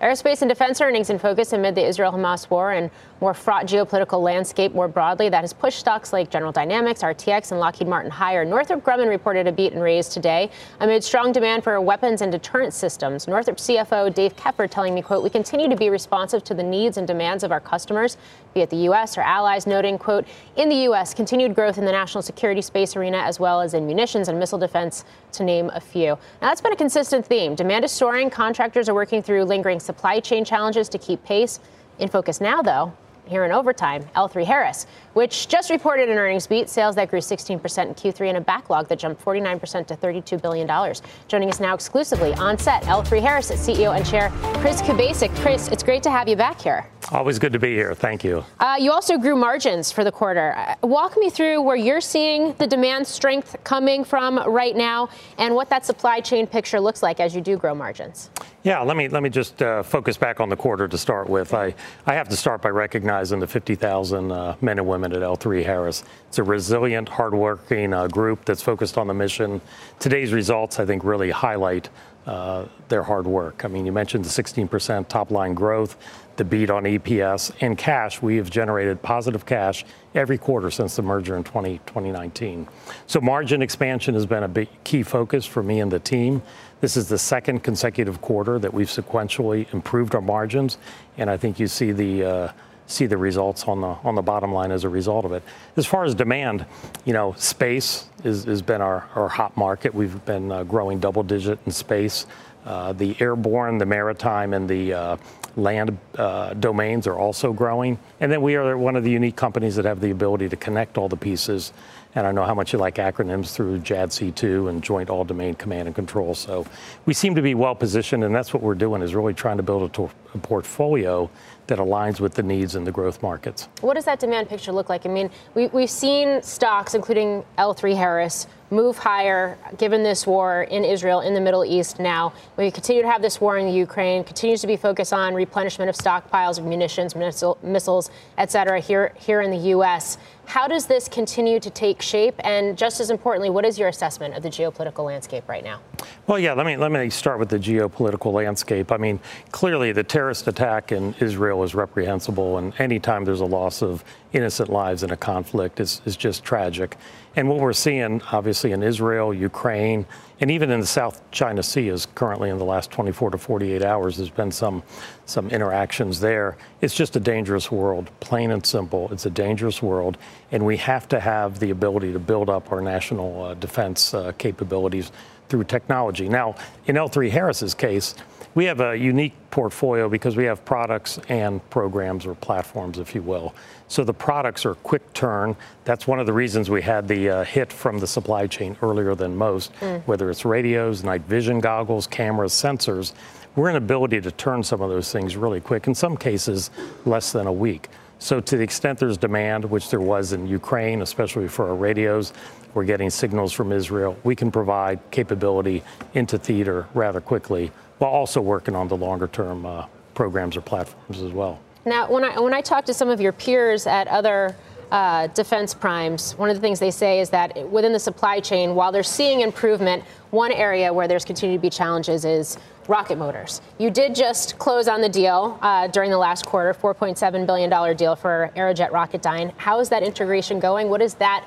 Aerospace 0.00 0.42
and 0.42 0.48
defense 0.48 0.80
earnings 0.80 1.10
in 1.10 1.18
focus 1.18 1.52
amid 1.52 1.74
the 1.74 1.84
Israel 1.84 2.12
Hamas 2.12 2.48
war 2.48 2.70
and 2.70 2.90
more 3.20 3.34
fraught 3.34 3.66
geopolitical 3.66 4.22
landscape 4.22 4.74
more 4.74 4.88
broadly 4.88 5.28
that 5.28 5.42
has 5.42 5.52
pushed 5.52 5.78
stocks 5.78 6.12
like 6.12 6.30
General 6.30 6.52
Dynamics, 6.52 7.02
RTX, 7.02 7.50
and 7.50 7.60
Lockheed 7.60 7.88
Martin 7.88 8.10
higher. 8.10 8.44
Northrop 8.44 8.84
Grumman 8.84 9.08
reported 9.08 9.46
a 9.46 9.52
beat 9.52 9.72
and 9.72 9.82
raise 9.82 10.08
today 10.08 10.50
amid 10.80 11.02
strong 11.02 11.32
demand 11.32 11.64
for 11.64 11.80
weapons 11.80 12.22
and 12.22 12.30
deterrent 12.30 12.72
systems. 12.72 13.26
Northrop 13.26 13.56
CFO 13.56 14.12
Dave 14.14 14.36
Keffer 14.36 14.70
telling 14.70 14.94
me, 14.94 15.02
quote, 15.02 15.22
we 15.22 15.30
continue 15.30 15.68
to 15.68 15.76
be 15.76 15.90
responsive 15.90 16.44
to 16.44 16.54
the 16.54 16.62
needs 16.62 16.96
and 16.96 17.06
demands 17.06 17.44
of 17.44 17.52
our 17.52 17.60
customers, 17.60 18.16
be 18.54 18.60
it 18.60 18.70
the 18.70 18.76
U.S. 18.76 19.18
or 19.18 19.22
allies, 19.22 19.66
noting, 19.66 19.98
quote, 19.98 20.26
in 20.56 20.68
the 20.68 20.76
U.S., 20.76 21.14
continued 21.14 21.54
growth 21.54 21.78
in 21.78 21.84
the 21.84 21.92
national 21.92 22.22
security 22.22 22.62
space 22.62 22.96
arena 22.96 23.18
as 23.18 23.40
well 23.40 23.60
as 23.60 23.74
in 23.74 23.86
munitions 23.86 24.28
and 24.28 24.38
missile 24.38 24.58
defense, 24.58 25.04
to 25.32 25.44
name 25.44 25.70
a 25.74 25.80
few. 25.80 26.06
Now, 26.06 26.18
that's 26.48 26.60
been 26.60 26.72
a 26.72 26.76
consistent 26.76 27.26
theme. 27.26 27.54
Demand 27.54 27.84
is 27.84 27.92
soaring. 27.92 28.30
Contractors 28.30 28.88
are 28.88 28.94
working 28.94 29.22
through 29.22 29.44
lingering 29.44 29.80
supply 29.80 30.20
chain 30.20 30.44
challenges 30.44 30.88
to 30.88 30.98
keep 30.98 31.22
pace. 31.24 31.60
In 31.98 32.08
focus 32.08 32.40
now, 32.40 32.62
though, 32.62 32.92
here 33.28 33.44
in 33.44 33.52
overtime, 33.52 34.02
L3 34.16 34.44
Harris, 34.44 34.86
which 35.12 35.48
just 35.48 35.70
reported 35.70 36.08
an 36.08 36.18
earnings 36.18 36.46
beat, 36.46 36.68
sales 36.68 36.94
that 36.96 37.10
grew 37.10 37.20
16% 37.20 37.52
in 37.52 37.94
Q3 37.94 38.28
and 38.28 38.38
a 38.38 38.40
backlog 38.40 38.88
that 38.88 38.98
jumped 38.98 39.24
49% 39.24 39.86
to 39.86 39.96
$32 39.96 40.40
billion. 40.40 40.94
Joining 41.28 41.48
us 41.48 41.60
now 41.60 41.74
exclusively 41.74 42.34
on 42.34 42.58
set, 42.58 42.82
L3 42.84 43.20
Harris, 43.20 43.50
CEO 43.50 43.96
and 43.96 44.06
Chair 44.06 44.30
Chris 44.60 44.80
Kubasik. 44.82 45.34
Chris, 45.36 45.68
it's 45.68 45.82
great 45.82 46.02
to 46.02 46.10
have 46.10 46.28
you 46.28 46.36
back 46.36 46.60
here. 46.60 46.86
Always 47.10 47.38
good 47.38 47.52
to 47.54 47.58
be 47.58 47.74
here. 47.74 47.94
Thank 47.94 48.22
you. 48.22 48.44
Uh, 48.60 48.76
you 48.78 48.92
also 48.92 49.16
grew 49.16 49.34
margins 49.34 49.90
for 49.90 50.04
the 50.04 50.12
quarter. 50.12 50.54
Uh, 50.54 50.74
walk 50.86 51.16
me 51.16 51.30
through 51.30 51.62
where 51.62 51.76
you're 51.76 52.02
seeing 52.02 52.52
the 52.54 52.66
demand 52.66 53.06
strength 53.06 53.56
coming 53.64 54.04
from 54.04 54.38
right 54.46 54.76
now 54.76 55.08
and 55.38 55.54
what 55.54 55.70
that 55.70 55.86
supply 55.86 56.20
chain 56.20 56.46
picture 56.46 56.78
looks 56.78 57.02
like 57.02 57.18
as 57.18 57.34
you 57.34 57.40
do 57.40 57.56
grow 57.56 57.74
margins. 57.74 58.30
Yeah, 58.64 58.80
let 58.80 58.96
me 58.96 59.08
let 59.08 59.22
me 59.22 59.30
just 59.30 59.62
uh, 59.62 59.84
focus 59.84 60.16
back 60.16 60.40
on 60.40 60.48
the 60.48 60.56
quarter 60.56 60.88
to 60.88 60.98
start 60.98 61.28
with. 61.28 61.54
I, 61.54 61.76
I 62.06 62.14
have 62.14 62.28
to 62.30 62.36
start 62.36 62.60
by 62.60 62.70
recognizing 62.70 63.38
the 63.38 63.46
50,000 63.46 64.32
uh, 64.32 64.56
men 64.60 64.78
and 64.78 64.88
women 64.88 65.12
at 65.12 65.22
L3 65.22 65.64
Harris. 65.64 66.02
It's 66.26 66.38
a 66.38 66.42
resilient, 66.42 67.08
hardworking 67.08 67.94
uh, 67.94 68.08
group 68.08 68.44
that's 68.44 68.60
focused 68.60 68.98
on 68.98 69.06
the 69.06 69.14
mission. 69.14 69.60
Today's 70.00 70.32
results, 70.32 70.80
I 70.80 70.86
think, 70.86 71.04
really 71.04 71.30
highlight 71.30 71.88
uh, 72.26 72.66
their 72.88 73.02
hard 73.04 73.26
work. 73.26 73.64
I 73.64 73.68
mean, 73.68 73.86
you 73.86 73.92
mentioned 73.92 74.24
the 74.24 74.28
16% 74.28 75.08
top 75.08 75.30
line 75.30 75.54
growth, 75.54 75.96
the 76.36 76.44
beat 76.44 76.68
on 76.68 76.82
EPS, 76.82 77.52
and 77.60 77.78
cash. 77.78 78.20
We 78.20 78.36
have 78.36 78.50
generated 78.50 79.00
positive 79.00 79.46
cash 79.46 79.86
every 80.14 80.36
quarter 80.36 80.70
since 80.70 80.96
the 80.96 81.02
merger 81.02 81.36
in 81.36 81.44
20, 81.44 81.78
2019. 81.86 82.68
So 83.06 83.20
margin 83.20 83.62
expansion 83.62 84.14
has 84.14 84.26
been 84.26 84.42
a 84.42 84.48
big 84.48 84.68
key 84.84 85.04
focus 85.04 85.46
for 85.46 85.62
me 85.62 85.80
and 85.80 85.90
the 85.90 86.00
team. 86.00 86.42
This 86.80 86.96
is 86.96 87.08
the 87.08 87.18
second 87.18 87.64
consecutive 87.64 88.20
quarter 88.20 88.58
that 88.60 88.72
we've 88.72 88.88
sequentially 88.88 89.72
improved 89.74 90.14
our 90.14 90.20
margins, 90.20 90.78
and 91.16 91.28
I 91.28 91.36
think 91.36 91.58
you 91.58 91.66
see 91.66 91.90
the 91.90 92.24
uh, 92.24 92.52
see 92.86 93.06
the 93.06 93.16
results 93.16 93.64
on 93.64 93.80
the 93.80 93.96
on 94.04 94.14
the 94.14 94.22
bottom 94.22 94.52
line 94.52 94.70
as 94.70 94.84
a 94.84 94.88
result 94.88 95.24
of 95.24 95.32
it. 95.32 95.42
As 95.76 95.86
far 95.86 96.04
as 96.04 96.14
demand, 96.14 96.64
you 97.04 97.12
know, 97.12 97.34
space 97.36 98.06
has 98.22 98.62
been 98.62 98.80
our, 98.80 99.08
our 99.16 99.28
hot 99.28 99.56
market. 99.56 99.92
We've 99.92 100.24
been 100.24 100.52
uh, 100.52 100.64
growing 100.64 101.00
double 101.00 101.22
digit 101.22 101.58
in 101.66 101.72
space. 101.72 102.26
Uh, 102.68 102.92
the 102.92 103.16
airborne, 103.18 103.78
the 103.78 103.86
maritime, 103.86 104.52
and 104.52 104.68
the 104.68 104.92
uh, 104.92 105.16
land 105.56 105.96
uh, 106.18 106.52
domains 106.52 107.06
are 107.06 107.16
also 107.16 107.50
growing. 107.50 107.98
And 108.20 108.30
then 108.30 108.42
we 108.42 108.56
are 108.56 108.76
one 108.76 108.94
of 108.94 109.04
the 109.04 109.10
unique 109.10 109.36
companies 109.36 109.74
that 109.76 109.86
have 109.86 110.00
the 110.00 110.10
ability 110.10 110.50
to 110.50 110.56
connect 110.56 110.98
all 110.98 111.08
the 111.08 111.16
pieces. 111.16 111.72
And 112.14 112.26
I 112.26 112.32
know 112.32 112.44
how 112.44 112.54
much 112.54 112.74
you 112.74 112.78
like 112.78 112.96
acronyms 112.96 113.54
through 113.54 113.78
JADC2 113.78 114.68
and 114.68 114.82
Joint 114.84 115.08
All 115.08 115.24
Domain 115.24 115.54
Command 115.54 115.88
and 115.88 115.94
Control. 115.94 116.34
So 116.34 116.66
we 117.06 117.14
seem 117.14 117.34
to 117.36 117.40
be 117.40 117.54
well 117.54 117.74
positioned, 117.74 118.22
and 118.22 118.34
that's 118.34 118.52
what 118.52 118.62
we're 118.62 118.74
doing 118.74 119.00
is 119.00 119.14
really 119.14 119.32
trying 119.32 119.56
to 119.56 119.62
build 119.62 119.98
a, 119.98 120.02
a 120.34 120.38
portfolio 120.38 121.30
that 121.68 121.78
aligns 121.78 122.20
with 122.20 122.34
the 122.34 122.42
needs 122.42 122.76
in 122.76 122.84
the 122.84 122.92
growth 122.92 123.22
markets. 123.22 123.70
What 123.80 123.94
does 123.94 124.04
that 124.04 124.20
demand 124.20 124.50
picture 124.50 124.72
look 124.72 124.90
like? 124.90 125.06
I 125.06 125.08
mean, 125.08 125.30
we, 125.54 125.68
we've 125.68 125.88
seen 125.88 126.42
stocks, 126.42 126.94
including 126.94 127.44
L3 127.56 127.96
Harris, 127.96 128.46
move 128.70 128.98
higher 128.98 129.56
given 129.78 130.02
this 130.02 130.26
war 130.26 130.64
in 130.64 130.84
Israel, 130.84 131.20
in 131.20 131.34
the 131.34 131.40
Middle 131.40 131.64
East 131.64 131.98
now. 131.98 132.32
We 132.56 132.70
continue 132.70 133.02
to 133.02 133.08
have 133.08 133.22
this 133.22 133.40
war 133.40 133.58
in 133.58 133.66
the 133.66 133.72
Ukraine, 133.72 134.24
continues 134.24 134.60
to 134.60 134.66
be 134.66 134.76
focused 134.76 135.12
on 135.12 135.34
replenishment 135.34 135.88
of 135.88 135.96
stockpiles 135.96 136.58
of 136.58 136.64
munitions, 136.64 137.14
missile, 137.14 137.58
missiles, 137.62 138.10
et 138.36 138.50
cetera, 138.50 138.80
here, 138.80 139.12
here 139.16 139.40
in 139.40 139.50
the 139.50 139.68
U.S. 139.68 140.18
How 140.48 140.66
does 140.66 140.86
this 140.86 141.08
continue 141.08 141.60
to 141.60 141.68
take 141.68 142.00
shape? 142.00 142.34
And 142.40 142.76
just 142.76 143.00
as 143.00 143.10
importantly, 143.10 143.50
what 143.50 143.66
is 143.66 143.78
your 143.78 143.88
assessment 143.88 144.34
of 144.34 144.42
the 144.42 144.48
geopolitical 144.48 145.04
landscape 145.04 145.46
right 145.46 145.62
now? 145.62 145.80
Well, 146.26 146.38
yeah, 146.38 146.54
let 146.54 146.64
me, 146.64 146.76
let 146.76 146.90
me 146.90 147.10
start 147.10 147.38
with 147.38 147.50
the 147.50 147.58
geopolitical 147.58 148.32
landscape. 148.32 148.90
I 148.90 148.96
mean, 148.96 149.20
clearly 149.50 149.92
the 149.92 150.04
terrorist 150.04 150.48
attack 150.48 150.90
in 150.90 151.14
Israel 151.20 151.62
is 151.64 151.74
reprehensible, 151.74 152.56
and 152.56 152.72
anytime 152.78 153.26
there's 153.26 153.40
a 153.40 153.46
loss 153.46 153.82
of 153.82 154.02
innocent 154.32 154.70
lives 154.70 155.02
in 155.02 155.10
a 155.10 155.16
conflict 155.16 155.80
is, 155.80 156.00
is 156.06 156.16
just 156.16 156.44
tragic. 156.44 156.96
And 157.38 157.48
what 157.48 157.60
we're 157.60 157.72
seeing, 157.72 158.20
obviously, 158.32 158.72
in 158.72 158.82
Israel, 158.82 159.32
Ukraine, 159.32 160.06
and 160.40 160.50
even 160.50 160.72
in 160.72 160.80
the 160.80 160.86
South 160.86 161.22
China 161.30 161.62
Sea 161.62 161.88
is 161.88 162.04
currently 162.16 162.50
in 162.50 162.58
the 162.58 162.64
last 162.64 162.90
24 162.90 163.30
to 163.30 163.38
48 163.38 163.80
hours, 163.80 164.16
there's 164.16 164.28
been 164.28 164.50
some, 164.50 164.82
some 165.24 165.48
interactions 165.50 166.18
there. 166.18 166.56
It's 166.80 166.96
just 166.96 167.14
a 167.14 167.20
dangerous 167.20 167.70
world, 167.70 168.10
plain 168.18 168.50
and 168.50 168.66
simple. 168.66 169.08
It's 169.12 169.24
a 169.26 169.30
dangerous 169.30 169.80
world, 169.80 170.18
and 170.50 170.66
we 170.66 170.78
have 170.78 171.08
to 171.10 171.20
have 171.20 171.60
the 171.60 171.70
ability 171.70 172.12
to 172.12 172.18
build 172.18 172.50
up 172.50 172.72
our 172.72 172.80
national 172.80 173.44
uh, 173.44 173.54
defense 173.54 174.14
uh, 174.14 174.32
capabilities 174.32 175.12
through 175.48 175.62
technology. 175.62 176.28
Now, 176.28 176.56
in 176.88 176.96
L3 176.96 177.30
Harris's 177.30 177.72
case, 177.72 178.16
we 178.56 178.64
have 178.64 178.80
a 178.80 178.96
unique 178.96 179.34
portfolio 179.52 180.08
because 180.08 180.34
we 180.34 180.42
have 180.42 180.64
products 180.64 181.20
and 181.28 181.60
programs 181.70 182.26
or 182.26 182.34
platforms, 182.34 182.98
if 182.98 183.14
you 183.14 183.22
will. 183.22 183.54
So 183.88 184.04
the 184.04 184.14
products 184.14 184.66
are 184.66 184.74
quick 184.74 185.12
turn. 185.14 185.56
That's 185.84 186.06
one 186.06 186.20
of 186.20 186.26
the 186.26 186.32
reasons 186.32 186.68
we 186.68 186.82
had 186.82 187.08
the 187.08 187.30
uh, 187.30 187.44
hit 187.44 187.72
from 187.72 187.98
the 187.98 188.06
supply 188.06 188.46
chain 188.46 188.76
earlier 188.82 189.14
than 189.14 189.34
most, 189.34 189.72
mm. 189.80 190.02
whether 190.02 190.30
it's 190.30 190.44
radios, 190.44 191.02
night 191.02 191.22
vision 191.22 191.58
goggles, 191.58 192.06
cameras, 192.06 192.52
sensors. 192.52 193.14
We're 193.56 193.70
an 193.70 193.76
ability 193.76 194.20
to 194.20 194.30
turn 194.30 194.62
some 194.62 194.82
of 194.82 194.90
those 194.90 195.10
things 195.10 195.36
really 195.36 195.60
quick, 195.60 195.86
in 195.86 195.94
some 195.94 196.16
cases, 196.16 196.70
less 197.06 197.32
than 197.32 197.46
a 197.46 197.52
week. 197.52 197.88
So, 198.20 198.40
to 198.40 198.56
the 198.56 198.62
extent 198.62 198.98
there's 198.98 199.16
demand, 199.16 199.64
which 199.64 199.90
there 199.90 200.00
was 200.00 200.32
in 200.32 200.46
Ukraine, 200.46 201.02
especially 201.02 201.48
for 201.48 201.68
our 201.68 201.74
radios, 201.74 202.32
we're 202.74 202.84
getting 202.84 203.10
signals 203.10 203.52
from 203.52 203.72
Israel. 203.72 204.16
We 204.24 204.36
can 204.36 204.50
provide 204.50 204.98
capability 205.10 205.82
into 206.14 206.38
theater 206.38 206.86
rather 206.94 207.20
quickly 207.20 207.72
while 207.98 208.10
also 208.10 208.40
working 208.40 208.76
on 208.76 208.88
the 208.88 208.96
longer 208.96 209.28
term 209.28 209.64
uh, 209.64 209.86
programs 210.14 210.56
or 210.56 210.60
platforms 210.60 211.20
as 211.20 211.32
well. 211.32 211.60
Now, 211.84 212.10
when 212.10 212.24
I, 212.24 212.38
when 212.40 212.54
I 212.54 212.60
talk 212.60 212.84
to 212.86 212.94
some 212.94 213.08
of 213.08 213.20
your 213.20 213.32
peers 213.32 213.86
at 213.86 214.08
other 214.08 214.56
uh, 214.90 215.26
defense 215.28 215.74
primes, 215.74 216.32
one 216.32 216.50
of 216.50 216.56
the 216.56 216.60
things 216.60 216.80
they 216.80 216.90
say 216.90 217.20
is 217.20 217.30
that 217.30 217.70
within 217.70 217.92
the 217.92 217.98
supply 217.98 218.40
chain, 218.40 218.74
while 218.74 218.90
they're 218.90 219.02
seeing 219.02 219.40
improvement, 219.40 220.02
one 220.30 220.52
area 220.52 220.92
where 220.92 221.06
there's 221.08 221.24
continued 221.24 221.56
to 221.56 221.62
be 221.62 221.70
challenges 221.70 222.24
is 222.24 222.58
rocket 222.88 223.18
motors. 223.18 223.60
You 223.78 223.90
did 223.90 224.14
just 224.14 224.58
close 224.58 224.88
on 224.88 225.00
the 225.00 225.08
deal 225.08 225.58
uh, 225.60 225.88
during 225.88 226.10
the 226.10 226.18
last 226.18 226.46
quarter, 226.46 226.72
$4.7 226.72 227.46
billion 227.46 227.96
deal 227.96 228.16
for 228.16 228.50
Aerojet 228.56 228.90
Rocketdyne. 228.90 229.52
How 229.56 229.78
is 229.80 229.90
that 229.90 230.02
integration 230.02 230.58
going? 230.58 230.88
What 230.88 231.02
is 231.02 231.14
that, 231.14 231.44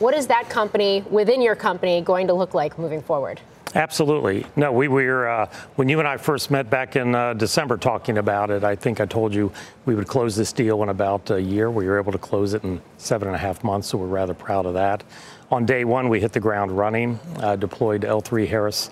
what 0.00 0.14
is 0.14 0.26
that 0.26 0.48
company 0.48 1.04
within 1.10 1.40
your 1.40 1.54
company 1.54 2.00
going 2.00 2.26
to 2.26 2.34
look 2.34 2.54
like 2.54 2.78
moving 2.78 3.02
forward? 3.02 3.40
Absolutely. 3.74 4.44
No, 4.56 4.72
we 4.72 4.88
were, 4.88 5.28
uh, 5.28 5.46
when 5.76 5.88
you 5.88 6.00
and 6.00 6.08
I 6.08 6.16
first 6.16 6.50
met 6.50 6.68
back 6.68 6.96
in 6.96 7.14
uh, 7.14 7.34
December 7.34 7.76
talking 7.76 8.18
about 8.18 8.50
it, 8.50 8.64
I 8.64 8.74
think 8.74 9.00
I 9.00 9.06
told 9.06 9.32
you 9.32 9.52
we 9.84 9.94
would 9.94 10.08
close 10.08 10.34
this 10.34 10.52
deal 10.52 10.82
in 10.82 10.88
about 10.88 11.30
a 11.30 11.40
year. 11.40 11.70
We 11.70 11.86
were 11.86 11.98
able 11.98 12.10
to 12.10 12.18
close 12.18 12.52
it 12.54 12.64
in 12.64 12.80
seven 12.98 13.28
and 13.28 13.36
a 13.36 13.38
half 13.38 13.62
months, 13.62 13.88
so 13.88 13.98
we're 13.98 14.06
rather 14.06 14.34
proud 14.34 14.66
of 14.66 14.74
that. 14.74 15.04
On 15.52 15.64
day 15.64 15.84
one, 15.84 16.08
we 16.08 16.20
hit 16.20 16.32
the 16.32 16.40
ground 16.40 16.72
running, 16.72 17.20
uh, 17.36 17.54
deployed 17.54 18.02
L3 18.02 18.48
Harris 18.48 18.90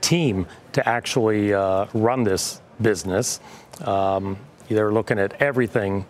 team 0.00 0.46
to 0.72 0.88
actually 0.88 1.52
uh, 1.52 1.86
run 1.92 2.22
this 2.22 2.60
business. 2.80 3.40
Um, 3.80 4.36
they're 4.68 4.92
looking 4.92 5.18
at 5.18 5.40
everything 5.42 6.06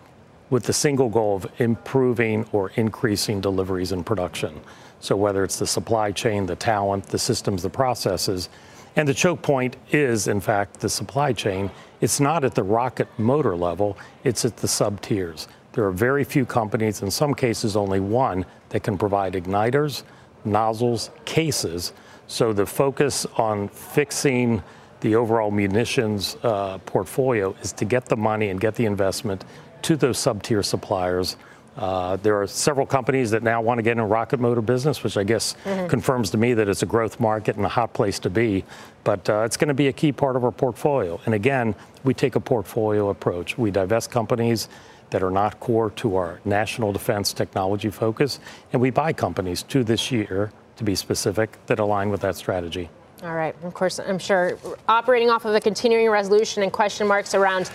with 0.51 0.65
the 0.65 0.73
single 0.75 1.09
goal 1.09 1.37
of 1.37 1.51
improving 1.59 2.47
or 2.53 2.71
increasing 2.77 3.41
deliveries 3.41 3.93
and 3.93 4.05
production. 4.05 4.61
So 5.01 5.17
whether 5.17 5.43
it's 5.45 5.59
the 5.59 5.67
supply 5.67 6.13
chain, 6.13 6.47
the 6.47 6.57
talent, 6.57 7.07
the 7.07 7.19
systems, 7.19 7.63
the 7.63 7.71
processes, 7.71 8.49
and 8.97 9.09
the 9.09 9.15
choke 9.15 9.41
point 9.43 9.77
is, 9.93 10.29
in 10.29 10.41
fact, 10.41 10.81
the 10.81 10.89
supply 10.89 11.33
chain. 11.33 11.71
It's 12.01 12.21
not 12.21 12.45
at 12.45 12.55
the 12.55 12.63
rocket 12.63 13.09
motor 13.19 13.57
level, 13.57 13.97
it's 14.25 14.45
at 14.45 14.57
the 14.57 14.69
sub 14.69 15.01
tiers. 15.01 15.49
There 15.73 15.85
are 15.85 15.93
very 15.93 16.25
few 16.25 16.45
companies, 16.45 17.03
in 17.03 17.11
some 17.11 17.35
cases, 17.35 17.77
only 17.77 18.01
one, 18.01 18.45
that 18.71 18.83
can 18.83 18.99
provide 18.99 19.35
igniters, 19.35 20.03
nozzles, 20.45 21.11
cases. 21.25 21.93
So 22.27 22.53
the 22.53 22.67
focus 22.67 23.27
on 23.37 23.69
fixing 23.69 24.63
the 25.01 25.15
overall 25.15 25.51
munitions 25.51 26.37
uh, 26.43 26.79
portfolio 26.79 27.55
is 27.63 27.73
to 27.75 27.85
get 27.85 28.07
the 28.07 28.17
money 28.17 28.49
and 28.49 28.61
get 28.61 28.75
the 28.75 28.87
investment 28.87 29.45
to 29.83 29.97
those 29.97 30.19
sub 30.19 30.43
tier 30.43 30.63
suppliers 30.63 31.37
uh, 31.81 32.17
there 32.17 32.41
are 32.41 32.47
several 32.47 32.85
companies 32.85 33.31
that 33.31 33.43
now 33.43 33.63
want 33.63 33.79
to 33.79 33.83
get 33.83 33.93
in 33.93 34.01
a 34.01 34.07
rocket 34.07 34.39
motor 34.39 34.61
business, 34.61 35.03
which 35.03 35.17
I 35.17 35.25
guess 35.25 35.57
mm-hmm. 35.65 35.87
confirms 35.89 36.31
to 36.31 36.37
me 36.37 36.53
that 36.53 36.69
it's 36.69 36.83
a 36.83 36.87
growth 36.87 37.19
market 37.19 37.57
and 37.57 37.65
a 37.65 37.71
hot 37.71 37.95
place 37.95 38.19
to 38.21 38.31
be. 38.31 38.65
But 39.03 39.29
uh, 39.31 39.45
it's 39.47 39.57
going 39.57 39.69
to 39.69 39.75
be 39.75 39.89
a 39.89 39.93
key 39.93 40.13
part 40.13 40.37
of 40.37 40.45
our 40.45 40.53
portfolio. 40.53 41.19
And 41.25 41.35
again, 41.35 41.75
we 42.05 42.13
take 42.13 42.37
a 42.37 42.41
portfolio 42.41 43.09
approach. 43.09 43.57
We 43.57 43.71
divest 43.71 44.11
companies 44.11 44.69
that 45.09 45.23
are 45.23 45.31
not 45.31 45.59
core 45.59 45.91
to 45.91 46.17
our 46.17 46.39
national 46.45 46.93
defense 46.93 47.33
technology 47.33 47.91
focus, 47.91 48.41
and 48.73 48.81
we 48.81 48.91
buy 48.91 49.13
companies 49.15 49.63
to 49.65 49.83
this 49.83 50.13
year, 50.13 50.53
to 50.77 50.85
be 50.85 50.95
specific, 50.95 51.59
that 51.67 51.79
align 51.79 52.11
with 52.11 52.21
that 52.21 52.37
strategy. 52.37 52.91
All 53.23 53.35
right. 53.35 53.55
Of 53.65 53.75
course, 53.75 53.99
I'm 53.99 54.19
sure 54.19 54.59
operating 54.89 55.31
off 55.31 55.45
of 55.47 55.55
a 55.55 55.61
continuing 55.61 56.11
resolution 56.11 56.63
and 56.63 56.73
question 56.73 57.07
marks 57.07 57.35
around 57.35 57.71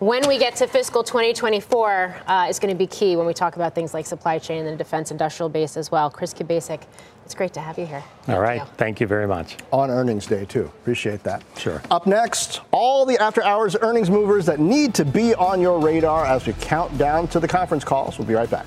when 0.00 0.26
we 0.26 0.38
get 0.38 0.56
to 0.56 0.66
fiscal 0.66 1.04
2024 1.04 2.16
uh, 2.26 2.46
is 2.48 2.58
going 2.58 2.72
to 2.72 2.78
be 2.78 2.86
key 2.86 3.16
when 3.16 3.26
we 3.26 3.34
talk 3.34 3.56
about 3.56 3.74
things 3.74 3.94
like 3.94 4.06
supply 4.06 4.38
chain 4.38 4.66
and 4.66 4.68
the 4.68 4.76
defense 4.76 5.10
industrial 5.10 5.48
base 5.48 5.76
as 5.76 5.90
well. 5.90 6.10
Chris 6.10 6.34
Kubasik, 6.34 6.82
it's 7.24 7.34
great 7.34 7.54
to 7.54 7.60
have 7.60 7.78
you 7.78 7.86
here. 7.86 8.02
Thank 8.22 8.36
all 8.36 8.42
right. 8.42 8.60
You. 8.60 8.66
Thank 8.76 9.00
you 9.00 9.06
very 9.06 9.26
much. 9.26 9.56
On 9.72 9.90
earnings 9.90 10.26
day, 10.26 10.44
too. 10.44 10.64
Appreciate 10.64 11.22
that. 11.22 11.42
Sure. 11.56 11.80
Up 11.90 12.06
next, 12.06 12.60
all 12.72 13.06
the 13.06 13.18
after 13.22 13.42
hours 13.44 13.76
earnings 13.80 14.10
movers 14.10 14.46
that 14.46 14.58
need 14.60 14.94
to 14.94 15.04
be 15.04 15.34
on 15.34 15.60
your 15.60 15.78
radar 15.78 16.26
as 16.26 16.46
we 16.46 16.54
count 16.54 16.96
down 16.98 17.28
to 17.28 17.40
the 17.40 17.48
conference 17.48 17.84
calls. 17.84 18.18
We'll 18.18 18.28
be 18.28 18.34
right 18.34 18.50
back. 18.50 18.66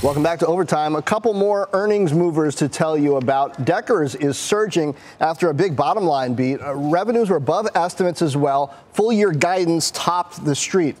Welcome 0.00 0.22
back 0.22 0.38
to 0.38 0.46
Overtime. 0.46 0.94
A 0.94 1.02
couple 1.02 1.34
more 1.34 1.68
earnings 1.72 2.12
movers 2.12 2.54
to 2.54 2.68
tell 2.68 2.96
you 2.96 3.16
about. 3.16 3.64
Deckers 3.64 4.14
is 4.14 4.38
surging 4.38 4.94
after 5.18 5.50
a 5.50 5.54
big 5.54 5.74
bottom 5.74 6.04
line 6.04 6.34
beat. 6.34 6.60
Uh, 6.60 6.72
revenues 6.76 7.30
were 7.30 7.36
above 7.36 7.66
estimates 7.74 8.22
as 8.22 8.36
well. 8.36 8.72
Full 8.92 9.10
year 9.12 9.32
guidance 9.32 9.90
topped 9.90 10.44
the 10.44 10.54
street. 10.54 10.94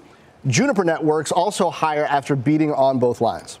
Juniper 0.48 0.82
Networks 0.82 1.30
also 1.30 1.70
higher 1.70 2.06
after 2.06 2.34
beating 2.34 2.72
on 2.72 2.98
both 2.98 3.20
lines. 3.20 3.60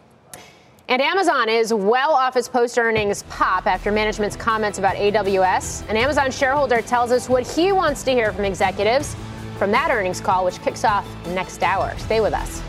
And 0.88 1.00
Amazon 1.00 1.48
is 1.48 1.72
well 1.72 2.14
off 2.14 2.36
its 2.36 2.48
post 2.48 2.76
earnings 2.76 3.22
pop 3.28 3.68
after 3.68 3.92
management's 3.92 4.34
comments 4.34 4.80
about 4.80 4.96
AWS. 4.96 5.88
An 5.88 5.96
Amazon 5.96 6.32
shareholder 6.32 6.82
tells 6.82 7.12
us 7.12 7.28
what 7.28 7.46
he 7.46 7.70
wants 7.70 8.02
to 8.02 8.10
hear 8.10 8.32
from 8.32 8.44
executives 8.44 9.14
from 9.56 9.70
that 9.70 9.92
earnings 9.92 10.20
call, 10.20 10.44
which 10.44 10.60
kicks 10.62 10.82
off 10.82 11.06
next 11.28 11.62
hour. 11.62 11.96
Stay 11.98 12.20
with 12.20 12.34
us. 12.34 12.60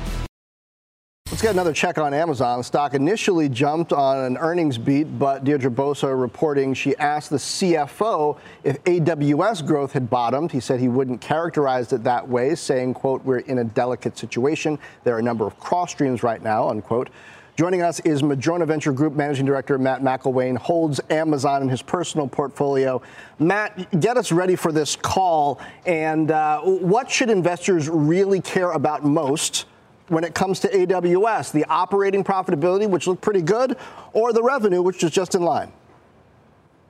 Let's 1.31 1.43
get 1.43 1.51
another 1.51 1.73
check 1.73 1.99
on 1.99 2.11
Amazon. 2.11 2.57
The 2.57 2.63
stock 2.63 2.95
initially 2.95 3.49
jumped 3.49 3.93
on 3.93 4.17
an 4.17 4.35
earnings 4.39 4.79
beat, 4.79 5.03
but 5.19 5.43
Deirdre 5.43 5.69
Bosa 5.69 6.19
reporting 6.19 6.73
she 6.73 6.97
asked 6.97 7.29
the 7.29 7.37
CFO 7.37 8.39
if 8.63 8.83
AWS 8.85 9.63
growth 9.63 9.93
had 9.93 10.09
bottomed. 10.09 10.51
He 10.51 10.59
said 10.59 10.79
he 10.79 10.87
wouldn't 10.87 11.21
characterize 11.21 11.93
it 11.93 12.03
that 12.03 12.27
way, 12.27 12.55
saying, 12.55 12.95
quote, 12.95 13.23
we're 13.23 13.39
in 13.39 13.59
a 13.59 13.63
delicate 13.63 14.17
situation. 14.17 14.79
There 15.03 15.15
are 15.15 15.19
a 15.19 15.23
number 15.23 15.45
of 15.45 15.57
cross 15.59 15.91
streams 15.91 16.23
right 16.23 16.41
now, 16.41 16.67
unquote. 16.67 17.11
Joining 17.55 17.83
us 17.83 17.99
is 17.99 18.23
Madrona 18.23 18.65
Venture 18.65 18.91
Group 18.91 19.13
Managing 19.13 19.45
Director 19.45 19.77
Matt 19.77 20.01
McIlwain, 20.01 20.57
holds 20.57 20.99
Amazon 21.11 21.61
in 21.61 21.69
his 21.69 21.83
personal 21.83 22.27
portfolio. 22.27 23.03
Matt, 23.37 23.99
get 23.99 24.17
us 24.17 24.31
ready 24.31 24.55
for 24.55 24.71
this 24.71 24.95
call. 24.95 25.59
And 25.85 26.31
uh, 26.31 26.61
what 26.61 27.11
should 27.11 27.29
investors 27.29 27.87
really 27.87 28.41
care 28.41 28.71
about 28.71 29.05
most 29.05 29.67
when 30.09 30.23
it 30.23 30.33
comes 30.33 30.59
to 30.61 30.67
AWS, 30.69 31.51
the 31.51 31.65
operating 31.65 32.23
profitability, 32.23 32.89
which 32.89 33.07
looked 33.07 33.21
pretty 33.21 33.41
good, 33.41 33.77
or 34.13 34.33
the 34.33 34.43
revenue, 34.43 34.81
which 34.81 35.03
is 35.03 35.11
just 35.11 35.35
in 35.35 35.41
line? 35.41 35.71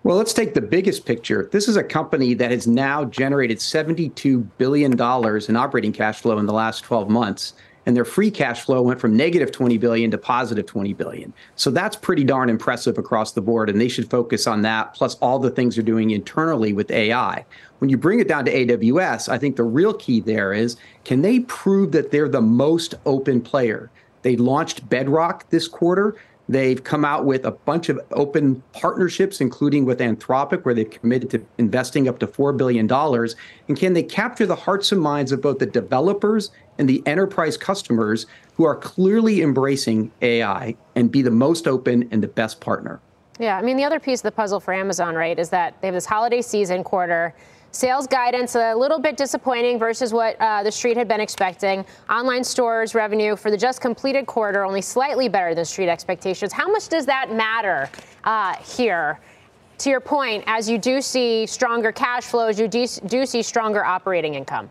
Well, 0.03 0.15
let's 0.15 0.31
take 0.31 0.53
the 0.53 0.61
biggest 0.61 1.05
picture. 1.05 1.49
This 1.51 1.67
is 1.67 1.75
a 1.75 1.83
company 1.83 2.33
that 2.35 2.51
has 2.51 2.65
now 2.65 3.03
generated 3.03 3.57
$72 3.57 4.47
billion 4.57 4.93
in 4.93 5.55
operating 5.55 5.91
cash 5.91 6.21
flow 6.21 6.37
in 6.37 6.45
the 6.45 6.53
last 6.53 6.81
12 6.85 7.09
months 7.09 7.53
and 7.89 7.97
their 7.97 8.05
free 8.05 8.29
cash 8.29 8.61
flow 8.61 8.83
went 8.83 8.99
from 8.99 9.17
negative 9.17 9.51
20 9.51 9.79
billion 9.79 10.11
to 10.11 10.17
positive 10.19 10.67
20 10.67 10.93
billion. 10.93 11.33
So 11.55 11.71
that's 11.71 11.95
pretty 11.95 12.23
darn 12.23 12.47
impressive 12.47 12.99
across 12.99 13.31
the 13.31 13.41
board 13.41 13.67
and 13.67 13.81
they 13.81 13.87
should 13.87 14.11
focus 14.11 14.45
on 14.45 14.61
that 14.61 14.93
plus 14.93 15.15
all 15.15 15.39
the 15.39 15.49
things 15.49 15.73
they're 15.73 15.83
doing 15.83 16.11
internally 16.11 16.71
with 16.71 16.91
AI. 16.91 17.43
When 17.79 17.89
you 17.89 17.97
bring 17.97 18.19
it 18.19 18.27
down 18.27 18.45
to 18.45 18.53
AWS, 18.53 19.27
I 19.27 19.39
think 19.39 19.55
the 19.55 19.63
real 19.63 19.95
key 19.95 20.19
there 20.19 20.53
is 20.53 20.77
can 21.03 21.23
they 21.23 21.39
prove 21.39 21.91
that 21.93 22.11
they're 22.11 22.29
the 22.29 22.41
most 22.41 22.93
open 23.07 23.41
player? 23.41 23.89
They 24.21 24.35
launched 24.35 24.87
Bedrock 24.87 25.49
this 25.49 25.67
quarter. 25.67 26.15
They've 26.47 26.83
come 26.83 27.03
out 27.03 27.25
with 27.25 27.43
a 27.43 27.51
bunch 27.51 27.89
of 27.89 27.99
open 28.11 28.61
partnerships, 28.73 29.41
including 29.41 29.85
with 29.85 29.99
Anthropic, 29.99 30.63
where 30.63 30.75
they've 30.75 30.89
committed 30.89 31.31
to 31.31 31.45
investing 31.57 32.07
up 32.07 32.19
to 32.19 32.27
$4 32.27 32.55
billion. 32.55 32.91
And 33.67 33.77
can 33.77 33.93
they 33.93 34.03
capture 34.03 34.45
the 34.45 34.55
hearts 34.55 34.91
and 34.91 35.01
minds 35.01 35.31
of 35.31 35.41
both 35.41 35.57
the 35.57 35.67
developers 35.67 36.51
and 36.79 36.89
the 36.89 37.03
enterprise 37.05 37.57
customers 37.57 38.25
who 38.55 38.63
are 38.63 38.75
clearly 38.75 39.41
embracing 39.41 40.11
AI 40.21 40.75
and 40.95 41.11
be 41.11 41.21
the 41.21 41.29
most 41.29 41.67
open 41.67 42.07
and 42.09 42.23
the 42.23 42.27
best 42.27 42.59
partner? 42.59 42.99
Yeah, 43.39 43.57
I 43.57 43.61
mean, 43.61 43.77
the 43.77 43.83
other 43.83 43.99
piece 43.99 44.19
of 44.19 44.23
the 44.23 44.31
puzzle 44.31 44.59
for 44.59 44.73
Amazon, 44.73 45.13
right, 45.13 45.37
is 45.37 45.49
that 45.49 45.79
they 45.81 45.87
have 45.87 45.93
this 45.93 46.05
holiday 46.05 46.41
season 46.41 46.83
quarter. 46.83 47.35
Sales 47.71 48.07
guidance 48.07 48.55
a 48.55 48.73
little 48.73 48.97
bit 48.97 49.15
disappointing 49.15 49.77
versus 49.77 50.11
what 50.11 50.35
uh, 50.41 50.63
the 50.63 50.71
street 50.71 50.97
had 50.97 51.07
been 51.07 51.21
expecting. 51.21 51.85
Online 52.09 52.43
stores 52.43 52.95
revenue 52.95 53.35
for 53.35 53.51
the 53.51 53.57
just 53.57 53.79
completed 53.79 54.25
quarter 54.25 54.65
only 54.65 54.81
slightly 54.81 55.29
better 55.29 55.53
than 55.53 55.63
street 55.63 55.87
expectations. 55.87 56.51
How 56.51 56.67
much 56.67 56.89
does 56.89 57.05
that 57.05 57.31
matter 57.31 57.89
uh, 58.23 58.55
here? 58.55 59.19
To 59.79 59.89
your 59.89 60.01
point, 60.01 60.43
as 60.47 60.69
you 60.69 60.77
do 60.77 60.99
see 60.99 61.45
stronger 61.45 61.91
cash 61.91 62.25
flows, 62.25 62.59
you 62.59 62.67
do, 62.67 62.85
do 63.05 63.25
see 63.25 63.41
stronger 63.41 63.85
operating 63.85 64.33
income. 64.33 64.69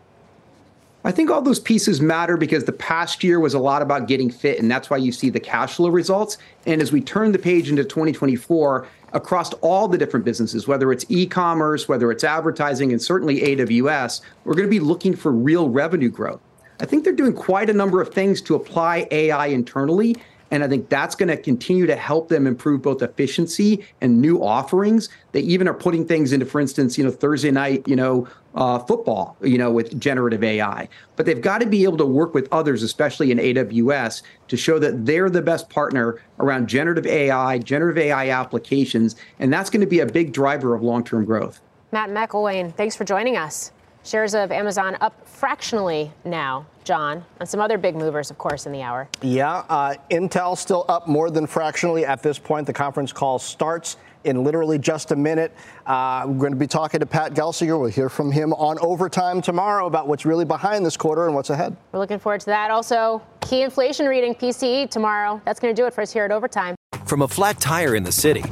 I 1.04 1.12
think 1.12 1.30
all 1.30 1.40
those 1.40 1.60
pieces 1.60 2.00
matter 2.00 2.36
because 2.36 2.64
the 2.64 2.72
past 2.72 3.22
year 3.22 3.38
was 3.38 3.54
a 3.54 3.58
lot 3.58 3.82
about 3.82 4.08
getting 4.08 4.30
fit, 4.30 4.58
and 4.58 4.70
that's 4.70 4.90
why 4.90 4.96
you 4.96 5.12
see 5.12 5.30
the 5.30 5.38
cash 5.38 5.74
flow 5.74 5.90
results. 5.90 6.38
And 6.66 6.82
as 6.82 6.90
we 6.90 7.00
turn 7.00 7.30
the 7.30 7.38
page 7.38 7.70
into 7.70 7.84
2024, 7.84 8.88
across 9.12 9.52
all 9.54 9.86
the 9.86 9.96
different 9.96 10.24
businesses, 10.24 10.66
whether 10.66 10.90
it's 10.92 11.06
e 11.08 11.26
commerce, 11.26 11.88
whether 11.88 12.10
it's 12.10 12.24
advertising, 12.24 12.90
and 12.92 13.00
certainly 13.00 13.40
AWS, 13.40 14.22
we're 14.44 14.54
going 14.54 14.66
to 14.66 14.70
be 14.70 14.80
looking 14.80 15.14
for 15.14 15.30
real 15.30 15.68
revenue 15.68 16.10
growth. 16.10 16.40
I 16.80 16.84
think 16.84 17.04
they're 17.04 17.12
doing 17.12 17.32
quite 17.32 17.70
a 17.70 17.74
number 17.74 18.00
of 18.00 18.12
things 18.12 18.40
to 18.42 18.54
apply 18.56 19.06
AI 19.10 19.46
internally. 19.46 20.16
And 20.50 20.64
I 20.64 20.68
think 20.68 20.88
that's 20.88 21.14
going 21.14 21.28
to 21.28 21.36
continue 21.36 21.86
to 21.86 21.96
help 21.96 22.28
them 22.28 22.46
improve 22.46 22.82
both 22.82 23.02
efficiency 23.02 23.84
and 24.00 24.20
new 24.20 24.42
offerings. 24.42 25.08
They 25.32 25.40
even 25.40 25.68
are 25.68 25.74
putting 25.74 26.06
things 26.06 26.32
into, 26.32 26.46
for 26.46 26.60
instance, 26.60 26.96
you 26.96 27.04
know, 27.04 27.10
Thursday 27.10 27.50
night, 27.50 27.86
you 27.86 27.96
know, 27.96 28.26
uh, 28.54 28.78
football, 28.78 29.36
you 29.42 29.58
know, 29.58 29.70
with 29.70 29.98
generative 30.00 30.42
AI. 30.42 30.88
But 31.16 31.26
they've 31.26 31.40
got 31.40 31.60
to 31.60 31.66
be 31.66 31.84
able 31.84 31.98
to 31.98 32.06
work 32.06 32.34
with 32.34 32.48
others, 32.50 32.82
especially 32.82 33.30
in 33.30 33.38
AWS, 33.38 34.22
to 34.48 34.56
show 34.56 34.78
that 34.78 35.04
they're 35.06 35.30
the 35.30 35.42
best 35.42 35.68
partner 35.68 36.20
around 36.40 36.68
generative 36.68 37.06
AI, 37.06 37.58
generative 37.58 37.98
AI 37.98 38.30
applications. 38.30 39.16
And 39.38 39.52
that's 39.52 39.70
going 39.70 39.82
to 39.82 39.86
be 39.86 40.00
a 40.00 40.06
big 40.06 40.32
driver 40.32 40.74
of 40.74 40.82
long 40.82 41.04
term 41.04 41.24
growth. 41.24 41.60
Matt 41.92 42.10
McIlwain, 42.10 42.74
thanks 42.74 42.96
for 42.96 43.04
joining 43.04 43.36
us. 43.36 43.72
Shares 44.04 44.34
of 44.34 44.50
Amazon 44.52 44.96
up 45.00 45.26
fractionally 45.26 46.10
now, 46.24 46.66
Jon, 46.84 47.24
and 47.40 47.48
some 47.48 47.60
other 47.60 47.78
big 47.78 47.94
movers, 47.94 48.30
of 48.30 48.38
course, 48.38 48.66
in 48.66 48.72
the 48.72 48.82
hour. 48.82 49.08
Yeah, 49.20 49.64
uh, 49.68 49.94
Intel 50.10 50.56
still 50.56 50.84
up 50.88 51.06
more 51.06 51.30
than 51.30 51.46
fractionally 51.46 52.06
at 52.06 52.22
this 52.22 52.38
point. 52.38 52.66
The 52.66 52.72
conference 52.72 53.12
call 53.12 53.38
starts 53.38 53.96
in 54.24 54.42
literally 54.44 54.78
just 54.78 55.12
a 55.12 55.16
minute. 55.16 55.54
Uh, 55.86 56.24
we're 56.26 56.38
going 56.38 56.52
to 56.52 56.58
be 56.58 56.66
talking 56.66 57.00
to 57.00 57.06
Pat 57.06 57.34
Gelsinger. 57.34 57.78
We'll 57.80 57.90
hear 57.90 58.08
from 58.08 58.32
him 58.32 58.52
on 58.54 58.78
overtime 58.80 59.40
tomorrow 59.40 59.86
about 59.86 60.08
what's 60.08 60.24
really 60.24 60.44
behind 60.44 60.84
this 60.84 60.96
quarter 60.96 61.26
and 61.26 61.34
what's 61.34 61.50
ahead. 61.50 61.76
We're 61.92 62.00
looking 62.00 62.18
forward 62.18 62.40
to 62.40 62.46
that. 62.46 62.70
Also, 62.70 63.22
key 63.40 63.62
inflation 63.62 64.06
reading 64.06 64.34
PCE 64.34 64.90
tomorrow. 64.90 65.40
That's 65.44 65.60
going 65.60 65.74
to 65.74 65.80
do 65.80 65.86
it 65.86 65.94
for 65.94 66.02
us 66.02 66.12
here 66.12 66.24
at 66.24 66.32
overtime. 66.32 66.74
From 67.04 67.22
a 67.22 67.28
flat 67.28 67.60
tire 67.60 67.94
in 67.94 68.02
the 68.02 68.12
city 68.12 68.44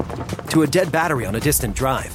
to 0.51 0.63
a 0.63 0.67
dead 0.67 0.91
battery 0.93 1.27
on 1.27 1.35
a 1.35 1.41
distant 1.41 1.75
drive. 1.75 2.15